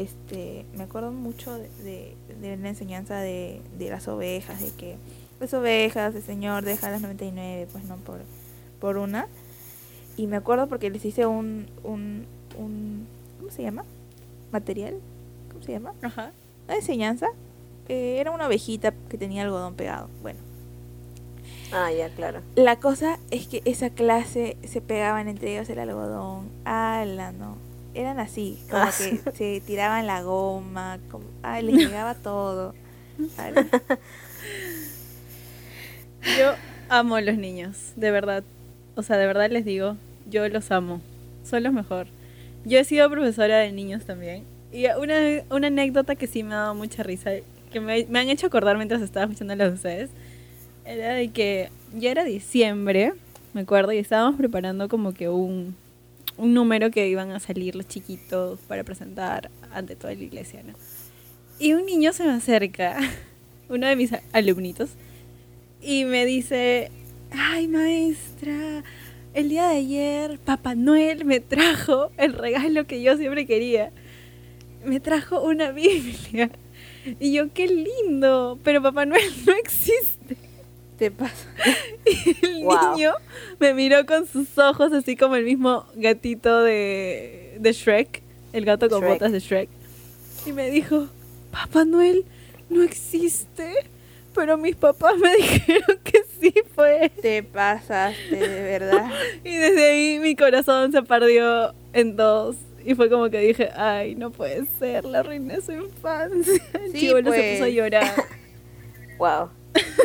este, 0.00 0.64
me 0.76 0.84
acuerdo 0.84 1.10
mucho 1.12 1.54
de, 1.56 1.68
de, 1.82 2.16
de 2.40 2.56
la 2.56 2.68
enseñanza 2.68 3.18
de, 3.20 3.60
de 3.78 3.90
las 3.90 4.08
ovejas, 4.08 4.60
de 4.62 4.70
que 4.72 4.96
las 5.40 5.52
ovejas, 5.54 6.14
el 6.14 6.22
Señor 6.22 6.64
deja 6.64 6.90
las 6.90 7.00
99, 7.00 7.68
pues 7.72 7.84
no 7.84 7.96
por, 7.96 8.20
por 8.80 8.96
una. 8.96 9.26
Y 10.16 10.26
me 10.26 10.36
acuerdo 10.36 10.66
porque 10.68 10.90
les 10.90 11.04
hice 11.04 11.26
un, 11.26 11.66
un, 11.84 12.26
un 12.58 13.06
¿cómo 13.38 13.50
se 13.50 13.62
llama? 13.62 13.84
Material, 14.52 14.94
¿cómo 15.52 15.62
se 15.62 15.72
llama? 15.72 15.92
Ajá. 16.02 16.32
Una 16.66 16.76
enseñanza. 16.76 17.28
que 17.86 18.20
era 18.20 18.30
una 18.32 18.46
ovejita 18.46 18.92
que 19.08 19.16
tenía 19.16 19.42
algodón 19.42 19.74
pegado. 19.74 20.08
Bueno, 20.22 20.40
Ah, 21.70 21.92
ya, 21.92 22.08
claro. 22.08 22.40
la 22.56 22.76
cosa 22.80 23.18
es 23.30 23.46
que 23.46 23.60
esa 23.66 23.90
clase 23.90 24.56
se 24.66 24.80
pegaban 24.80 25.28
entre 25.28 25.52
ellos 25.52 25.68
el 25.68 25.78
algodón. 25.78 26.48
Ala, 26.64 27.30
no. 27.32 27.56
Eran 27.98 28.20
así, 28.20 28.58
como 28.70 28.84
Ah. 28.84 28.92
que 28.96 29.18
se 29.36 29.60
tiraban 29.66 30.06
la 30.06 30.22
goma, 30.22 30.98
como, 31.10 31.24
ay, 31.42 31.64
les 31.64 31.74
llegaba 31.74 32.14
todo. 32.14 32.72
Yo 36.38 36.54
amo 36.88 37.16
a 37.16 37.20
los 37.20 37.36
niños, 37.36 37.92
de 37.96 38.10
verdad. 38.12 38.44
O 38.94 39.02
sea, 39.02 39.16
de 39.16 39.26
verdad 39.26 39.50
les 39.50 39.64
digo, 39.64 39.96
yo 40.30 40.48
los 40.48 40.70
amo. 40.70 41.00
Son 41.44 41.62
los 41.64 41.72
mejor. 41.72 42.06
Yo 42.64 42.78
he 42.78 42.84
sido 42.84 43.10
profesora 43.10 43.58
de 43.58 43.72
niños 43.72 44.04
también. 44.04 44.44
Y 44.72 44.86
una, 44.86 45.14
una 45.50 45.66
anécdota 45.66 46.14
que 46.14 46.28
sí 46.28 46.44
me 46.44 46.54
ha 46.54 46.58
dado 46.58 46.74
mucha 46.76 47.02
risa, 47.02 47.30
que 47.72 47.80
me, 47.80 48.06
me 48.06 48.20
han 48.20 48.28
hecho 48.28 48.46
acordar 48.46 48.76
mientras 48.76 49.02
estaba 49.02 49.24
escuchando 49.24 49.56
de 49.56 49.70
ustedes, 49.74 50.10
era 50.84 51.14
de 51.14 51.28
que 51.30 51.70
ya 51.96 52.10
era 52.12 52.22
diciembre, 52.24 53.12
me 53.54 53.62
acuerdo, 53.62 53.92
y 53.92 53.98
estábamos 53.98 54.36
preparando 54.36 54.88
como 54.88 55.14
que 55.14 55.28
un, 55.28 55.74
un 56.38 56.54
número 56.54 56.90
que 56.90 57.08
iban 57.08 57.32
a 57.32 57.40
salir 57.40 57.76
los 57.76 57.86
chiquitos 57.86 58.60
para 58.60 58.84
presentar 58.84 59.50
ante 59.72 59.96
toda 59.96 60.14
la 60.14 60.22
iglesia, 60.22 60.62
¿no? 60.62 60.74
Y 61.58 61.74
un 61.74 61.84
niño 61.84 62.12
se 62.12 62.24
me 62.24 62.32
acerca, 62.32 62.98
uno 63.68 63.86
de 63.86 63.96
mis 63.96 64.12
alumnitos, 64.32 64.90
y 65.82 66.04
me 66.04 66.24
dice, 66.24 66.90
ay 67.32 67.68
maestra, 67.68 68.82
el 69.34 69.48
día 69.48 69.68
de 69.68 69.76
ayer 69.76 70.38
Papá 70.38 70.74
Noel 70.74 71.24
me 71.24 71.40
trajo 71.40 72.10
el 72.16 72.32
regalo 72.32 72.86
que 72.86 73.02
yo 73.02 73.16
siempre 73.16 73.46
quería. 73.46 73.92
Me 74.84 75.00
trajo 75.00 75.42
una 75.42 75.70
Biblia. 75.72 76.50
Y 77.20 77.32
yo, 77.32 77.50
qué 77.54 77.68
lindo, 77.68 78.58
pero 78.62 78.82
Papá 78.82 79.06
Noel 79.06 79.32
no 79.46 79.54
existe. 79.54 80.17
Te 80.98 81.10
pasa. 81.12 81.46
Y 82.04 82.46
el 82.46 82.64
Wow. 82.64 82.94
niño 82.96 83.12
me 83.60 83.72
miró 83.74 84.04
con 84.04 84.26
sus 84.26 84.58
ojos 84.58 84.92
así 84.92 85.16
como 85.16 85.36
el 85.36 85.44
mismo 85.44 85.86
gatito 85.94 86.62
de, 86.62 87.56
de 87.60 87.72
Shrek, 87.72 88.22
el 88.52 88.64
gato 88.64 88.88
con 88.88 89.00
Shrek. 89.00 89.12
botas 89.12 89.32
de 89.32 89.38
Shrek. 89.40 89.68
Y 90.46 90.52
me 90.52 90.70
dijo, 90.70 91.06
Papá 91.52 91.84
Noel 91.84 92.24
no 92.68 92.82
existe, 92.82 93.72
pero 94.34 94.56
mis 94.58 94.74
papás 94.76 95.16
me 95.18 95.36
dijeron 95.36 95.98
que 96.02 96.22
sí 96.40 96.52
fue. 96.74 97.10
Te 97.22 97.42
pasaste, 97.44 98.36
de 98.36 98.62
verdad. 98.62 99.10
Y 99.44 99.54
desde 99.54 99.90
ahí 99.90 100.18
mi 100.18 100.34
corazón 100.34 100.90
se 100.92 101.02
perdió 101.02 101.74
en 101.92 102.16
dos. 102.16 102.56
Y 102.84 102.94
fue 102.94 103.08
como 103.10 103.28
que 103.30 103.38
dije, 103.40 103.70
ay, 103.76 104.14
no 104.14 104.30
puede 104.30 104.64
ser, 104.78 105.04
la 105.04 105.20
arruiné 105.20 105.60
su 105.60 105.72
infancia. 105.72 106.62
El 106.74 106.92
Sí, 106.92 106.98
chibolo 107.00 107.30
se 107.32 107.36
pues. 107.38 107.52
puso 107.54 107.64
a 107.64 107.68
llorar. 107.68 108.14
Wow. 109.18 109.50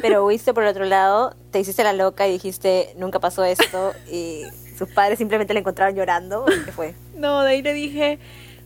Pero 0.02 0.26
huiste 0.26 0.54
por 0.54 0.64
el 0.64 0.70
otro 0.70 0.86
lado, 0.86 1.36
te 1.52 1.60
hiciste 1.60 1.84
la 1.84 1.94
loca 1.94 2.28
y 2.28 2.34
dijiste, 2.34 2.94
nunca 2.98 3.20
pasó 3.20 3.44
esto, 3.44 3.94
y 4.12 4.44
sus 4.78 4.90
padres 4.90 5.18
simplemente 5.18 5.54
le 5.54 5.62
encontraron 5.62 5.96
llorando. 5.96 6.46
¿Qué 6.46 6.72
fue? 6.72 6.94
No, 7.16 7.42
de 7.42 7.52
ahí 7.52 7.62
le 7.62 7.74
dije, 7.74 8.20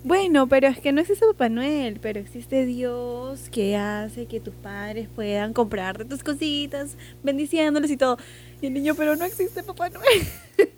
bueno, 0.04 0.48
pero 0.48 0.68
es 0.68 0.80
que 0.80 0.92
no 0.92 1.02
existe 1.02 1.26
Papá 1.26 1.50
Noel, 1.50 2.00
pero 2.02 2.20
existe 2.20 2.66
Dios 2.66 3.50
que 3.52 3.76
hace 3.76 4.26
que 4.26 4.40
tus 4.40 4.54
padres 4.54 5.10
puedan 5.14 5.54
comprarte 5.54 6.06
tus 6.06 6.24
cositas, 6.24 6.96
bendiciéndoles 7.24 7.92
y 7.92 7.98
todo. 7.98 8.18
Y 8.62 8.68
el 8.68 8.74
niño, 8.74 8.96
pero 8.96 9.16
no 9.16 9.26
existe 9.26 9.64
Papá 9.64 9.90
Noel. 9.90 10.28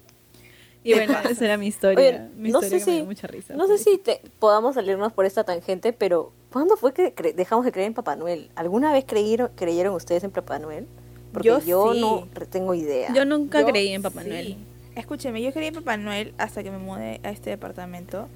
y 0.84 0.94
bueno, 0.94 1.18
esa 1.30 1.46
era 1.46 1.58
mi 1.58 1.68
historia. 1.68 2.00
Oye, 2.00 2.20
mi 2.38 2.52
no 2.52 2.60
historia 2.60 2.80
sé 2.80 2.86
que 2.86 2.92
me 2.92 2.98
si, 2.98 2.98
dio 2.98 3.06
mucha 3.06 3.28
risa. 3.28 3.54
no 3.56 3.68
sé 3.68 3.78
si 3.78 3.98
te, 3.98 4.22
podamos 4.40 4.76
salirnos 4.76 5.12
por 5.14 5.26
esta 5.26 5.44
tangente, 5.44 5.94
pero 5.94 6.32
¿cuándo 6.52 6.78
fue 6.78 6.94
que 6.94 7.14
cre- 7.16 7.34
dejamos 7.36 7.66
de 7.66 7.72
creer 7.72 7.88
en 7.88 7.94
Papá 7.94 8.16
Noel? 8.16 8.50
¿Alguna 8.56 8.92
vez 8.94 9.06
creyeron, 9.06 9.52
creyeron 9.56 9.94
ustedes 9.96 10.24
en 10.24 10.32
Papá 10.32 10.60
Noel? 10.60 10.88
Porque 11.34 11.48
Yo 11.50 11.60
yo, 11.60 11.94
sí. 11.94 12.02
no 12.02 12.28
tengo 12.50 12.74
idea. 12.74 13.14
Yo 13.14 13.24
nunca 13.26 13.62
Yo 13.62 13.68
creí 13.68 13.90
en 13.90 14.02
Papá 14.02 14.24
sí. 14.24 14.30
Noel. 14.30 14.58
Escúcheme, 14.96 15.42
yo 15.42 15.52
creí 15.54 15.68
en 15.68 15.76
Papá 15.76 15.96
Noel 15.98 16.34
hasta 16.38 16.64
que 16.64 16.72
me 16.72 16.78
mudé 16.80 17.20
a 17.24 17.30
este 17.30 17.52
departamento. 17.52 18.28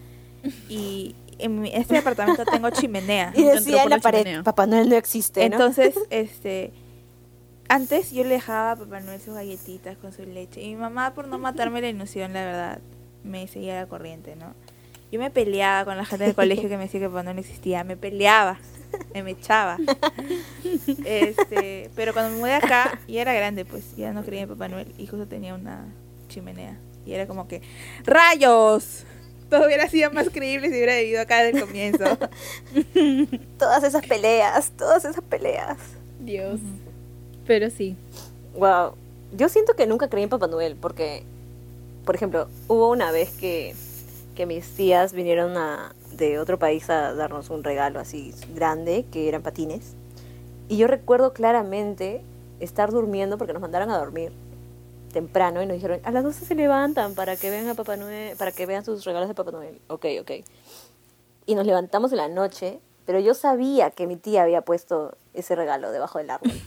Y 0.69 1.15
en 1.39 1.61
mi- 1.61 1.73
este 1.73 1.95
departamento 1.95 2.43
tengo 2.45 2.69
chimenea. 2.69 3.31
y 3.35 3.43
decía 3.43 3.83
en 3.83 3.89
la 3.89 3.95
la 3.97 4.01
pared, 4.01 4.19
chimenea. 4.19 4.43
Papá 4.43 4.67
Noel 4.67 4.89
no 4.89 4.95
existe, 4.95 5.39
¿no? 5.49 5.55
Entonces, 5.55 5.95
este, 6.09 6.71
antes 7.73 8.11
yo 8.11 8.23
le 8.23 8.29
dejaba 8.29 8.73
a 8.73 8.75
Papá 8.75 8.99
Noel 8.99 9.19
sus 9.19 9.33
galletitas 9.33 9.97
con 9.97 10.13
su 10.13 10.21
leche. 10.21 10.61
Y 10.61 10.69
mi 10.69 10.75
mamá, 10.75 11.15
por 11.15 11.27
no 11.27 11.39
matarme 11.39 11.81
la 11.81 11.89
ilusión, 11.89 12.31
la 12.31 12.45
verdad, 12.45 12.79
me 13.23 13.47
seguía 13.47 13.75
la 13.81 13.87
corriente, 13.87 14.35
¿no? 14.35 14.53
Yo 15.11 15.19
me 15.19 15.31
peleaba 15.31 15.83
con 15.83 15.97
la 15.97 16.05
gente 16.05 16.25
del 16.25 16.35
colegio 16.35 16.69
que 16.69 16.77
me 16.77 16.83
decía 16.83 16.99
que 16.99 17.07
Papá 17.07 17.23
Noel 17.23 17.37
no 17.37 17.41
existía. 17.41 17.83
Me 17.83 17.97
peleaba, 17.97 18.59
me 19.13 19.31
echaba. 19.31 19.77
Este, 21.03 21.89
pero 21.95 22.13
cuando 22.13 22.33
me 22.33 22.37
mudé 22.41 22.53
acá, 22.53 22.99
ya 23.07 23.21
era 23.21 23.33
grande, 23.33 23.65
pues 23.65 23.95
ya 23.95 24.13
no 24.13 24.23
creía 24.23 24.43
en 24.43 24.49
Papá 24.49 24.67
Noel. 24.67 24.93
Y 24.99 25.07
justo 25.07 25.27
tenía 25.27 25.55
una 25.55 25.87
chimenea. 26.29 26.77
Y 27.07 27.13
era 27.13 27.25
como 27.25 27.47
que, 27.47 27.63
¡rayos! 28.05 29.03
Todo 29.49 29.65
hubiera 29.65 29.89
sido 29.89 30.11
más 30.11 30.29
creíble 30.29 30.69
si 30.69 30.75
hubiera 30.75 30.95
vivido 30.97 31.21
acá 31.21 31.41
desde 31.41 31.57
el 31.57 31.65
comienzo. 31.65 32.05
Todas 33.57 33.83
esas 33.83 34.05
peleas, 34.05 34.71
todas 34.77 35.05
esas 35.05 35.23
peleas. 35.23 35.77
Dios. 36.19 36.59
Pero 37.45 37.69
sí. 37.69 37.95
Wow. 38.57 38.93
Yo 39.35 39.49
siento 39.49 39.75
que 39.75 39.87
nunca 39.87 40.09
creí 40.09 40.23
en 40.23 40.29
Papá 40.29 40.47
Noel 40.47 40.75
porque, 40.75 41.23
por 42.05 42.15
ejemplo, 42.15 42.47
hubo 42.67 42.89
una 42.89 43.11
vez 43.11 43.31
que, 43.31 43.75
que 44.35 44.45
mis 44.45 44.67
tías 44.75 45.13
vinieron 45.13 45.57
a, 45.57 45.93
de 46.11 46.39
otro 46.39 46.59
país 46.59 46.89
a 46.89 47.13
darnos 47.13 47.49
un 47.49 47.63
regalo 47.63 47.99
así 47.99 48.33
grande, 48.53 49.05
que 49.11 49.27
eran 49.27 49.41
patines. 49.41 49.93
Y 50.69 50.77
yo 50.77 50.87
recuerdo 50.87 51.33
claramente 51.33 52.21
estar 52.59 52.91
durmiendo 52.91 53.37
porque 53.37 53.53
nos 53.53 53.61
mandaron 53.61 53.89
a 53.89 53.97
dormir 53.97 54.31
temprano 55.11 55.61
y 55.61 55.65
nos 55.65 55.75
dijeron, 55.75 55.99
a 56.03 56.11
las 56.11 56.23
12 56.23 56.45
se 56.45 56.55
levantan 56.55 57.13
para 57.15 57.35
que 57.35 57.49
vean 57.49 57.67
a 57.69 57.75
Papá 57.75 57.97
Noel, 57.97 58.35
para 58.37 58.51
que 58.51 58.65
vean 58.65 58.83
sus 58.83 59.05
regalos 59.05 59.29
de 59.29 59.35
Papá 59.35 59.51
Noel. 59.51 59.79
Ok, 59.87 60.05
ok. 60.21 60.31
Y 61.45 61.55
nos 61.55 61.65
levantamos 61.65 62.11
en 62.11 62.17
la 62.17 62.27
noche, 62.27 62.79
pero 63.05 63.19
yo 63.19 63.33
sabía 63.33 63.91
que 63.91 64.07
mi 64.07 64.15
tía 64.15 64.43
había 64.43 64.61
puesto 64.61 65.15
ese 65.33 65.55
regalo 65.55 65.91
debajo 65.91 66.17
del 66.17 66.29
árbol. 66.29 66.51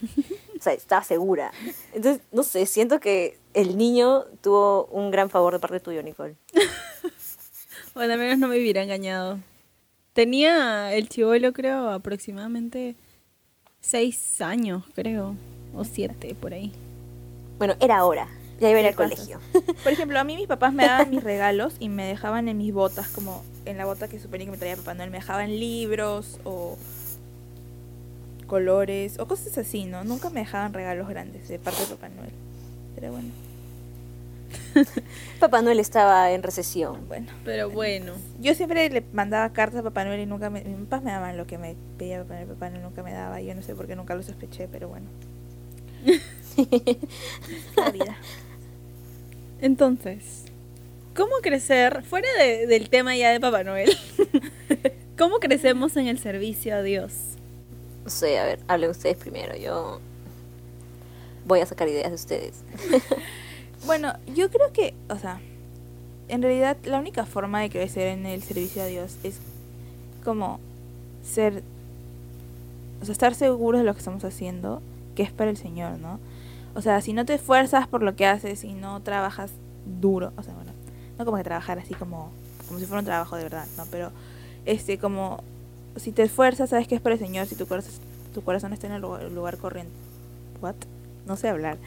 Sea, 0.67 0.75
estaba 0.75 1.05
segura. 1.05 1.53
Entonces, 1.93 2.23
no 2.33 2.43
sé, 2.43 2.67
siento 2.67 2.99
que 2.99 3.39
el 3.55 3.79
niño 3.79 4.25
tuvo 4.41 4.87
un 4.87 5.13
gran 5.13 5.31
favor 5.31 5.53
de 5.53 5.61
parte 5.61 5.81
tuyo, 5.81 6.03
Nicole. 6.03 6.35
Bueno, 7.95 8.13
al 8.13 8.19
menos 8.19 8.39
no 8.39 8.49
me 8.49 8.59
hubiera 8.59 8.83
engañado. 8.83 9.39
Tenía 10.13 10.93
el 10.93 11.09
chivolo, 11.09 11.55
creo, 11.55 11.89
aproximadamente 11.89 12.95
seis 13.81 14.39
años, 14.43 14.83
creo. 14.95 15.35
O 15.75 15.83
siete, 15.83 16.35
por 16.39 16.53
ahí. 16.53 16.73
Bueno, 17.57 17.75
era 17.81 18.05
hora. 18.05 18.29
Ya 18.61 18.69
iba 18.69 18.81
a 18.81 18.83
ir 18.83 18.87
¿Qué 18.87 19.03
al 19.03 19.11
colegio. 19.11 19.41
Por 19.83 19.93
ejemplo, 19.93 20.19
a 20.19 20.25
mí 20.25 20.37
mis 20.37 20.47
papás 20.47 20.75
me 20.75 20.85
daban 20.85 21.09
mis 21.09 21.23
regalos 21.25 21.77
y 21.79 21.89
me 21.89 22.05
dejaban 22.05 22.49
en 22.49 22.59
mis 22.59 22.75
botas, 22.75 23.09
como 23.09 23.43
en 23.65 23.79
la 23.79 23.87
bota 23.87 24.09
que 24.09 24.19
suponía 24.19 24.45
que 24.45 24.53
me 24.53 24.59
traía 24.59 24.77
Papá 24.77 24.93
Noel, 24.93 25.11
me 25.11 25.19
dejaban 25.19 25.59
libros 25.59 26.39
o 26.45 26.77
colores 28.47 29.19
o 29.19 29.27
cosas 29.27 29.57
así, 29.59 29.85
¿no? 29.85 30.05
Nunca 30.05 30.31
me 30.31 30.41
dejaban 30.41 30.73
regalos 30.73 31.09
grandes 31.09 31.49
de 31.49 31.59
parte 31.59 31.81
de 31.83 31.87
Papá 31.87 32.09
Noel. 32.09 32.31
Pero 32.95 33.13
bueno, 33.13 33.29
Papá 35.41 35.61
Noel 35.63 35.81
estaba 35.81 36.31
en 36.33 36.43
recesión. 36.43 37.07
bueno. 37.09 37.27
Pero 37.45 37.69
bueno. 37.71 38.13
Yo 38.41 38.55
siempre 38.55 38.89
le 38.91 39.03
mandaba 39.13 39.53
cartas 39.53 39.81
a 39.81 39.83
Papá 39.83 40.05
Noel 40.05 40.21
y 40.21 40.27
nunca 40.27 40.51
me... 40.51 40.63
Mis 40.63 40.77
papás 40.89 41.03
me 41.03 41.11
daban 41.11 41.37
lo 41.37 41.47
que 41.47 41.59
me 41.59 41.77
pedía 41.99 42.23
Papá 42.23 42.35
Noel, 42.37 42.47
Papá 42.49 42.71
Noel 42.71 42.83
nunca 42.83 43.03
me 43.03 43.13
daba. 43.13 43.41
Yo 43.41 43.55
no 43.55 43.63
sé 43.63 43.75
por 43.75 43.87
qué 43.87 43.97
nunca 43.97 44.15
lo 44.15 44.23
sospeché, 44.23 44.69
pero 44.69 44.89
bueno. 44.89 45.07
la 47.77 47.91
vida. 47.91 48.17
Entonces, 49.61 50.45
¿cómo 51.15 51.33
crecer, 51.43 52.03
fuera 52.03 52.29
de- 52.39 52.67
del 52.67 52.89
tema 52.91 53.17
ya 53.17 53.31
de 53.33 53.41
Papá 53.41 53.65
Noel, 53.65 53.91
cómo 55.19 55.39
crecemos 55.39 55.97
en 55.97 56.07
el 56.07 56.19
servicio 56.19 56.77
a 56.77 56.83
Dios? 56.83 57.36
No 58.07 58.11
sé, 58.11 58.39
a 58.39 58.45
ver, 58.45 58.61
hablen 58.69 58.91
ustedes 58.91 59.17
primero. 59.17 59.57
Yo 59.57 60.01
voy 61.45 61.59
a 61.59 61.67
sacar 61.67 61.89
ideas 61.89 62.09
de 62.09 62.15
ustedes. 62.15 62.63
Bueno, 63.85 64.15
yo 64.35 64.51
creo 64.51 64.73
que, 64.73 64.95
o 65.09 65.17
sea, 65.17 65.39
en 66.29 66.43
realidad 66.43 66.77
la 66.85 66.99
única 66.99 67.25
forma 67.25 67.61
de 67.61 67.71
crecer 67.71 68.09
en 68.09 68.27
el 68.27 68.43
servicio 68.43 68.83
a 68.83 68.87
Dios 68.87 69.17
es 69.23 69.39
como 70.25 70.59
ser, 71.23 71.63
o 73.01 73.05
sea, 73.05 73.13
estar 73.13 73.35
seguros 73.35 73.81
de 73.81 73.85
lo 73.85 73.93
que 73.93 74.01
estamos 74.01 74.25
haciendo, 74.25 74.83
que 75.15 75.23
es 75.23 75.31
para 75.31 75.51
el 75.51 75.57
Señor, 75.57 75.99
¿no? 75.99 76.19
O 76.75 76.83
sea, 76.83 77.01
si 77.01 77.13
no 77.13 77.25
te 77.27 77.35
esfuerzas 77.35 77.87
por 77.87 78.03
lo 78.03 78.17
que 78.17 78.27
haces 78.27 78.65
y 78.65 78.73
no 78.73 79.03
trabajas 79.03 79.53
duro, 80.01 80.33
o 80.37 80.43
sea, 80.43 80.55
bueno, 80.55 80.73
no 81.17 81.25
como 81.25 81.37
que 81.37 81.45
trabajar 81.45 81.79
así 81.79 81.95
como, 81.95 82.33
como 82.67 82.81
si 82.81 82.87
fuera 82.87 83.01
un 83.01 83.07
trabajo 83.07 83.37
de 83.37 83.45
verdad, 83.45 83.67
¿no? 83.77 83.85
Pero, 83.91 84.11
este, 84.65 84.99
como, 84.99 85.45
si 85.97 86.13
te 86.13 86.23
esfuerzas, 86.23 86.71
sabes 86.71 86.89
que 86.89 86.95
es 86.95 87.01
para 87.01 87.15
el 87.15 87.21
Señor, 87.21 87.47
si 87.47 87.55
tu 87.55 87.67
corazón, 87.67 87.93
tu 88.35 88.43
corazón 88.43 88.73
está 88.73 88.87
en 88.87 88.95
el 88.95 89.03
lugar, 89.03 89.25
lugar 89.31 89.57
corriente, 89.59 89.93
¿what? 90.61 90.75
No 91.27 91.37
sé 91.37 91.49
hablar. 91.49 91.79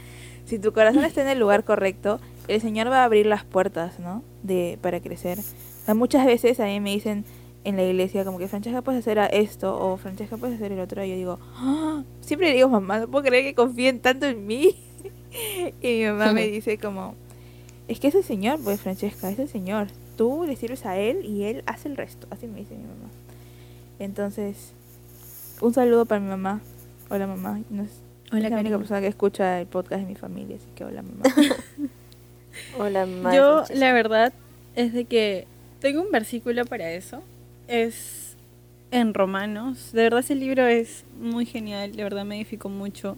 Si 0.46 0.58
tu 0.60 0.74
corazón 0.74 1.04
está 1.04 1.22
en 1.22 1.28
el 1.30 1.40
lugar 1.40 1.64
correcto, 1.64 2.20
el 2.48 2.60
Señor 2.60 2.90
va 2.90 3.02
a 3.02 3.04
abrir 3.06 3.26
las 3.28 3.44
puertas, 3.44 4.00
¿no? 4.00 4.24
De, 4.44 4.78
para 4.82 5.00
crecer. 5.00 5.38
sea, 5.86 5.94
muchas 5.94 6.26
veces 6.26 6.60
a 6.60 6.66
mí 6.66 6.80
me 6.80 6.92
dicen 6.92 7.24
en 7.64 7.76
la 7.76 7.84
iglesia 7.84 8.24
como 8.26 8.38
que 8.40 8.48
Francesca 8.48 8.82
puedes 8.82 9.00
hacer 9.02 9.20
a 9.20 9.26
esto 9.28 9.78
o 9.80 9.98
Francesca 9.98 10.38
puedes 10.38 10.56
hacer 10.56 10.72
el 10.72 10.80
otro 10.80 11.04
y 11.04 11.10
yo 11.10 11.16
digo 11.16 11.40
"Ah", 11.58 12.04
siempre 12.22 12.54
digo 12.54 12.70
mamá 12.70 13.00
no 13.00 13.08
puedo 13.10 13.26
creer 13.26 13.44
que 13.44 13.54
confíen 13.54 14.00
tanto 14.00 14.26
en 14.28 14.48
mí 14.48 14.76
y 15.82 15.88
mi 16.00 16.06
mamá 16.06 16.32
me 16.32 16.48
dice 16.52 16.78
como 16.78 17.16
es 17.90 18.00
que 18.00 18.08
es 18.08 18.16
el 18.16 18.24
señor 18.24 18.60
pues 18.64 18.80
Francesca 18.80 19.30
es 19.30 19.40
el 19.40 19.50
señor 19.50 19.88
tú 20.18 20.46
le 20.48 20.56
sirves 20.56 20.86
a 20.86 20.98
él 20.98 21.26
y 21.26 21.44
él 21.44 21.64
hace 21.66 21.90
el 21.90 21.98
resto 21.98 22.28
así 22.32 22.48
me 22.48 22.60
dice 22.60 22.76
mi 22.76 22.84
mamá 22.84 23.10
entonces 24.00 24.74
un 25.62 25.74
saludo 25.74 26.06
para 26.06 26.22
mi 26.22 26.30
mamá 26.30 26.62
hola 27.10 27.28
mamá 27.28 27.62
no 27.70 27.84
es, 27.84 27.92
Hola, 28.32 28.46
es 28.46 28.52
la 28.52 28.60
única 28.60 28.78
persona 28.78 29.02
que 29.02 29.08
escucha 29.08 29.60
el 29.60 29.68
podcast 29.68 30.02
de 30.02 30.08
mi 30.08 30.16
familia 30.16 30.58
así 30.58 30.68
que 30.76 30.86
hola 30.86 31.02
mamá 31.02 31.24
Hola, 32.78 33.06
madre 33.06 33.38
Yo, 33.38 33.64
la 33.74 33.94
verdad, 33.94 34.34
es 34.76 34.94
de 34.94 35.06
que 35.06 35.48
tengo 35.80 36.02
un 36.02 36.12
versículo 36.12 36.66
para 36.66 36.92
eso. 36.92 37.22
Es 37.68 38.36
en 38.92 39.14
Romanos. 39.14 39.92
De 39.94 40.04
verdad, 40.04 40.20
ese 40.20 40.36
libro 40.36 40.66
es 40.66 41.04
muy 41.20 41.46
genial. 41.46 41.96
De 41.96 42.04
verdad, 42.04 42.26
me 42.26 42.38
edificó 42.38 42.70
mucho 42.70 43.18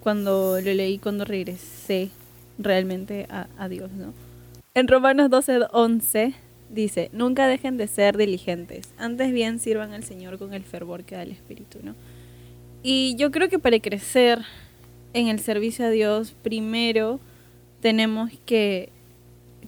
cuando 0.00 0.60
lo 0.60 0.72
leí, 0.72 0.98
cuando 0.98 1.24
regresé 1.24 2.10
realmente 2.58 3.26
a, 3.30 3.48
a 3.58 3.68
Dios, 3.68 3.90
¿no? 3.92 4.12
En 4.74 4.88
Romanos 4.88 5.30
12, 5.30 5.60
11 5.72 6.34
dice: 6.70 7.10
Nunca 7.12 7.46
dejen 7.46 7.76
de 7.76 7.86
ser 7.86 8.16
diligentes. 8.16 8.92
Antes 8.98 9.32
bien, 9.32 9.58
sirvan 9.58 9.92
al 9.92 10.04
Señor 10.04 10.38
con 10.38 10.54
el 10.54 10.64
fervor 10.64 11.04
que 11.04 11.16
da 11.16 11.22
el 11.22 11.32
Espíritu, 11.32 11.78
¿no? 11.82 11.94
Y 12.82 13.16
yo 13.16 13.30
creo 13.30 13.48
que 13.48 13.58
para 13.58 13.78
crecer 13.80 14.40
en 15.12 15.28
el 15.28 15.40
servicio 15.40 15.86
a 15.86 15.90
Dios, 15.90 16.34
primero 16.42 17.20
tenemos 17.80 18.30
que, 18.46 18.90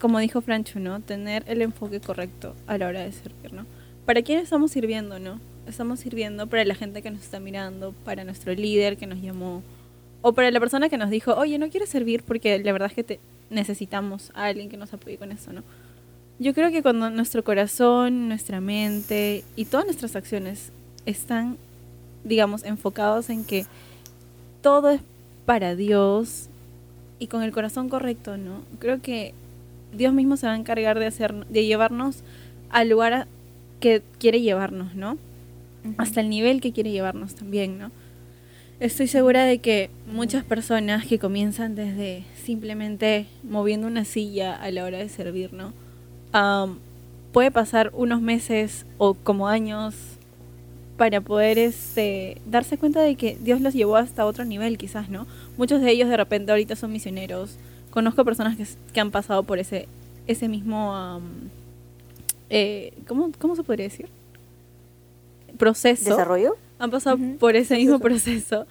como 0.00 0.18
dijo 0.18 0.40
Francho, 0.40 0.78
¿no? 0.80 1.00
Tener 1.00 1.44
el 1.46 1.62
enfoque 1.62 2.00
correcto 2.00 2.54
a 2.66 2.78
la 2.78 2.86
hora 2.86 3.00
de 3.00 3.12
servir, 3.12 3.52
¿no? 3.52 3.66
¿Para 4.06 4.22
quién 4.22 4.38
estamos 4.38 4.70
sirviendo, 4.70 5.18
no? 5.18 5.40
Estamos 5.66 6.00
sirviendo 6.00 6.46
para 6.46 6.64
la 6.64 6.74
gente 6.74 7.02
que 7.02 7.10
nos 7.10 7.22
está 7.22 7.40
mirando, 7.40 7.92
para 8.04 8.24
nuestro 8.24 8.52
líder 8.54 8.96
que 8.96 9.06
nos 9.06 9.20
llamó, 9.20 9.62
o 10.22 10.32
para 10.32 10.50
la 10.50 10.60
persona 10.60 10.88
que 10.88 10.98
nos 10.98 11.10
dijo, 11.10 11.34
oye, 11.34 11.58
no 11.58 11.70
quieres 11.70 11.88
servir 11.88 12.22
porque 12.22 12.58
la 12.58 12.72
verdad 12.72 12.88
es 12.88 12.94
que 12.94 13.04
te 13.04 13.20
necesitamos 13.48 14.30
a 14.34 14.46
alguien 14.46 14.68
que 14.68 14.76
nos 14.76 14.92
apoye 14.92 15.16
con 15.16 15.32
eso, 15.32 15.52
¿no? 15.52 15.62
Yo 16.40 16.54
creo 16.54 16.70
que 16.70 16.82
cuando 16.82 17.10
nuestro 17.10 17.44
corazón, 17.44 18.28
nuestra 18.28 18.62
mente 18.62 19.44
y 19.56 19.66
todas 19.66 19.84
nuestras 19.84 20.16
acciones 20.16 20.72
están, 21.04 21.58
digamos, 22.24 22.64
enfocados 22.64 23.28
en 23.28 23.44
que 23.44 23.66
todo 24.62 24.88
es 24.90 25.02
para 25.44 25.76
Dios 25.76 26.48
y 27.18 27.26
con 27.26 27.42
el 27.42 27.52
corazón 27.52 27.90
correcto, 27.90 28.38
¿no? 28.38 28.62
Creo 28.78 29.02
que 29.02 29.34
Dios 29.94 30.14
mismo 30.14 30.38
se 30.38 30.46
va 30.46 30.54
a 30.54 30.56
encargar 30.56 30.98
de 30.98 31.06
hacer, 31.06 31.46
de 31.46 31.66
llevarnos 31.66 32.22
al 32.70 32.88
lugar 32.88 33.12
a- 33.12 33.28
que 33.78 34.02
quiere 34.18 34.40
llevarnos, 34.40 34.94
¿no? 34.94 35.18
Hasta 35.98 36.22
el 36.22 36.30
nivel 36.30 36.62
que 36.62 36.72
quiere 36.72 36.90
llevarnos 36.90 37.34
también, 37.34 37.78
¿no? 37.78 37.90
Estoy 38.80 39.08
segura 39.08 39.44
de 39.44 39.58
que 39.58 39.90
muchas 40.10 40.42
personas 40.42 41.06
que 41.06 41.18
comienzan 41.18 41.74
desde 41.74 42.24
simplemente 42.42 43.26
moviendo 43.42 43.86
una 43.86 44.06
silla 44.06 44.54
a 44.56 44.70
la 44.70 44.84
hora 44.84 44.96
de 44.98 45.08
servir, 45.10 45.52
¿no? 45.52 45.74
Puede 47.32 47.50
pasar 47.50 47.90
unos 47.94 48.20
meses 48.20 48.86
o 48.98 49.14
como 49.14 49.48
años 49.48 49.94
para 50.96 51.20
poder 51.20 51.58
este 51.58 52.40
darse 52.44 52.76
cuenta 52.76 53.00
de 53.00 53.14
que 53.14 53.38
Dios 53.40 53.60
los 53.60 53.72
llevó 53.72 53.96
hasta 53.96 54.26
otro 54.26 54.44
nivel 54.44 54.76
quizás, 54.76 55.08
¿no? 55.08 55.26
Muchos 55.56 55.80
de 55.80 55.90
ellos 55.90 56.08
de 56.08 56.16
repente 56.16 56.52
ahorita 56.52 56.76
son 56.76 56.92
misioneros. 56.92 57.56
Conozco 57.90 58.24
personas 58.24 58.56
que, 58.92 59.00
han 59.00 59.10
pasado 59.10 59.42
por 59.44 59.58
ese 59.58 59.88
ese 60.26 60.48
mismo 60.48 61.20
eh, 62.50 62.92
¿cómo, 63.06 63.30
¿cómo 63.38 63.56
se 63.56 63.62
podría 63.62 63.84
decir? 63.84 64.08
proceso. 65.60 66.10
¿Desarrollo? 66.10 66.56
Han 66.80 66.90
pasado 66.90 67.18
por 67.38 67.54
ese 67.54 67.76
mismo 67.76 68.00
proceso. 68.00 68.66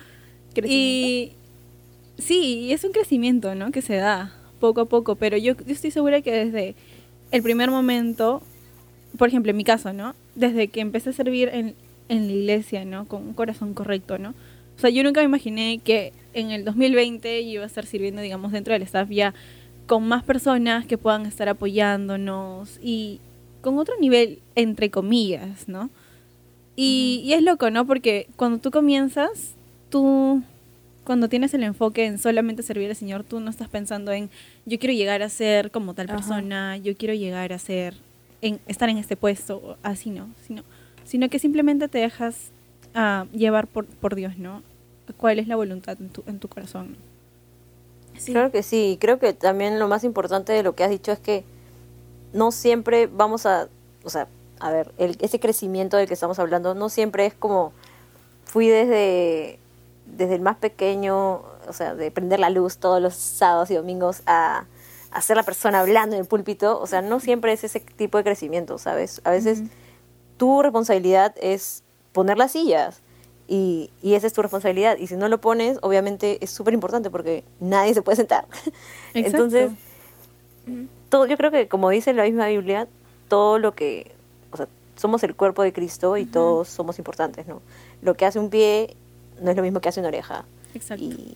Y 0.65 1.31
sí, 2.17 2.65
y 2.65 2.73
es 2.73 2.83
un 2.83 2.91
crecimiento, 2.91 3.55
¿no? 3.55 3.71
Que 3.71 3.81
se 3.81 3.95
da 3.95 4.33
poco 4.59 4.81
a 4.81 4.85
poco, 4.85 5.15
pero 5.15 5.37
yo, 5.37 5.53
yo 5.55 5.71
estoy 5.71 5.91
segura 5.91 6.21
que 6.21 6.31
desde 6.31 6.75
el 7.31 7.43
primer 7.43 7.69
momento, 7.69 8.41
por 9.17 9.27
ejemplo, 9.27 9.51
en 9.51 9.57
mi 9.57 9.63
caso, 9.63 9.93
¿no? 9.93 10.15
Desde 10.35 10.67
que 10.67 10.81
empecé 10.81 11.11
a 11.11 11.13
servir 11.13 11.49
en, 11.49 11.75
en 12.09 12.27
la 12.27 12.33
iglesia, 12.33 12.85
¿no? 12.85 13.05
Con 13.05 13.27
un 13.27 13.33
corazón 13.33 13.73
correcto, 13.73 14.17
¿no? 14.17 14.29
O 14.29 14.81
sea, 14.81 14.89
yo 14.89 15.03
nunca 15.03 15.21
me 15.21 15.25
imaginé 15.25 15.79
que 15.83 16.13
en 16.33 16.51
el 16.51 16.63
2020 16.63 17.43
yo 17.45 17.51
iba 17.51 17.63
a 17.63 17.67
estar 17.67 17.85
sirviendo, 17.85 18.21
digamos, 18.21 18.51
dentro 18.51 18.73
del 18.73 18.83
staff 18.83 19.09
ya 19.09 19.33
con 19.87 20.07
más 20.07 20.23
personas 20.23 20.85
que 20.85 20.97
puedan 20.97 21.25
estar 21.25 21.49
apoyándonos 21.49 22.79
y 22.81 23.19
con 23.61 23.77
otro 23.77 23.95
nivel, 23.99 24.39
entre 24.55 24.89
comillas, 24.89 25.67
¿no? 25.67 25.89
Y, 26.75 27.21
y 27.25 27.33
es 27.33 27.43
loco, 27.43 27.69
¿no? 27.71 27.85
Porque 27.85 28.27
cuando 28.35 28.59
tú 28.59 28.71
comienzas, 28.71 29.55
tú, 29.89 30.43
cuando 31.09 31.27
tienes 31.27 31.55
el 31.55 31.63
enfoque 31.63 32.05
en 32.05 32.19
solamente 32.19 32.61
servir 32.61 32.87
al 32.87 32.95
Señor, 32.95 33.23
tú 33.23 33.39
no 33.39 33.49
estás 33.49 33.67
pensando 33.67 34.11
en, 34.11 34.29
yo 34.67 34.77
quiero 34.77 34.93
llegar 34.93 35.23
a 35.23 35.29
ser 35.29 35.71
como 35.71 35.95
tal 35.95 36.05
Ajá. 36.05 36.17
persona, 36.17 36.77
yo 36.77 36.95
quiero 36.95 37.15
llegar 37.15 37.51
a 37.51 37.57
ser, 37.57 37.95
en, 38.43 38.59
estar 38.67 38.89
en 38.89 38.99
este 38.99 39.17
puesto, 39.17 39.75
así 39.81 40.11
no, 40.11 40.29
sino, 40.45 40.61
sino 41.05 41.27
que 41.27 41.39
simplemente 41.39 41.87
te 41.87 41.97
dejas 41.97 42.51
ah, 42.93 43.25
llevar 43.31 43.65
por, 43.65 43.87
por 43.87 44.13
Dios, 44.13 44.37
¿no? 44.37 44.61
¿Cuál 45.17 45.39
es 45.39 45.47
la 45.47 45.55
voluntad 45.55 45.97
en 45.99 46.09
tu, 46.09 46.23
en 46.27 46.37
tu 46.37 46.47
corazón? 46.47 46.95
Sí. 48.15 48.31
Claro 48.31 48.51
que 48.51 48.61
sí, 48.61 48.91
y 48.91 48.97
creo 48.97 49.17
que 49.17 49.33
también 49.33 49.79
lo 49.79 49.87
más 49.87 50.03
importante 50.03 50.53
de 50.53 50.61
lo 50.61 50.75
que 50.75 50.83
has 50.83 50.91
dicho 50.91 51.11
es 51.11 51.17
que 51.17 51.43
no 52.33 52.51
siempre 52.51 53.07
vamos 53.07 53.47
a, 53.47 53.67
o 54.03 54.11
sea, 54.11 54.27
a 54.59 54.69
ver, 54.69 54.91
el, 54.99 55.17
ese 55.21 55.39
crecimiento 55.39 55.97
del 55.97 56.07
que 56.07 56.13
estamos 56.13 56.37
hablando 56.37 56.75
no 56.75 56.87
siempre 56.87 57.25
es 57.25 57.33
como 57.33 57.73
fui 58.45 58.67
desde, 58.67 59.57
desde 60.15 60.35
el 60.35 60.41
más 60.41 60.57
pequeño, 60.57 61.41
o 61.67 61.73
sea, 61.73 61.95
de 61.95 62.11
prender 62.11 62.39
la 62.39 62.49
luz 62.49 62.77
todos 62.77 63.01
los 63.01 63.15
sábados 63.15 63.71
y 63.71 63.75
domingos 63.75 64.21
a, 64.25 64.65
a 65.11 65.21
ser 65.21 65.37
la 65.37 65.43
persona 65.43 65.79
hablando 65.79 66.15
en 66.15 66.21
el 66.21 66.27
púlpito, 66.27 66.79
o 66.79 66.87
sea, 66.87 67.01
no 67.01 67.19
siempre 67.19 67.53
es 67.53 67.63
ese 67.63 67.79
tipo 67.79 68.17
de 68.17 68.23
crecimiento, 68.23 68.77
¿sabes? 68.77 69.21
A 69.23 69.31
veces 69.31 69.59
Ujú. 69.59 69.69
tu 70.37 70.61
responsabilidad 70.61 71.35
es 71.41 71.83
poner 72.11 72.37
las 72.37 72.51
sillas. 72.51 73.01
Y, 73.47 73.89
y 74.03 74.13
esa 74.13 74.27
es 74.27 74.33
tu 74.33 74.43
responsabilidad. 74.43 74.97
Y 74.97 75.07
si 75.07 75.15
no 75.15 75.27
lo 75.27 75.41
pones, 75.41 75.79
obviamente 75.81 76.37
es 76.43 76.51
súper 76.51 76.75
importante 76.75 77.09
porque 77.09 77.43
nadie 77.59 77.95
se 77.95 78.03
puede 78.03 78.17
sentar. 78.17 78.45
Entonces, 79.15 79.71
todo, 81.09 81.25
yo 81.25 81.35
creo 81.35 81.49
que 81.49 81.67
como 81.67 81.89
dice 81.89 82.13
la 82.13 82.23
misma 82.23 82.47
Biblia, 82.47 82.87
todo 83.27 83.57
lo 83.57 83.73
que, 83.73 84.11
o 84.51 84.57
sea, 84.57 84.67
somos 84.95 85.23
el 85.23 85.35
cuerpo 85.35 85.63
de 85.63 85.73
Cristo 85.73 86.15
y 86.17 86.25
todos 86.25 86.67
somos 86.67 86.99
importantes, 86.99 87.47
¿no? 87.47 87.61
Lo 88.01 88.13
que 88.13 88.25
hace 88.25 88.37
un 88.37 88.51
pie 88.51 88.95
no 89.41 89.51
es 89.51 89.57
lo 89.57 89.63
mismo 89.63 89.79
que 89.81 89.89
hace 89.89 89.99
una 89.99 90.09
oreja. 90.09 90.45
Exacto. 90.73 91.03
Y, 91.03 91.33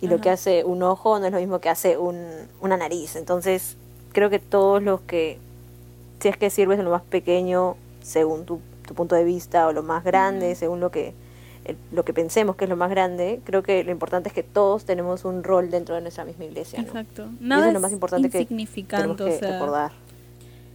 y 0.00 0.06
lo 0.08 0.20
que 0.20 0.30
hace 0.30 0.64
un 0.64 0.82
ojo 0.82 1.18
no 1.18 1.26
es 1.26 1.32
lo 1.32 1.38
mismo 1.38 1.60
que 1.60 1.68
hace 1.68 1.98
un, 1.98 2.16
una 2.60 2.76
nariz. 2.76 3.16
Entonces, 3.16 3.76
creo 4.12 4.30
que 4.30 4.38
todos 4.38 4.82
los 4.82 5.00
que, 5.02 5.38
si 6.20 6.28
es 6.28 6.36
que 6.36 6.48
sirves 6.50 6.78
en 6.78 6.84
lo 6.86 6.90
más 6.90 7.02
pequeño, 7.02 7.76
según 8.02 8.44
tu, 8.46 8.60
tu 8.86 8.94
punto 8.94 9.14
de 9.14 9.24
vista, 9.24 9.66
o 9.66 9.72
lo 9.72 9.82
más 9.82 10.02
grande, 10.04 10.54
según 10.54 10.80
lo 10.80 10.90
que, 10.90 11.12
el- 11.66 11.76
lo 11.92 12.04
que 12.04 12.14
pensemos 12.14 12.56
que 12.56 12.64
es 12.64 12.70
lo 12.70 12.76
más 12.76 12.88
grande, 12.90 13.40
creo 13.44 13.62
que 13.62 13.84
lo 13.84 13.90
importante 13.92 14.30
es 14.30 14.34
que 14.34 14.42
todos 14.42 14.84
tenemos 14.86 15.24
un 15.26 15.44
rol 15.44 15.70
dentro 15.70 15.94
de 15.94 16.00
nuestra 16.00 16.24
misma 16.24 16.44
iglesia, 16.46 16.80
¿no? 16.80 16.86
Exacto. 16.86 17.28
Y 17.38 17.44
Nada 17.44 17.62
eso 17.62 17.68
es 17.68 17.74
lo 17.74 17.80
más 17.80 17.92
importante 17.92 18.30
que 18.30 18.46
tenemos 18.46 19.16
que 19.18 19.36
o 19.36 19.38
sea, 19.38 19.52
recordar. 19.52 19.92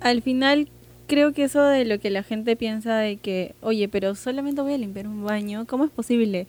al 0.01 0.21
final 0.21 0.69
creo 1.07 1.33
que 1.33 1.43
eso 1.43 1.63
de 1.63 1.85
lo 1.85 1.99
que 1.99 2.09
la 2.09 2.23
gente 2.23 2.55
piensa 2.55 2.97
de 2.97 3.17
que, 3.17 3.55
oye, 3.61 3.87
pero 3.87 4.15
solamente 4.15 4.61
voy 4.61 4.73
a 4.73 4.77
limpiar 4.77 5.07
un 5.07 5.23
baño, 5.23 5.65
¿cómo 5.67 5.85
es 5.85 5.91
posible? 5.91 6.47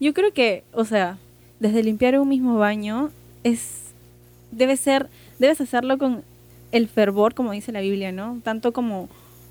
Yo 0.00 0.14
creo 0.14 0.32
que, 0.32 0.64
o 0.72 0.84
sea, 0.84 1.18
desde 1.60 1.82
limpiar 1.82 2.18
un 2.18 2.28
mismo 2.28 2.56
baño 2.58 3.10
es 3.42 3.80
debe 4.50 4.76
ser 4.76 5.08
debes 5.38 5.60
hacerlo 5.60 5.98
con 5.98 6.22
el 6.72 6.88
fervor, 6.88 7.34
como 7.34 7.52
dice 7.52 7.72
la 7.72 7.80
Biblia, 7.80 8.12
¿no? 8.12 8.40
Tanto 8.42 8.72
como 8.72 9.08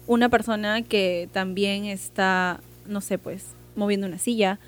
una 0.08 0.30
persona 0.30 0.82
que 0.82 1.30
también 1.32 1.86
está, 1.86 2.60
no 2.86 2.99
sé, 3.01 3.18
pues, 3.18 3.45
moviendo 3.76 4.08
una 4.08 4.18
silla 4.18 4.60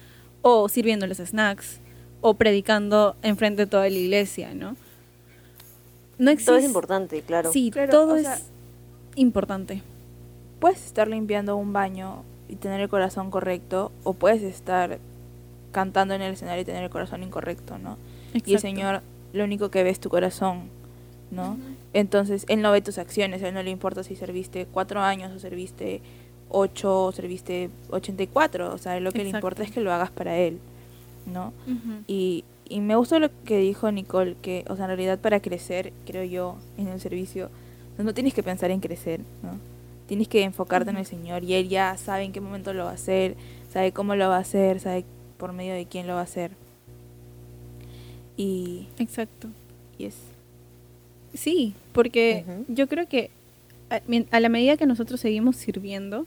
o 0.41 0.69
sirviendo 0.69 1.05
los 1.07 1.17
snacks 1.17 1.79
o 2.21 2.35
predicando 2.35 3.15
enfrente 3.21 3.63
de 3.63 3.67
toda 3.67 3.89
la 3.89 3.95
iglesia, 3.95 4.53
¿no? 4.53 4.77
No 6.17 6.31
existe 6.31 6.51
Todo 6.51 6.59
es 6.59 6.65
importante, 6.65 7.21
claro. 7.21 7.51
Sí, 7.51 7.71
Claro, 7.71 7.91
todo 7.91 8.13
o 8.13 8.15
es 8.15 8.27
importante. 9.15 9.81
puedes 10.59 10.85
estar 10.85 11.07
limpiando 11.07 11.55
un 11.57 11.73
baño 11.73 12.23
y 12.47 12.55
tener 12.55 12.79
el 12.81 12.89
corazón 12.89 13.31
correcto 13.31 13.91
o 14.03 14.13
puedes 14.13 14.41
estar 14.41 14.99
cantando 15.71 16.13
en 16.13 16.21
el 16.21 16.33
escenario 16.33 16.61
y 16.61 16.65
tener 16.65 16.83
el 16.83 16.89
corazón 16.89 17.23
incorrecto, 17.23 17.77
¿no? 17.77 17.97
Y 18.33 18.53
el. 18.53 18.59
Señor 18.59 19.01
lo 19.33 19.43
único 19.43 19.69
que 19.69 19.83
ve 19.83 19.89
es 19.89 19.99
tu 19.99 20.09
corazón, 20.09 20.69
¿no? 21.31 21.57
Entonces, 21.93 22.45
Él 22.47 22.61
no 22.61 22.71
ve 22.71 22.81
tus 22.81 22.97
acciones, 22.97 23.43
A 23.43 23.49
Él 23.49 23.53
no 23.53 23.61
le 23.61 23.69
importa 23.69 24.03
si 24.03 24.15
serviste 24.15 24.65
cuatro 24.71 25.01
años 25.01 25.31
o 25.33 25.39
serviste 25.39 26.01
ocho 26.49 27.05
o 27.05 27.11
serviste 27.11 27.69
84, 27.89 28.73
o 28.73 28.77
sea, 28.77 28.99
lo 28.99 29.11
que 29.11 29.23
le 29.23 29.29
importa 29.29 29.63
es 29.63 29.71
que 29.71 29.81
lo 29.81 29.91
hagas 29.91 30.11
para 30.11 30.37
Él, 30.37 30.59
¿no? 31.25 31.51
Y, 32.07 32.45
y 32.69 32.79
me 32.79 32.95
gustó 32.95 33.19
lo 33.19 33.29
que 33.43 33.57
dijo 33.57 33.91
Nicole, 33.91 34.35
que, 34.41 34.63
o 34.69 34.75
sea, 34.75 34.85
en 34.85 34.89
realidad 34.89 35.19
para 35.19 35.41
crecer, 35.41 35.91
creo 36.05 36.23
yo, 36.23 36.55
en 36.77 36.87
el 36.87 37.01
servicio, 37.01 37.49
No 37.97 38.13
tienes 38.13 38.33
que 38.33 38.43
pensar 38.43 38.71
en 38.71 38.79
crecer, 38.79 39.21
¿no? 39.41 39.57
Tienes 40.07 40.27
que 40.27 40.43
enfocarte 40.43 40.89
en 40.91 40.97
el 40.97 41.05
Señor 41.05 41.43
y 41.43 41.53
Él 41.53 41.69
ya 41.69 41.95
sabe 41.97 42.23
en 42.23 42.31
qué 42.31 42.41
momento 42.41 42.73
lo 42.73 42.85
va 42.85 42.91
a 42.91 42.93
hacer, 42.95 43.35
sabe 43.71 43.91
cómo 43.91 44.15
lo 44.15 44.29
va 44.29 44.37
a 44.37 44.41
hacer, 44.41 44.79
sabe 44.79 45.03
por 45.37 45.53
medio 45.53 45.73
de 45.73 45.85
quién 45.85 46.05
lo 46.07 46.13
va 46.13 46.19
a 46.19 46.23
hacer. 46.23 46.51
Y, 48.37 48.87
Exacto. 48.99 49.47
y 49.97 50.05
es... 50.05 50.15
Sí, 51.33 51.73
porque 51.91 52.45
yo 52.67 52.87
creo 52.87 53.07
que 53.07 53.29
a, 54.31 54.39
la 54.39 54.49
medida 54.49 54.77
que 54.77 54.85
nosotros 54.85 55.19
seguimos 55.19 55.55
sirviendo, 55.57 56.25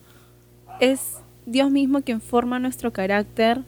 es 0.80 1.16
Dios 1.46 1.70
mismo 1.70 2.02
quien 2.02 2.20
forma 2.20 2.58
nuestro 2.58 2.92
carácter 2.92 3.60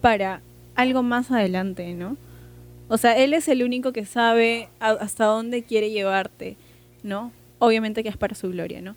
para 0.00 0.40
algo 0.76 1.02
más 1.02 1.30
adelante, 1.30 1.94
¿no? 1.94 2.16
O 2.88 2.98
sea, 2.98 3.16
Él 3.16 3.32
es 3.34 3.48
el 3.48 3.64
único 3.64 3.92
que 3.92 4.04
sabe 4.06 4.68
a- 4.78 4.90
hasta 4.90 5.24
dónde 5.24 5.64
quiere 5.64 5.90
llevarte, 5.90 6.56
¿no? 7.06 7.32
Obviamente 7.58 8.02
que 8.02 8.10
es 8.10 8.16
para 8.16 8.34
su 8.34 8.50
gloria, 8.50 8.82
¿no? 8.82 8.94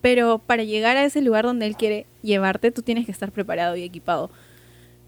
Pero 0.00 0.38
para 0.38 0.64
llegar 0.64 0.96
a 0.96 1.04
ese 1.04 1.20
lugar 1.20 1.44
donde 1.44 1.66
Él 1.66 1.76
quiere 1.76 2.06
llevarte, 2.22 2.70
tú 2.70 2.82
tienes 2.82 3.04
que 3.04 3.12
estar 3.12 3.32
preparado 3.32 3.76
y 3.76 3.82
equipado. 3.82 4.30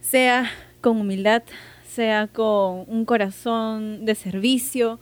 Sea 0.01 0.51
con 0.83 1.01
humildad, 1.01 1.43
sea 1.89 2.27
con 2.27 2.85
un 2.89 3.05
corazón 3.07 4.05
de 4.05 4.15
servicio, 4.15 4.99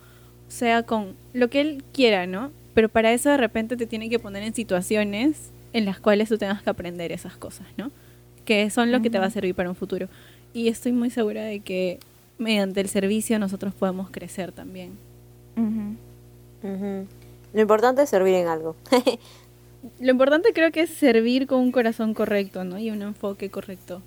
sea 0.49 0.85
con 0.85 1.15
lo 1.33 1.49
que 1.49 1.61
Él 1.61 1.85
quiera, 1.93 2.27
¿no? 2.27 2.53
Pero 2.75 2.89
para 2.89 3.13
eso 3.13 3.31
de 3.31 3.37
repente 3.37 3.77
te 3.77 3.87
tiene 3.87 4.09
que 4.09 4.19
poner 4.19 4.43
en 4.45 4.55
situaciones 4.55 5.51
en 5.73 5.85
las 5.85 5.99
cuales 5.99 6.29
tú 6.29 6.39
tengas 6.39 6.63
que 6.63 6.71
aprender 6.71 7.11
esas 7.13 7.37
cosas, 7.37 7.67
¿no? 7.77 7.91
Que 8.45 8.71
son 8.71 8.93
lo 8.93 9.03
que 9.03 9.11
te 9.11 9.19
va 9.19 9.27
a 9.27 9.31
servir 9.31 9.55
para 9.55 9.69
un 9.69 9.77
futuro. 9.77 10.09
Y 10.53 10.69
estoy 10.69 10.93
muy 10.93 11.11
segura 11.11 11.43
de 11.43 11.61
que 11.61 11.99
mediante 12.39 12.81
el 12.81 12.89
servicio 12.89 13.39
nosotros 13.39 13.75
podemos 13.75 14.11
crecer 14.11 14.53
también. 14.53 14.93
Lo 17.53 17.61
importante 17.61 18.03
es 18.03 18.11
servir 18.11 18.35
en 18.35 18.49
algo. 18.49 18.77
Lo 20.01 20.11
importante 20.11 20.53
creo 20.53 20.71
que 20.73 20.83
es 20.83 20.91
servir 20.91 21.47
con 21.47 21.61
un 21.61 21.73
corazón 21.73 22.15
correcto, 22.15 22.65
¿no? 22.65 22.79
Y 22.79 22.91
un 22.91 23.03
enfoque 23.03 23.51
correcto 23.51 24.03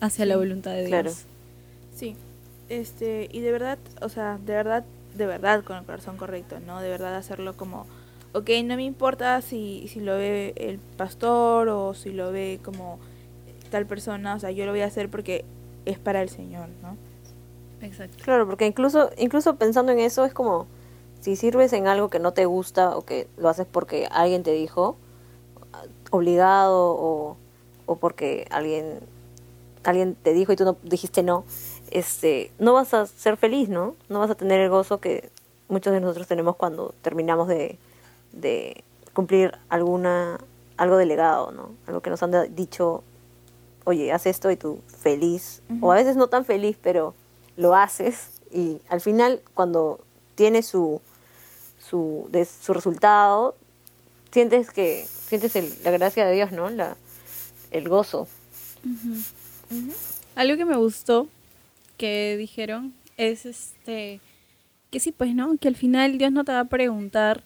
hacia 0.00 0.24
la 0.24 0.36
voluntad 0.36 0.72
de 0.72 0.78
Dios. 0.78 0.88
claro. 0.88 1.12
Sí, 1.94 2.16
este, 2.68 3.28
y 3.32 3.40
de 3.40 3.52
verdad, 3.52 3.78
o 4.00 4.08
sea, 4.08 4.38
de 4.38 4.54
verdad, 4.54 4.84
de 5.16 5.26
verdad 5.26 5.64
con 5.64 5.76
el 5.76 5.84
corazón 5.84 6.16
correcto, 6.16 6.60
¿no? 6.60 6.80
De 6.80 6.88
verdad 6.88 7.16
hacerlo 7.16 7.56
como, 7.56 7.86
ok, 8.32 8.48
no 8.64 8.76
me 8.76 8.84
importa 8.84 9.40
si, 9.42 9.88
si 9.88 10.00
lo 10.00 10.16
ve 10.16 10.54
el 10.56 10.78
pastor 10.78 11.68
o 11.68 11.94
si 11.94 12.12
lo 12.12 12.30
ve 12.32 12.60
como 12.62 12.98
tal 13.70 13.86
persona, 13.86 14.36
o 14.36 14.40
sea, 14.40 14.50
yo 14.52 14.66
lo 14.66 14.72
voy 14.72 14.82
a 14.82 14.86
hacer 14.86 15.08
porque 15.08 15.44
es 15.84 15.98
para 15.98 16.22
el 16.22 16.28
Señor, 16.28 16.68
¿no? 16.82 16.96
Exacto. 17.84 18.18
Claro, 18.22 18.46
porque 18.46 18.66
incluso, 18.66 19.10
incluso 19.18 19.56
pensando 19.56 19.92
en 19.92 19.98
eso 19.98 20.24
es 20.24 20.32
como 20.32 20.66
si 21.20 21.36
sirves 21.36 21.72
en 21.72 21.86
algo 21.86 22.08
que 22.08 22.18
no 22.18 22.32
te 22.32 22.46
gusta 22.46 22.96
o 22.96 23.02
que 23.02 23.28
lo 23.36 23.48
haces 23.48 23.66
porque 23.70 24.08
alguien 24.10 24.42
te 24.42 24.52
dijo, 24.52 24.96
obligado 26.10 26.92
o, 26.92 27.36
o 27.86 27.96
porque 27.96 28.46
alguien, 28.50 29.00
alguien 29.84 30.14
te 30.14 30.32
dijo 30.32 30.52
y 30.52 30.56
tú 30.56 30.64
no 30.64 30.76
dijiste 30.82 31.22
no, 31.22 31.44
este, 31.90 32.52
no 32.58 32.72
vas 32.72 32.94
a 32.94 33.06
ser 33.06 33.36
feliz, 33.36 33.68
¿no? 33.68 33.94
No 34.08 34.20
vas 34.20 34.30
a 34.30 34.34
tener 34.34 34.60
el 34.60 34.70
gozo 34.70 35.00
que 35.00 35.30
muchos 35.68 35.92
de 35.92 36.00
nosotros 36.00 36.26
tenemos 36.26 36.56
cuando 36.56 36.94
terminamos 37.02 37.48
de, 37.48 37.78
de 38.32 38.82
cumplir 39.12 39.56
alguna, 39.68 40.38
algo 40.76 40.96
delegado, 40.96 41.52
¿no? 41.52 41.70
Algo 41.86 42.00
que 42.00 42.10
nos 42.10 42.22
han 42.22 42.54
dicho, 42.54 43.02
oye, 43.84 44.12
haz 44.12 44.26
esto 44.26 44.50
y 44.50 44.56
tú 44.56 44.80
feliz, 44.86 45.62
o 45.80 45.92
a 45.92 45.96
veces 45.96 46.16
no 46.16 46.28
tan 46.28 46.44
feliz, 46.44 46.76
pero 46.80 47.14
lo 47.56 47.74
haces 47.74 48.40
y 48.50 48.80
al 48.88 49.00
final 49.00 49.42
cuando 49.54 50.00
tiene 50.34 50.62
su, 50.62 51.00
su, 51.90 52.28
de, 52.30 52.44
su 52.44 52.72
resultado, 52.72 53.56
sientes 54.30 54.70
que 54.70 55.04
sientes 55.06 55.56
el- 55.56 55.72
la 55.84 55.90
gracia 55.90 56.24
de 56.26 56.34
Dios, 56.34 56.52
¿no? 56.52 56.70
La, 56.70 56.96
el 57.70 57.88
gozo. 57.88 58.28
Algo 60.34 60.56
que 60.56 60.64
me 60.64 60.76
gustó 60.76 61.28
que 61.96 62.36
dijeron 62.38 62.94
es 63.16 63.44
este 63.46 64.20
que 64.90 64.98
sí, 65.00 65.12
pues, 65.12 65.34
¿no? 65.34 65.56
Que 65.58 65.68
al 65.68 65.76
final 65.76 66.18
Dios 66.18 66.32
no 66.32 66.42
te 66.44 66.50
va 66.52 66.60
a 66.60 66.64
preguntar, 66.64 67.44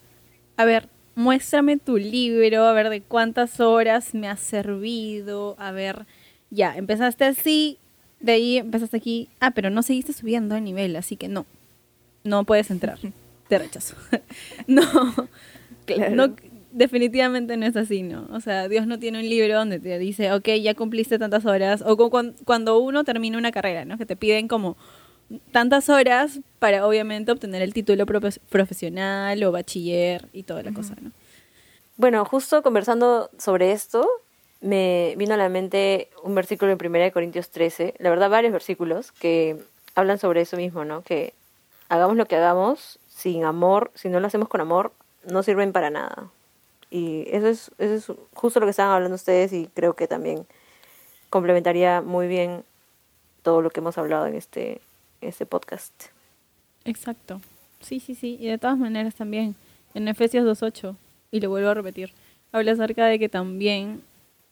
a 0.56 0.64
ver, 0.64 0.88
muéstrame 1.14 1.76
tu 1.76 1.98
libro, 1.98 2.64
a 2.64 2.72
ver 2.72 2.88
de 2.88 3.02
cuántas 3.02 3.60
horas 3.60 4.14
me 4.14 4.28
has 4.28 4.40
servido, 4.40 5.54
a 5.58 5.70
ver, 5.70 6.06
ya, 6.50 6.74
empezaste 6.76 7.24
así, 7.24 7.76
de 8.20 8.32
ahí 8.32 8.56
empezaste 8.58 8.96
aquí, 8.96 9.28
ah, 9.40 9.50
pero 9.50 9.68
no 9.68 9.82
seguiste 9.82 10.14
subiendo 10.14 10.54
de 10.54 10.62
nivel, 10.62 10.96
así 10.96 11.16
que 11.16 11.28
no, 11.28 11.44
no 12.22 12.44
puedes 12.44 12.70
entrar, 12.70 12.98
te 13.48 13.58
rechazo. 13.58 13.96
no, 14.66 14.82
Claro. 15.86 16.14
no, 16.16 16.36
definitivamente 16.72 17.56
no 17.56 17.66
es 17.66 17.76
así, 17.76 18.02
¿no? 18.02 18.26
O 18.32 18.40
sea, 18.40 18.68
Dios 18.68 18.86
no 18.86 18.98
tiene 18.98 19.18
un 19.20 19.28
libro 19.28 19.54
donde 19.54 19.78
te 19.78 19.98
dice, 19.98 20.32
ok, 20.32 20.48
ya 20.62 20.74
cumpliste 20.74 21.18
tantas 21.18 21.44
horas, 21.46 21.82
o 21.86 21.96
cu- 21.96 22.10
cuan- 22.10 22.34
cuando 22.44 22.78
uno 22.78 23.04
termina 23.04 23.38
una 23.38 23.52
carrera, 23.52 23.84
¿no? 23.84 23.98
Que 23.98 24.06
te 24.06 24.16
piden 24.16 24.48
como 24.48 24.76
tantas 25.52 25.88
horas 25.88 26.40
para 26.58 26.86
obviamente 26.86 27.32
obtener 27.32 27.62
el 27.62 27.72
título 27.74 28.06
profe- 28.06 28.40
profesional 28.50 29.42
o 29.44 29.52
bachiller 29.52 30.26
y 30.32 30.42
toda 30.42 30.62
la 30.62 30.72
cosa, 30.72 30.94
¿no? 31.00 31.12
Bueno, 31.96 32.24
justo 32.24 32.62
conversando 32.62 33.30
sobre 33.38 33.72
esto, 33.72 34.06
me 34.60 35.14
vino 35.16 35.34
a 35.34 35.36
la 35.36 35.48
mente 35.48 36.08
un 36.24 36.34
versículo 36.34 36.72
en 36.72 36.78
1 36.84 37.12
Corintios 37.12 37.50
13, 37.50 37.94
la 37.98 38.10
verdad 38.10 38.28
varios 38.30 38.52
versículos 38.52 39.12
que 39.12 39.56
hablan 39.94 40.18
sobre 40.18 40.40
eso 40.40 40.56
mismo, 40.56 40.84
¿no? 40.84 41.02
Que 41.02 41.34
hagamos 41.88 42.16
lo 42.16 42.26
que 42.26 42.36
hagamos 42.36 42.98
sin 43.24 43.42
amor, 43.46 43.90
si 43.94 44.10
no 44.10 44.20
lo 44.20 44.26
hacemos 44.26 44.50
con 44.50 44.60
amor, 44.60 44.92
no 45.26 45.42
sirven 45.42 45.72
para 45.72 45.88
nada. 45.88 46.28
Y 46.90 47.24
eso 47.30 47.48
es, 47.48 47.70
eso 47.78 48.12
es 48.12 48.18
justo 48.34 48.60
lo 48.60 48.66
que 48.66 48.70
estaban 48.70 48.92
hablando 48.92 49.14
ustedes 49.14 49.54
y 49.54 49.66
creo 49.72 49.94
que 49.94 50.06
también 50.06 50.46
complementaría 51.30 52.02
muy 52.02 52.28
bien 52.28 52.64
todo 53.42 53.62
lo 53.62 53.70
que 53.70 53.80
hemos 53.80 53.96
hablado 53.96 54.26
en 54.26 54.34
este, 54.34 54.82
en 55.22 55.30
este 55.30 55.46
podcast. 55.46 55.94
Exacto. 56.84 57.40
Sí, 57.80 57.98
sí, 57.98 58.14
sí. 58.14 58.36
Y 58.38 58.48
de 58.48 58.58
todas 58.58 58.76
maneras 58.76 59.14
también, 59.14 59.54
en 59.94 60.06
Efesios 60.06 60.44
2.8, 60.44 60.94
y 61.30 61.40
lo 61.40 61.48
vuelvo 61.48 61.70
a 61.70 61.74
repetir, 61.74 62.12
habla 62.52 62.72
acerca 62.72 63.06
de 63.06 63.18
que 63.18 63.30
también 63.30 64.02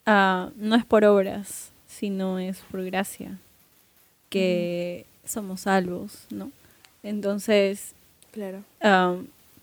ah, 0.06 0.48
no 0.56 0.76
es 0.76 0.86
por 0.86 1.04
obras, 1.04 1.72
sino 1.86 2.38
es 2.38 2.60
por 2.70 2.82
gracia, 2.84 3.38
que 4.30 5.04
somos 5.26 5.60
salvos, 5.60 6.24
¿no? 6.30 6.50
Entonces, 7.02 7.94
Claro. 8.32 8.64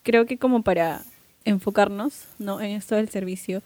Creo 0.04 0.26
que 0.26 0.38
como 0.38 0.62
para 0.62 1.04
enfocarnos 1.44 2.26
¿no? 2.38 2.62
en 2.62 2.72
esto 2.72 2.96
del 2.96 3.10
servicio, 3.10 3.62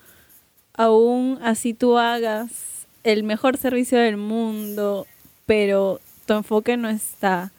aún 0.74 1.40
así 1.44 1.74
tú 1.74 1.98
hagas 1.98 2.88
el 3.04 3.24
mejor 3.24 3.58
servicio 3.58 4.00
del 4.00 4.18
mundo, 4.18 5.06
pero 5.46 6.00
tu 6.26 6.34
enfoque 6.34 6.78
no 6.78 6.90
está 6.90 7.52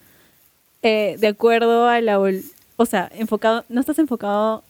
eh, 0.81 1.17
de 1.19 1.27
acuerdo 1.27 1.87
a 1.87 2.01
la... 2.01 2.19
O 2.77 2.85
sea, 2.85 3.09
enfocado, 3.13 3.63
no 3.69 3.79
estás 3.79 3.99
enfocado 3.99 4.63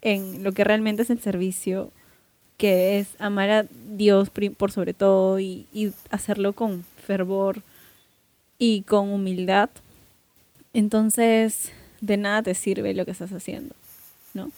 en 0.00 0.42
lo 0.42 0.52
que 0.52 0.64
realmente 0.64 1.02
es 1.02 1.10
el 1.10 1.20
servicio, 1.20 1.92
que 2.56 2.98
es 2.98 3.08
amar 3.18 3.50
a 3.50 3.66
Dios 3.90 4.30
por 4.30 4.72
sobre 4.72 4.94
todo 4.94 5.38
y 5.38 5.66
hacerlo 6.10 6.54
con 6.54 6.84
fervor 7.06 7.62
y 8.58 8.82
con 8.82 9.10
humildad. 9.10 9.68
Entonces, 10.72 11.72
de 12.00 12.16
nada 12.16 12.42
te 12.42 12.54
sirve 12.54 12.94
lo 12.94 13.04
que 13.04 13.10
estás 13.10 13.32
haciendo, 13.32 13.74
¿no? 14.34 14.50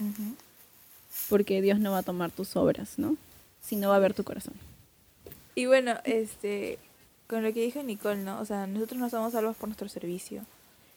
Porque 1.28 1.61
Dios 1.62 1.78
no 1.78 1.93
va 1.93 1.99
a 1.99 2.03
tomar 2.03 2.30
tus 2.30 2.57
obras, 2.57 2.99
¿no? 2.99 3.16
Sino 3.62 3.89
va 3.89 3.97
a 3.97 4.01
ver 4.01 4.14
tu 4.14 4.24
corazón. 4.24 4.55
Y 5.55 5.66
bueno, 5.66 5.97
este, 6.05 6.78
con 7.26 7.43
lo 7.43 7.53
que 7.53 7.62
dijo 7.62 7.82
Nicole, 7.82 8.22
¿no? 8.22 8.41
O 8.41 8.45
sea, 8.45 8.66
nosotros 8.66 9.01
no 9.01 9.11
somos 9.11 9.32
salvos 9.32 9.57
por 9.57 9.68
nuestro 9.68 9.89
servicio, 9.89 10.43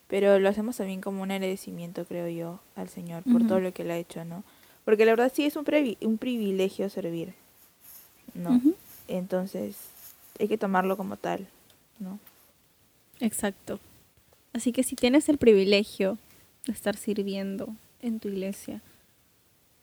pero 0.07 0.39
lo 0.39 0.49
hacemos 0.49 0.77
también 0.77 1.01
como 1.01 1.23
un 1.23 1.31
agradecimiento, 1.31 2.05
creo 2.05 2.27
yo, 2.27 2.59
al 2.75 2.89
Señor 2.89 3.23
por 3.23 3.47
todo 3.47 3.59
lo 3.59 3.73
que 3.73 3.83
Él 3.83 3.91
ha 3.91 3.97
hecho, 3.97 4.23
¿no? 4.25 4.43
Porque 4.85 5.05
la 5.05 5.11
verdad 5.11 5.31
sí 5.33 5.45
es 5.45 5.55
un, 5.55 5.65
un 6.01 6.17
privilegio 6.17 6.89
servir, 6.89 7.33
¿no? 8.33 8.61
Entonces, 9.07 9.75
hay 10.39 10.47
que 10.47 10.57
tomarlo 10.57 10.97
como 10.97 11.17
tal, 11.17 11.47
¿no? 11.99 12.19
Exacto. 13.19 13.79
Así 14.53 14.71
que 14.71 14.83
si 14.83 14.95
tienes 14.95 15.29
el 15.29 15.37
privilegio 15.37 16.17
estar 16.68 16.95
sirviendo 16.95 17.70
en 18.01 18.20
tu 18.20 18.28
iglesia, 18.30 18.82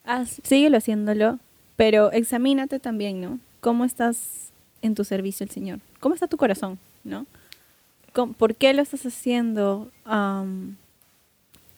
haz, 0.05 0.41
síguelo 0.45 0.77
haciéndolo, 0.79 1.39
pero 1.77 2.11
examínate 2.13 2.79
también, 2.79 3.21
¿no? 3.21 3.39
¿Cómo 3.61 3.85
estás 3.85 4.51
en 4.83 4.95
tu 4.95 5.05
servicio 5.05 5.45
al 5.45 5.51
Señor? 5.51 5.81
¿Cómo 6.01 6.15
está 6.15 6.27
tu 6.29 6.37
corazón, 6.37 6.79
no? 7.05 7.27
¿Cómo- 8.13 8.33
¿Por 8.33 8.55
qué 8.55 8.73
lo 8.75 8.83
estás 8.83 9.05
haciendo? 9.07 9.91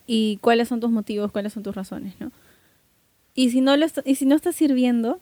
¿Y 0.07 0.37
cuáles 0.37 0.67
son 0.67 0.79
tus 0.79 0.89
motivos? 0.91 1.31
¿Cuáles 1.31 1.53
son 1.53 1.63
tus 1.63 1.75
razones, 1.75 2.13
no? 2.19 2.31
Y 3.33 3.49
si 3.51 3.61
no, 3.61 3.77
lo 3.77 3.85
est- 3.85 4.05
y 4.05 4.15
si 4.15 4.25
no 4.25 4.35
estás 4.35 4.55
sirviendo, 4.55 5.19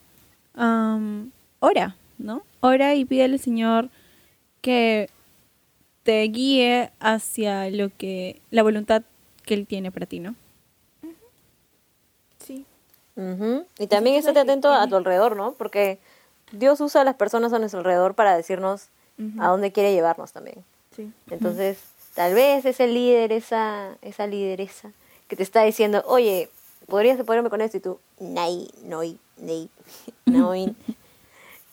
ora, 1.60 1.96
¿no? 2.18 2.44
Ora 2.60 2.96
y 2.96 3.06
pídele 3.06 3.36
al 3.36 3.40
Señor 3.40 3.90
que 4.62 5.10
te 6.04 6.22
guíe 6.24 6.90
hacia 7.00 7.70
lo 7.70 7.90
que 7.96 8.42
la 8.52 8.64
voluntad 8.64 9.04
que 9.50 9.56
él 9.56 9.66
tiene 9.66 9.92
para 9.92 10.06
ti, 10.06 10.20
¿no? 10.20 10.36
Sí. 12.46 12.66
Ujú. 13.16 13.66
Y 13.80 13.88
también 13.88 14.16
estate 14.16 14.36
que 14.36 14.40
atento 14.42 14.72
a 14.72 14.88
tu 14.88 14.96
alrededor, 14.96 15.36
¿no? 15.36 15.54
Porque 15.54 15.98
Dios 16.52 16.80
usa 16.82 17.02
a 17.02 17.04
las 17.04 17.16
personas 17.16 17.52
a 17.52 17.58
nuestro 17.58 17.80
alrededor 17.80 18.14
para 18.14 18.38
decirnos 18.38 18.90
a 19.40 19.48
dónde 19.48 19.72
quiere 19.72 19.92
llevarnos 19.92 20.32
también. 20.34 20.64
Sí. 20.96 21.12
Entonces, 21.32 21.80
tal 22.14 22.36
vez 22.36 22.64
ese 22.66 22.86
líder, 22.88 23.32
esa, 23.32 23.98
esa 24.04 24.28
lideresa 24.28 24.92
que 25.28 25.36
te 25.36 25.42
está 25.44 25.64
diciendo, 25.64 26.04
oye, 26.06 26.50
podrías 26.88 27.20
apoyarme 27.20 27.50
con 27.50 27.62
esto 27.62 27.78
y 27.78 27.80
tú, 27.80 28.00
nay, 28.20 28.70
noi, 28.84 29.18
nei, 29.38 29.68
noi. 30.28 30.76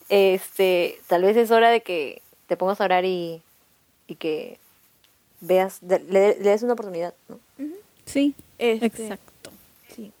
este, 0.09 0.99
tal 1.07 1.21
vez 1.21 1.37
es 1.37 1.51
hora 1.51 1.69
de 1.69 1.81
que 1.81 2.21
te 2.47 2.57
pongas 2.57 2.81
a 2.81 2.85
orar 2.85 3.05
y, 3.05 3.41
y 4.07 4.15
que 4.15 4.57
veas, 5.41 5.77
de- 5.81 5.99
le, 5.99 6.35
le 6.39 6.49
des 6.49 6.63
una 6.63 6.73
oportunidad, 6.73 7.13
¿no? 7.29 7.39
Sí, 8.07 8.33
Este, 8.57 8.85
exacto. 8.85 9.51
Sí. 9.89 10.11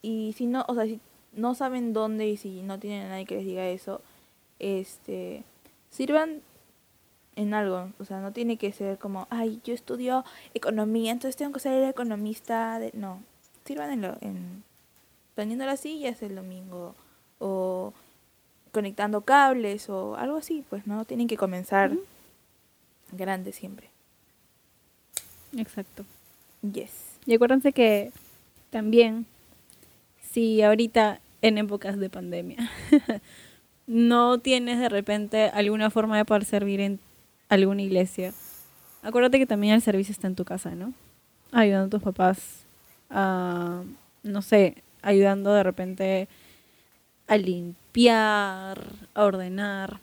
Y 0.00 0.32
si 0.38 0.46
no, 0.46 0.64
o 0.68 0.74
sea, 0.74 0.84
si 0.84 1.00
no 1.32 1.54
saben 1.54 1.92
dónde 1.92 2.28
y 2.28 2.36
si 2.36 2.62
no 2.62 2.78
tienen 2.78 3.06
a 3.06 3.08
nadie 3.10 3.26
que 3.26 3.36
les 3.36 3.44
diga 3.44 3.66
eso, 3.66 4.00
este, 4.60 5.42
sirvan 5.90 6.40
en 7.36 7.52
algo. 7.52 7.90
O 7.98 8.04
sea, 8.04 8.20
no 8.20 8.32
tiene 8.32 8.56
que 8.56 8.72
ser 8.72 8.98
como, 8.98 9.26
ay, 9.28 9.60
yo 9.64 9.74
estudio 9.74 10.24
economía, 10.54 11.12
entonces 11.12 11.36
tengo 11.36 11.52
que 11.52 11.60
ser 11.60 11.82
el 11.82 11.88
economista. 11.88 12.78
De... 12.78 12.90
No, 12.94 13.20
sirvan 13.64 13.90
en, 13.90 14.02
lo, 14.02 14.16
en 14.20 14.62
prendiendo 15.34 15.66
las 15.66 15.80
sillas 15.80 16.22
el 16.22 16.36
domingo 16.36 16.94
o 17.40 17.92
conectando 18.72 19.22
cables 19.22 19.88
o 19.90 20.16
algo 20.16 20.36
así. 20.36 20.64
Pues 20.70 20.86
no, 20.86 21.04
tienen 21.04 21.26
que 21.26 21.36
comenzar 21.36 21.92
grande 23.12 23.52
siempre. 23.52 23.90
Exacto. 25.56 26.04
Yes. 26.72 26.90
Y 27.26 27.34
acuérdense 27.34 27.72
que 27.72 28.12
también, 28.70 29.26
si 30.32 30.62
ahorita 30.62 31.20
en 31.42 31.58
épocas 31.58 31.98
de 31.98 32.08
pandemia 32.08 32.70
no 33.86 34.38
tienes 34.38 34.78
de 34.78 34.88
repente 34.88 35.50
alguna 35.50 35.90
forma 35.90 36.16
de 36.16 36.24
poder 36.24 36.44
servir 36.44 36.80
en 36.80 37.00
alguna 37.48 37.82
iglesia, 37.82 38.32
acuérdate 39.02 39.38
que 39.38 39.46
también 39.46 39.74
el 39.74 39.82
servicio 39.82 40.12
está 40.12 40.26
en 40.26 40.36
tu 40.36 40.44
casa, 40.44 40.74
¿no? 40.74 40.94
Ayudando 41.52 41.86
a 41.86 41.90
tus 41.90 42.02
papás, 42.02 42.64
a, 43.10 43.82
no 44.22 44.42
sé, 44.42 44.82
ayudando 45.02 45.52
de 45.52 45.62
repente 45.62 46.28
a 47.26 47.36
limpiar, 47.36 48.80
a 49.14 49.24
ordenar, 49.24 50.00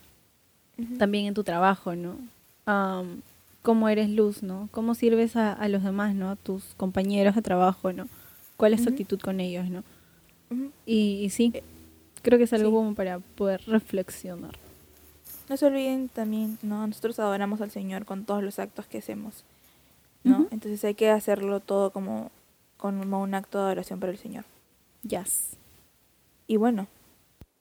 también 0.98 1.26
en 1.26 1.34
tu 1.34 1.44
trabajo, 1.44 1.96
¿no? 1.96 2.18
Am, 2.66 3.22
cómo 3.62 3.90
eres 3.90 4.10
luz, 4.10 4.44
¿no? 4.44 4.70
Cómo 4.72 4.96
sirves 4.96 5.36
a, 5.36 5.54
a 5.54 5.68
los 5.68 5.84
demás, 5.84 6.16
¿no? 6.16 6.30
A 6.30 6.36
tus 6.36 6.74
compañeros 6.76 7.36
de 7.36 7.42
trabajo, 7.42 7.94
¿no? 7.94 8.08
¿Cuál 8.58 8.74
es 8.74 8.84
tu 8.84 8.90
actitud 8.90 9.20
con 9.20 9.40
ellos, 9.40 9.70
¿no? 9.70 9.84
Y, 10.86 11.22
y 11.24 11.30
sí, 11.30 11.54
creo 12.22 12.38
que 12.38 12.44
es 12.44 12.54
algo 12.54 12.70
sí. 12.70 12.76
como 12.76 12.96
para 12.96 13.20
poder 13.20 13.62
reflexionar. 13.66 14.56
No 15.50 15.58
se 15.58 15.66
olviden 15.66 16.10
también, 16.10 16.58
¿no? 16.62 16.86
Nosotros 16.88 17.20
adoramos 17.20 17.62
al 17.62 17.72
Señor 17.72 18.06
con 18.06 18.26
todos 18.26 18.44
los 18.44 18.60
actos 18.60 18.86
que 18.88 19.00
hacemos, 19.00 19.44
¿no? 20.24 20.48
Entonces 20.52 20.84
hay 20.86 20.94
que 20.94 21.10
hacerlo 21.10 21.60
todo 21.60 21.92
como, 21.92 22.32
como 22.78 23.22
un 23.22 23.34
acto 23.34 23.58
de 23.58 23.66
adoración 23.66 24.00
para 24.00 24.12
el 24.12 24.18
Señor. 24.18 24.46
Yes. 25.04 25.58
Y 26.48 26.58
bueno, 26.58 26.88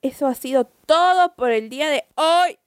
eso 0.03 0.27
ha 0.27 0.35
sido 0.35 0.65
todo 0.87 1.35
por 1.35 1.51
el 1.51 1.69
día 1.69 1.91
de 1.91 2.05
hoy. 2.15 2.59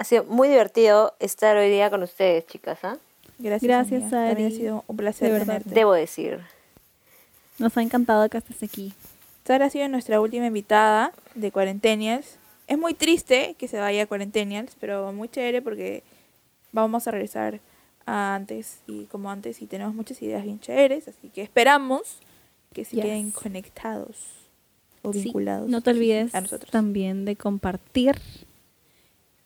Ha 0.00 0.04
sido 0.04 0.24
muy 0.24 0.48
divertido 0.48 1.14
estar 1.18 1.56
hoy 1.56 1.70
día 1.70 1.90
con 1.90 2.02
ustedes, 2.04 2.46
chicas, 2.46 2.78
¿ah? 2.84 2.98
Gracias, 3.38 3.68
Gracias. 3.68 4.10
También 4.10 4.48
ha 4.48 4.50
sido 4.50 4.84
un 4.86 4.96
placer 4.96 5.26
De 5.28 5.32
verdad. 5.38 5.46
tenerte. 5.58 5.74
Debo 5.74 5.92
decir. 5.92 6.38
Nos 7.58 7.76
ha 7.76 7.82
encantado 7.82 8.28
que 8.28 8.38
estés 8.38 8.62
aquí. 8.62 8.92
Sara 9.44 9.66
ha 9.66 9.70
sido 9.70 9.88
nuestra 9.88 10.20
última 10.20 10.46
invitada 10.46 11.12
de 11.34 11.50
Cuarentenials. 11.50 12.36
Es 12.68 12.78
muy 12.78 12.94
triste 12.94 13.56
que 13.58 13.66
se 13.66 13.78
vaya 13.80 14.02
a 14.02 14.06
Cuarentenials, 14.06 14.76
pero 14.78 15.12
muy 15.12 15.28
chévere 15.28 15.62
porque 15.62 16.02
vamos 16.70 17.08
a 17.08 17.10
regresar 17.10 17.58
a 18.06 18.34
antes 18.36 18.78
y 18.86 19.04
como 19.06 19.30
antes 19.30 19.60
y 19.62 19.66
tenemos 19.66 19.94
muchas 19.94 20.20
ideas 20.22 20.44
bien 20.44 20.60
chéveres, 20.60 21.08
así 21.08 21.28
que 21.28 21.42
esperamos 21.42 22.18
que 22.72 22.84
se 22.84 22.96
Yes. 22.96 23.04
queden 23.04 23.30
conectados 23.32 24.16
o 25.02 25.12
Sí, 25.12 25.24
vinculados 25.24 25.68
no 25.68 25.80
te 25.82 25.90
olvides 25.90 26.34
a 26.34 26.40
nosotros. 26.40 26.70
también 26.70 27.24
de 27.24 27.36
compartir 27.36 28.18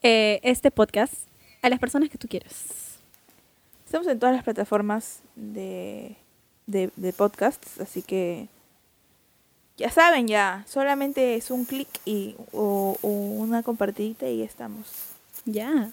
eh, 0.03 0.41
este 0.43 0.71
podcast 0.71 1.15
a 1.63 1.69
las 1.69 1.79
personas 1.79 2.09
que 2.11 2.19
tú 2.19 2.29
quieras. 2.29 2.55
Estamos 3.85 4.07
en 4.09 4.19
todas 4.19 4.35
las 4.35 4.45
plataformas 4.45 5.21
de, 5.37 6.17
de, 6.67 6.91
de 6.97 7.13
podcasts, 7.13 7.81
así 7.81 8.03
que 8.03 8.49
ya 9.77 9.91
saben 9.91 10.29
ya, 10.29 10.65
solamente 10.69 11.35
es 11.35 11.51
un 11.51 11.65
clic 11.65 11.89
y 12.05 12.35
o, 12.53 12.97
o 13.03 13.09
una 13.09 13.63
compartidita 13.63 14.29
y 14.29 14.39
ya 14.39 14.45
estamos. 14.45 14.87
Yes. 15.45 15.91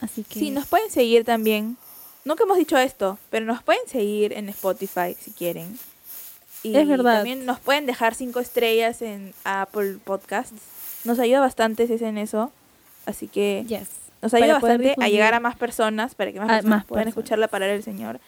Así 0.00 0.24
que 0.24 0.38
Sí, 0.38 0.50
nos 0.50 0.66
pueden 0.66 0.90
seguir 0.90 1.24
también. 1.24 1.76
Nunca 2.24 2.44
hemos 2.44 2.58
dicho 2.58 2.76
esto, 2.78 3.18
pero 3.30 3.46
nos 3.46 3.62
pueden 3.62 3.86
seguir 3.88 4.32
en 4.32 4.48
Spotify 4.50 5.16
si 5.18 5.32
quieren. 5.32 5.78
Y 6.62 6.76
Es 6.76 6.86
verdad. 6.86 7.16
También 7.16 7.46
nos 7.46 7.60
pueden 7.60 7.86
dejar 7.86 8.14
cinco 8.14 8.40
estrellas 8.40 9.02
en 9.02 9.32
Apple 9.44 9.98
Podcasts. 10.04 10.54
Nos 11.04 11.18
ayuda 11.18 11.40
bastante 11.40 11.86
si 11.86 11.94
hacen 11.94 12.18
eso. 12.18 12.52
Así 13.08 13.26
que 13.26 13.64
yes. 13.66 13.88
nos 14.22 14.34
ayuda 14.34 14.54
bastante 14.54 14.94
a 15.00 15.08
llegar 15.08 15.34
a 15.34 15.40
más 15.40 15.56
personas 15.56 16.14
para 16.14 16.30
que 16.32 16.38
más 16.38 16.48
personas 16.48 16.64
más 16.70 16.84
puedan 16.84 17.04
personas. 17.04 17.18
escuchar 17.24 17.38
la 17.38 17.48
palabra 17.48 17.72
del 17.72 17.82
Señor. 17.82 18.20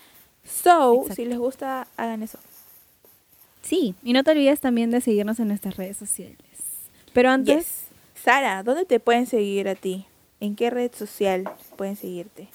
So, 0.44 0.94
Exacto. 1.02 1.14
si 1.14 1.24
les 1.26 1.38
gusta, 1.38 1.86
hagan 1.96 2.22
eso. 2.22 2.38
Sí, 3.62 3.94
y 4.02 4.12
no 4.14 4.24
te 4.24 4.30
olvides 4.30 4.60
también 4.60 4.90
de 4.90 5.00
seguirnos 5.00 5.38
en 5.38 5.48
nuestras 5.48 5.76
redes 5.76 5.96
sociales. 5.96 6.38
Pero 7.12 7.30
antes, 7.30 7.56
Yes. 7.66 8.22
Sara, 8.24 8.62
¿dónde 8.62 8.84
te 8.86 9.00
pueden 9.00 9.26
seguir 9.26 9.68
a 9.68 9.74
ti? 9.74 10.06
¿En 10.40 10.56
qué 10.56 10.70
red 10.70 10.90
social 10.94 11.44
pueden 11.76 11.96
seguirte? 11.96 12.48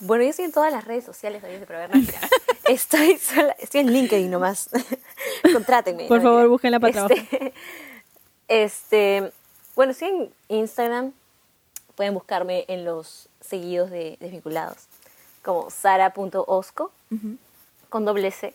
Bueno, 0.00 0.22
yo 0.24 0.30
estoy 0.30 0.44
en 0.44 0.52
todas 0.52 0.72
las 0.72 0.84
redes 0.84 1.04
sociales, 1.04 1.42
obviamente, 1.42 1.66
pero 1.66 1.78
a 1.80 1.82
ver, 1.82 1.90
no, 1.90 1.96
mentira. 1.96 2.20
estoy, 2.68 3.18
sola- 3.18 3.56
estoy 3.58 3.80
en 3.80 3.92
LinkedIn 3.92 4.30
nomás. 4.30 4.70
Contrátenme. 5.52 6.06
por 6.06 6.18
no, 6.22 6.30
favor, 6.30 6.48
búsquenla 6.48 6.78
para. 6.80 7.06
Este, 7.06 7.52
este, 8.48 9.32
bueno, 9.74 9.92
estoy 9.92 10.08
en 10.08 10.30
Instagram. 10.48 11.12
Pueden 11.96 12.14
buscarme 12.14 12.64
en 12.68 12.84
los 12.84 13.28
seguidos 13.40 13.90
de 13.90 14.16
Desvinculados, 14.20 14.78
como 15.42 15.70
sara.osco, 15.70 16.90
con 17.88 18.04
doble 18.04 18.30
C. 18.30 18.54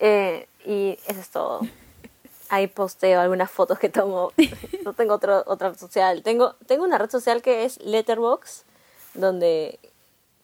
Eh, 0.00 0.48
y 0.64 0.98
eso 1.06 1.20
es 1.20 1.28
todo. 1.30 1.60
Ahí 2.48 2.66
posteo 2.66 3.20
algunas 3.20 3.50
fotos 3.50 3.78
que 3.78 3.88
tomo. 3.88 4.32
No 4.84 4.94
tengo 4.94 5.14
otro, 5.14 5.44
otra 5.46 5.68
red 5.68 5.78
social. 5.78 6.22
Tengo, 6.22 6.54
tengo 6.66 6.84
una 6.84 6.96
red 6.96 7.10
social 7.10 7.42
que 7.42 7.64
es 7.64 7.78
Letterbox, 7.82 8.64
donde 9.12 9.78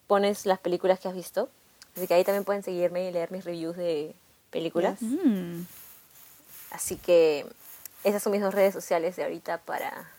pones 0.05 0.45
las 0.45 0.59
películas 0.59 0.99
que 0.99 1.07
has 1.07 1.15
visto. 1.15 1.49
Así 1.95 2.07
que 2.07 2.13
ahí 2.13 2.23
también 2.23 2.45
pueden 2.45 2.61
seguirme 2.61 3.09
y 3.09 3.11
leer 3.11 3.31
mis 3.31 3.43
reviews 3.43 3.75
de 3.75 4.13
películas. 4.51 5.01
Mm, 5.01 5.63
Así 6.71 6.97
que 6.97 7.45
esas 8.03 8.21
son 8.21 8.31
mis 8.31 8.41
dos 8.41 8.53
redes 8.53 8.73
sociales 8.73 9.15
de 9.15 9.23
ahorita 9.23 9.57
para, 9.59 10.09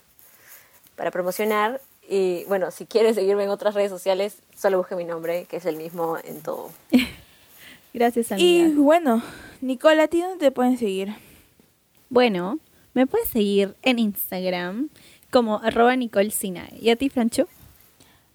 para 0.98 1.10
promocionar. 1.10 1.80
Y 2.10 2.44
bueno, 2.44 2.70
si 2.70 2.84
quieren 2.84 3.14
seguirme 3.14 3.44
en 3.44 3.50
otras 3.50 3.74
redes 3.74 3.90
sociales, 3.90 4.38
solo 4.54 4.78
busquen 4.78 4.98
mi 4.98 5.04
nombre, 5.04 5.46
que 5.48 5.56
es 5.56 5.64
el 5.64 5.76
mismo 5.76 6.18
en 6.24 6.42
todo. 6.42 6.70
gracias, 7.94 8.32
Y 8.36 8.62
amiga. 8.62 8.80
bueno, 8.82 9.22
Nicola, 9.62 10.02
¿a 10.02 10.08
ti 10.08 10.20
dónde 10.20 10.38
te 10.38 10.50
pueden 10.50 10.76
seguir? 10.76 11.14
Bueno, 12.10 12.58
me 12.94 13.06
puedes 13.06 13.28
seguir 13.28 13.74
en 13.82 13.98
Instagram 13.98 14.90
como 15.30 15.58
arroba 15.58 15.94
Nicole 15.96 16.30
Sinae. 16.30 16.76
¿Y 16.80 16.90
a 16.90 16.96
ti, 16.96 17.08
Francho? 17.08 17.46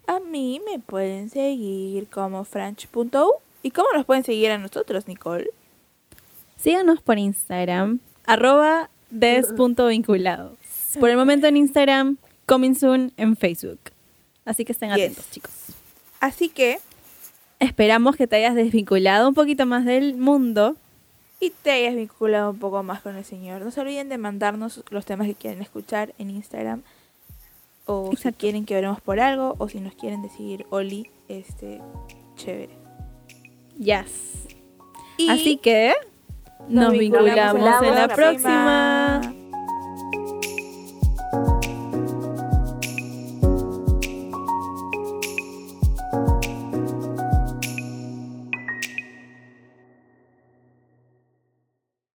A 0.06 0.20
mí 0.20 0.60
me 0.70 0.78
pueden 0.78 1.28
seguir 1.30 2.08
como 2.08 2.44
franch.u. 2.44 3.32
¿Y 3.62 3.70
cómo 3.70 3.88
nos 3.94 4.04
pueden 4.04 4.24
seguir 4.24 4.50
a 4.50 4.58
nosotros, 4.58 5.08
Nicole? 5.08 5.48
Síganos 6.56 7.00
por 7.00 7.18
Instagram, 7.18 8.00
arroba 8.26 8.90
des.vinculados. 9.10 10.58
Por 11.00 11.10
el 11.10 11.16
momento 11.16 11.46
en 11.46 11.56
Instagram, 11.56 12.18
coming 12.46 12.74
soon 12.74 13.12
en 13.16 13.36
Facebook. 13.36 13.78
Así 14.44 14.64
que 14.64 14.72
estén 14.72 14.90
Yes. 14.90 15.04
atentos, 15.04 15.30
chicos. 15.30 15.52
Así 16.20 16.48
que, 16.48 16.78
Esperamos 17.60 18.16
que 18.16 18.26
te 18.26 18.36
hayas 18.36 18.54
desvinculado 18.54 19.28
un 19.28 19.34
poquito 19.34 19.64
más 19.66 19.84
del 19.84 20.16
mundo. 20.16 20.76
y 21.40 21.50
te 21.50 21.70
hayas 21.72 21.94
vinculado 21.94 22.50
un 22.50 22.58
poco 22.58 22.82
más 22.82 23.00
con 23.02 23.16
el 23.16 23.24
Señor. 23.24 23.60
No 23.62 23.70
se 23.70 23.80
olviden 23.80 24.08
de 24.08 24.16
mandarnos 24.18 24.82
los 24.90 25.04
temas 25.04 25.26
que 25.26 25.34
quieren 25.34 25.60
escuchar 25.62 26.14
en 26.18 26.30
Instagram. 26.30 26.82
O 27.86 28.08
si 28.10 28.14
Exacto. 28.16 28.38
quieren 28.40 28.64
que 28.64 28.76
oremos 28.76 29.00
por 29.02 29.20
algo. 29.20 29.54
O 29.58 29.68
si 29.68 29.78
nos 29.80 29.94
quieren 29.94 30.22
decir 30.22 30.64
Oli, 30.70 31.10
este, 31.28 31.80
chévere. 32.36 32.74
Yes. 33.78 34.46
Y 35.18 35.28
Así 35.28 35.56
que 35.58 35.92
nos, 36.68 36.84
nos 36.84 36.92
vinculamos, 36.92 37.54
vinculamos 37.54 37.82
en 37.82 37.88
la 37.94 38.02
en 38.02 38.08
la 38.08 38.14
próxima. 38.14 39.20
próxima. 39.22 39.43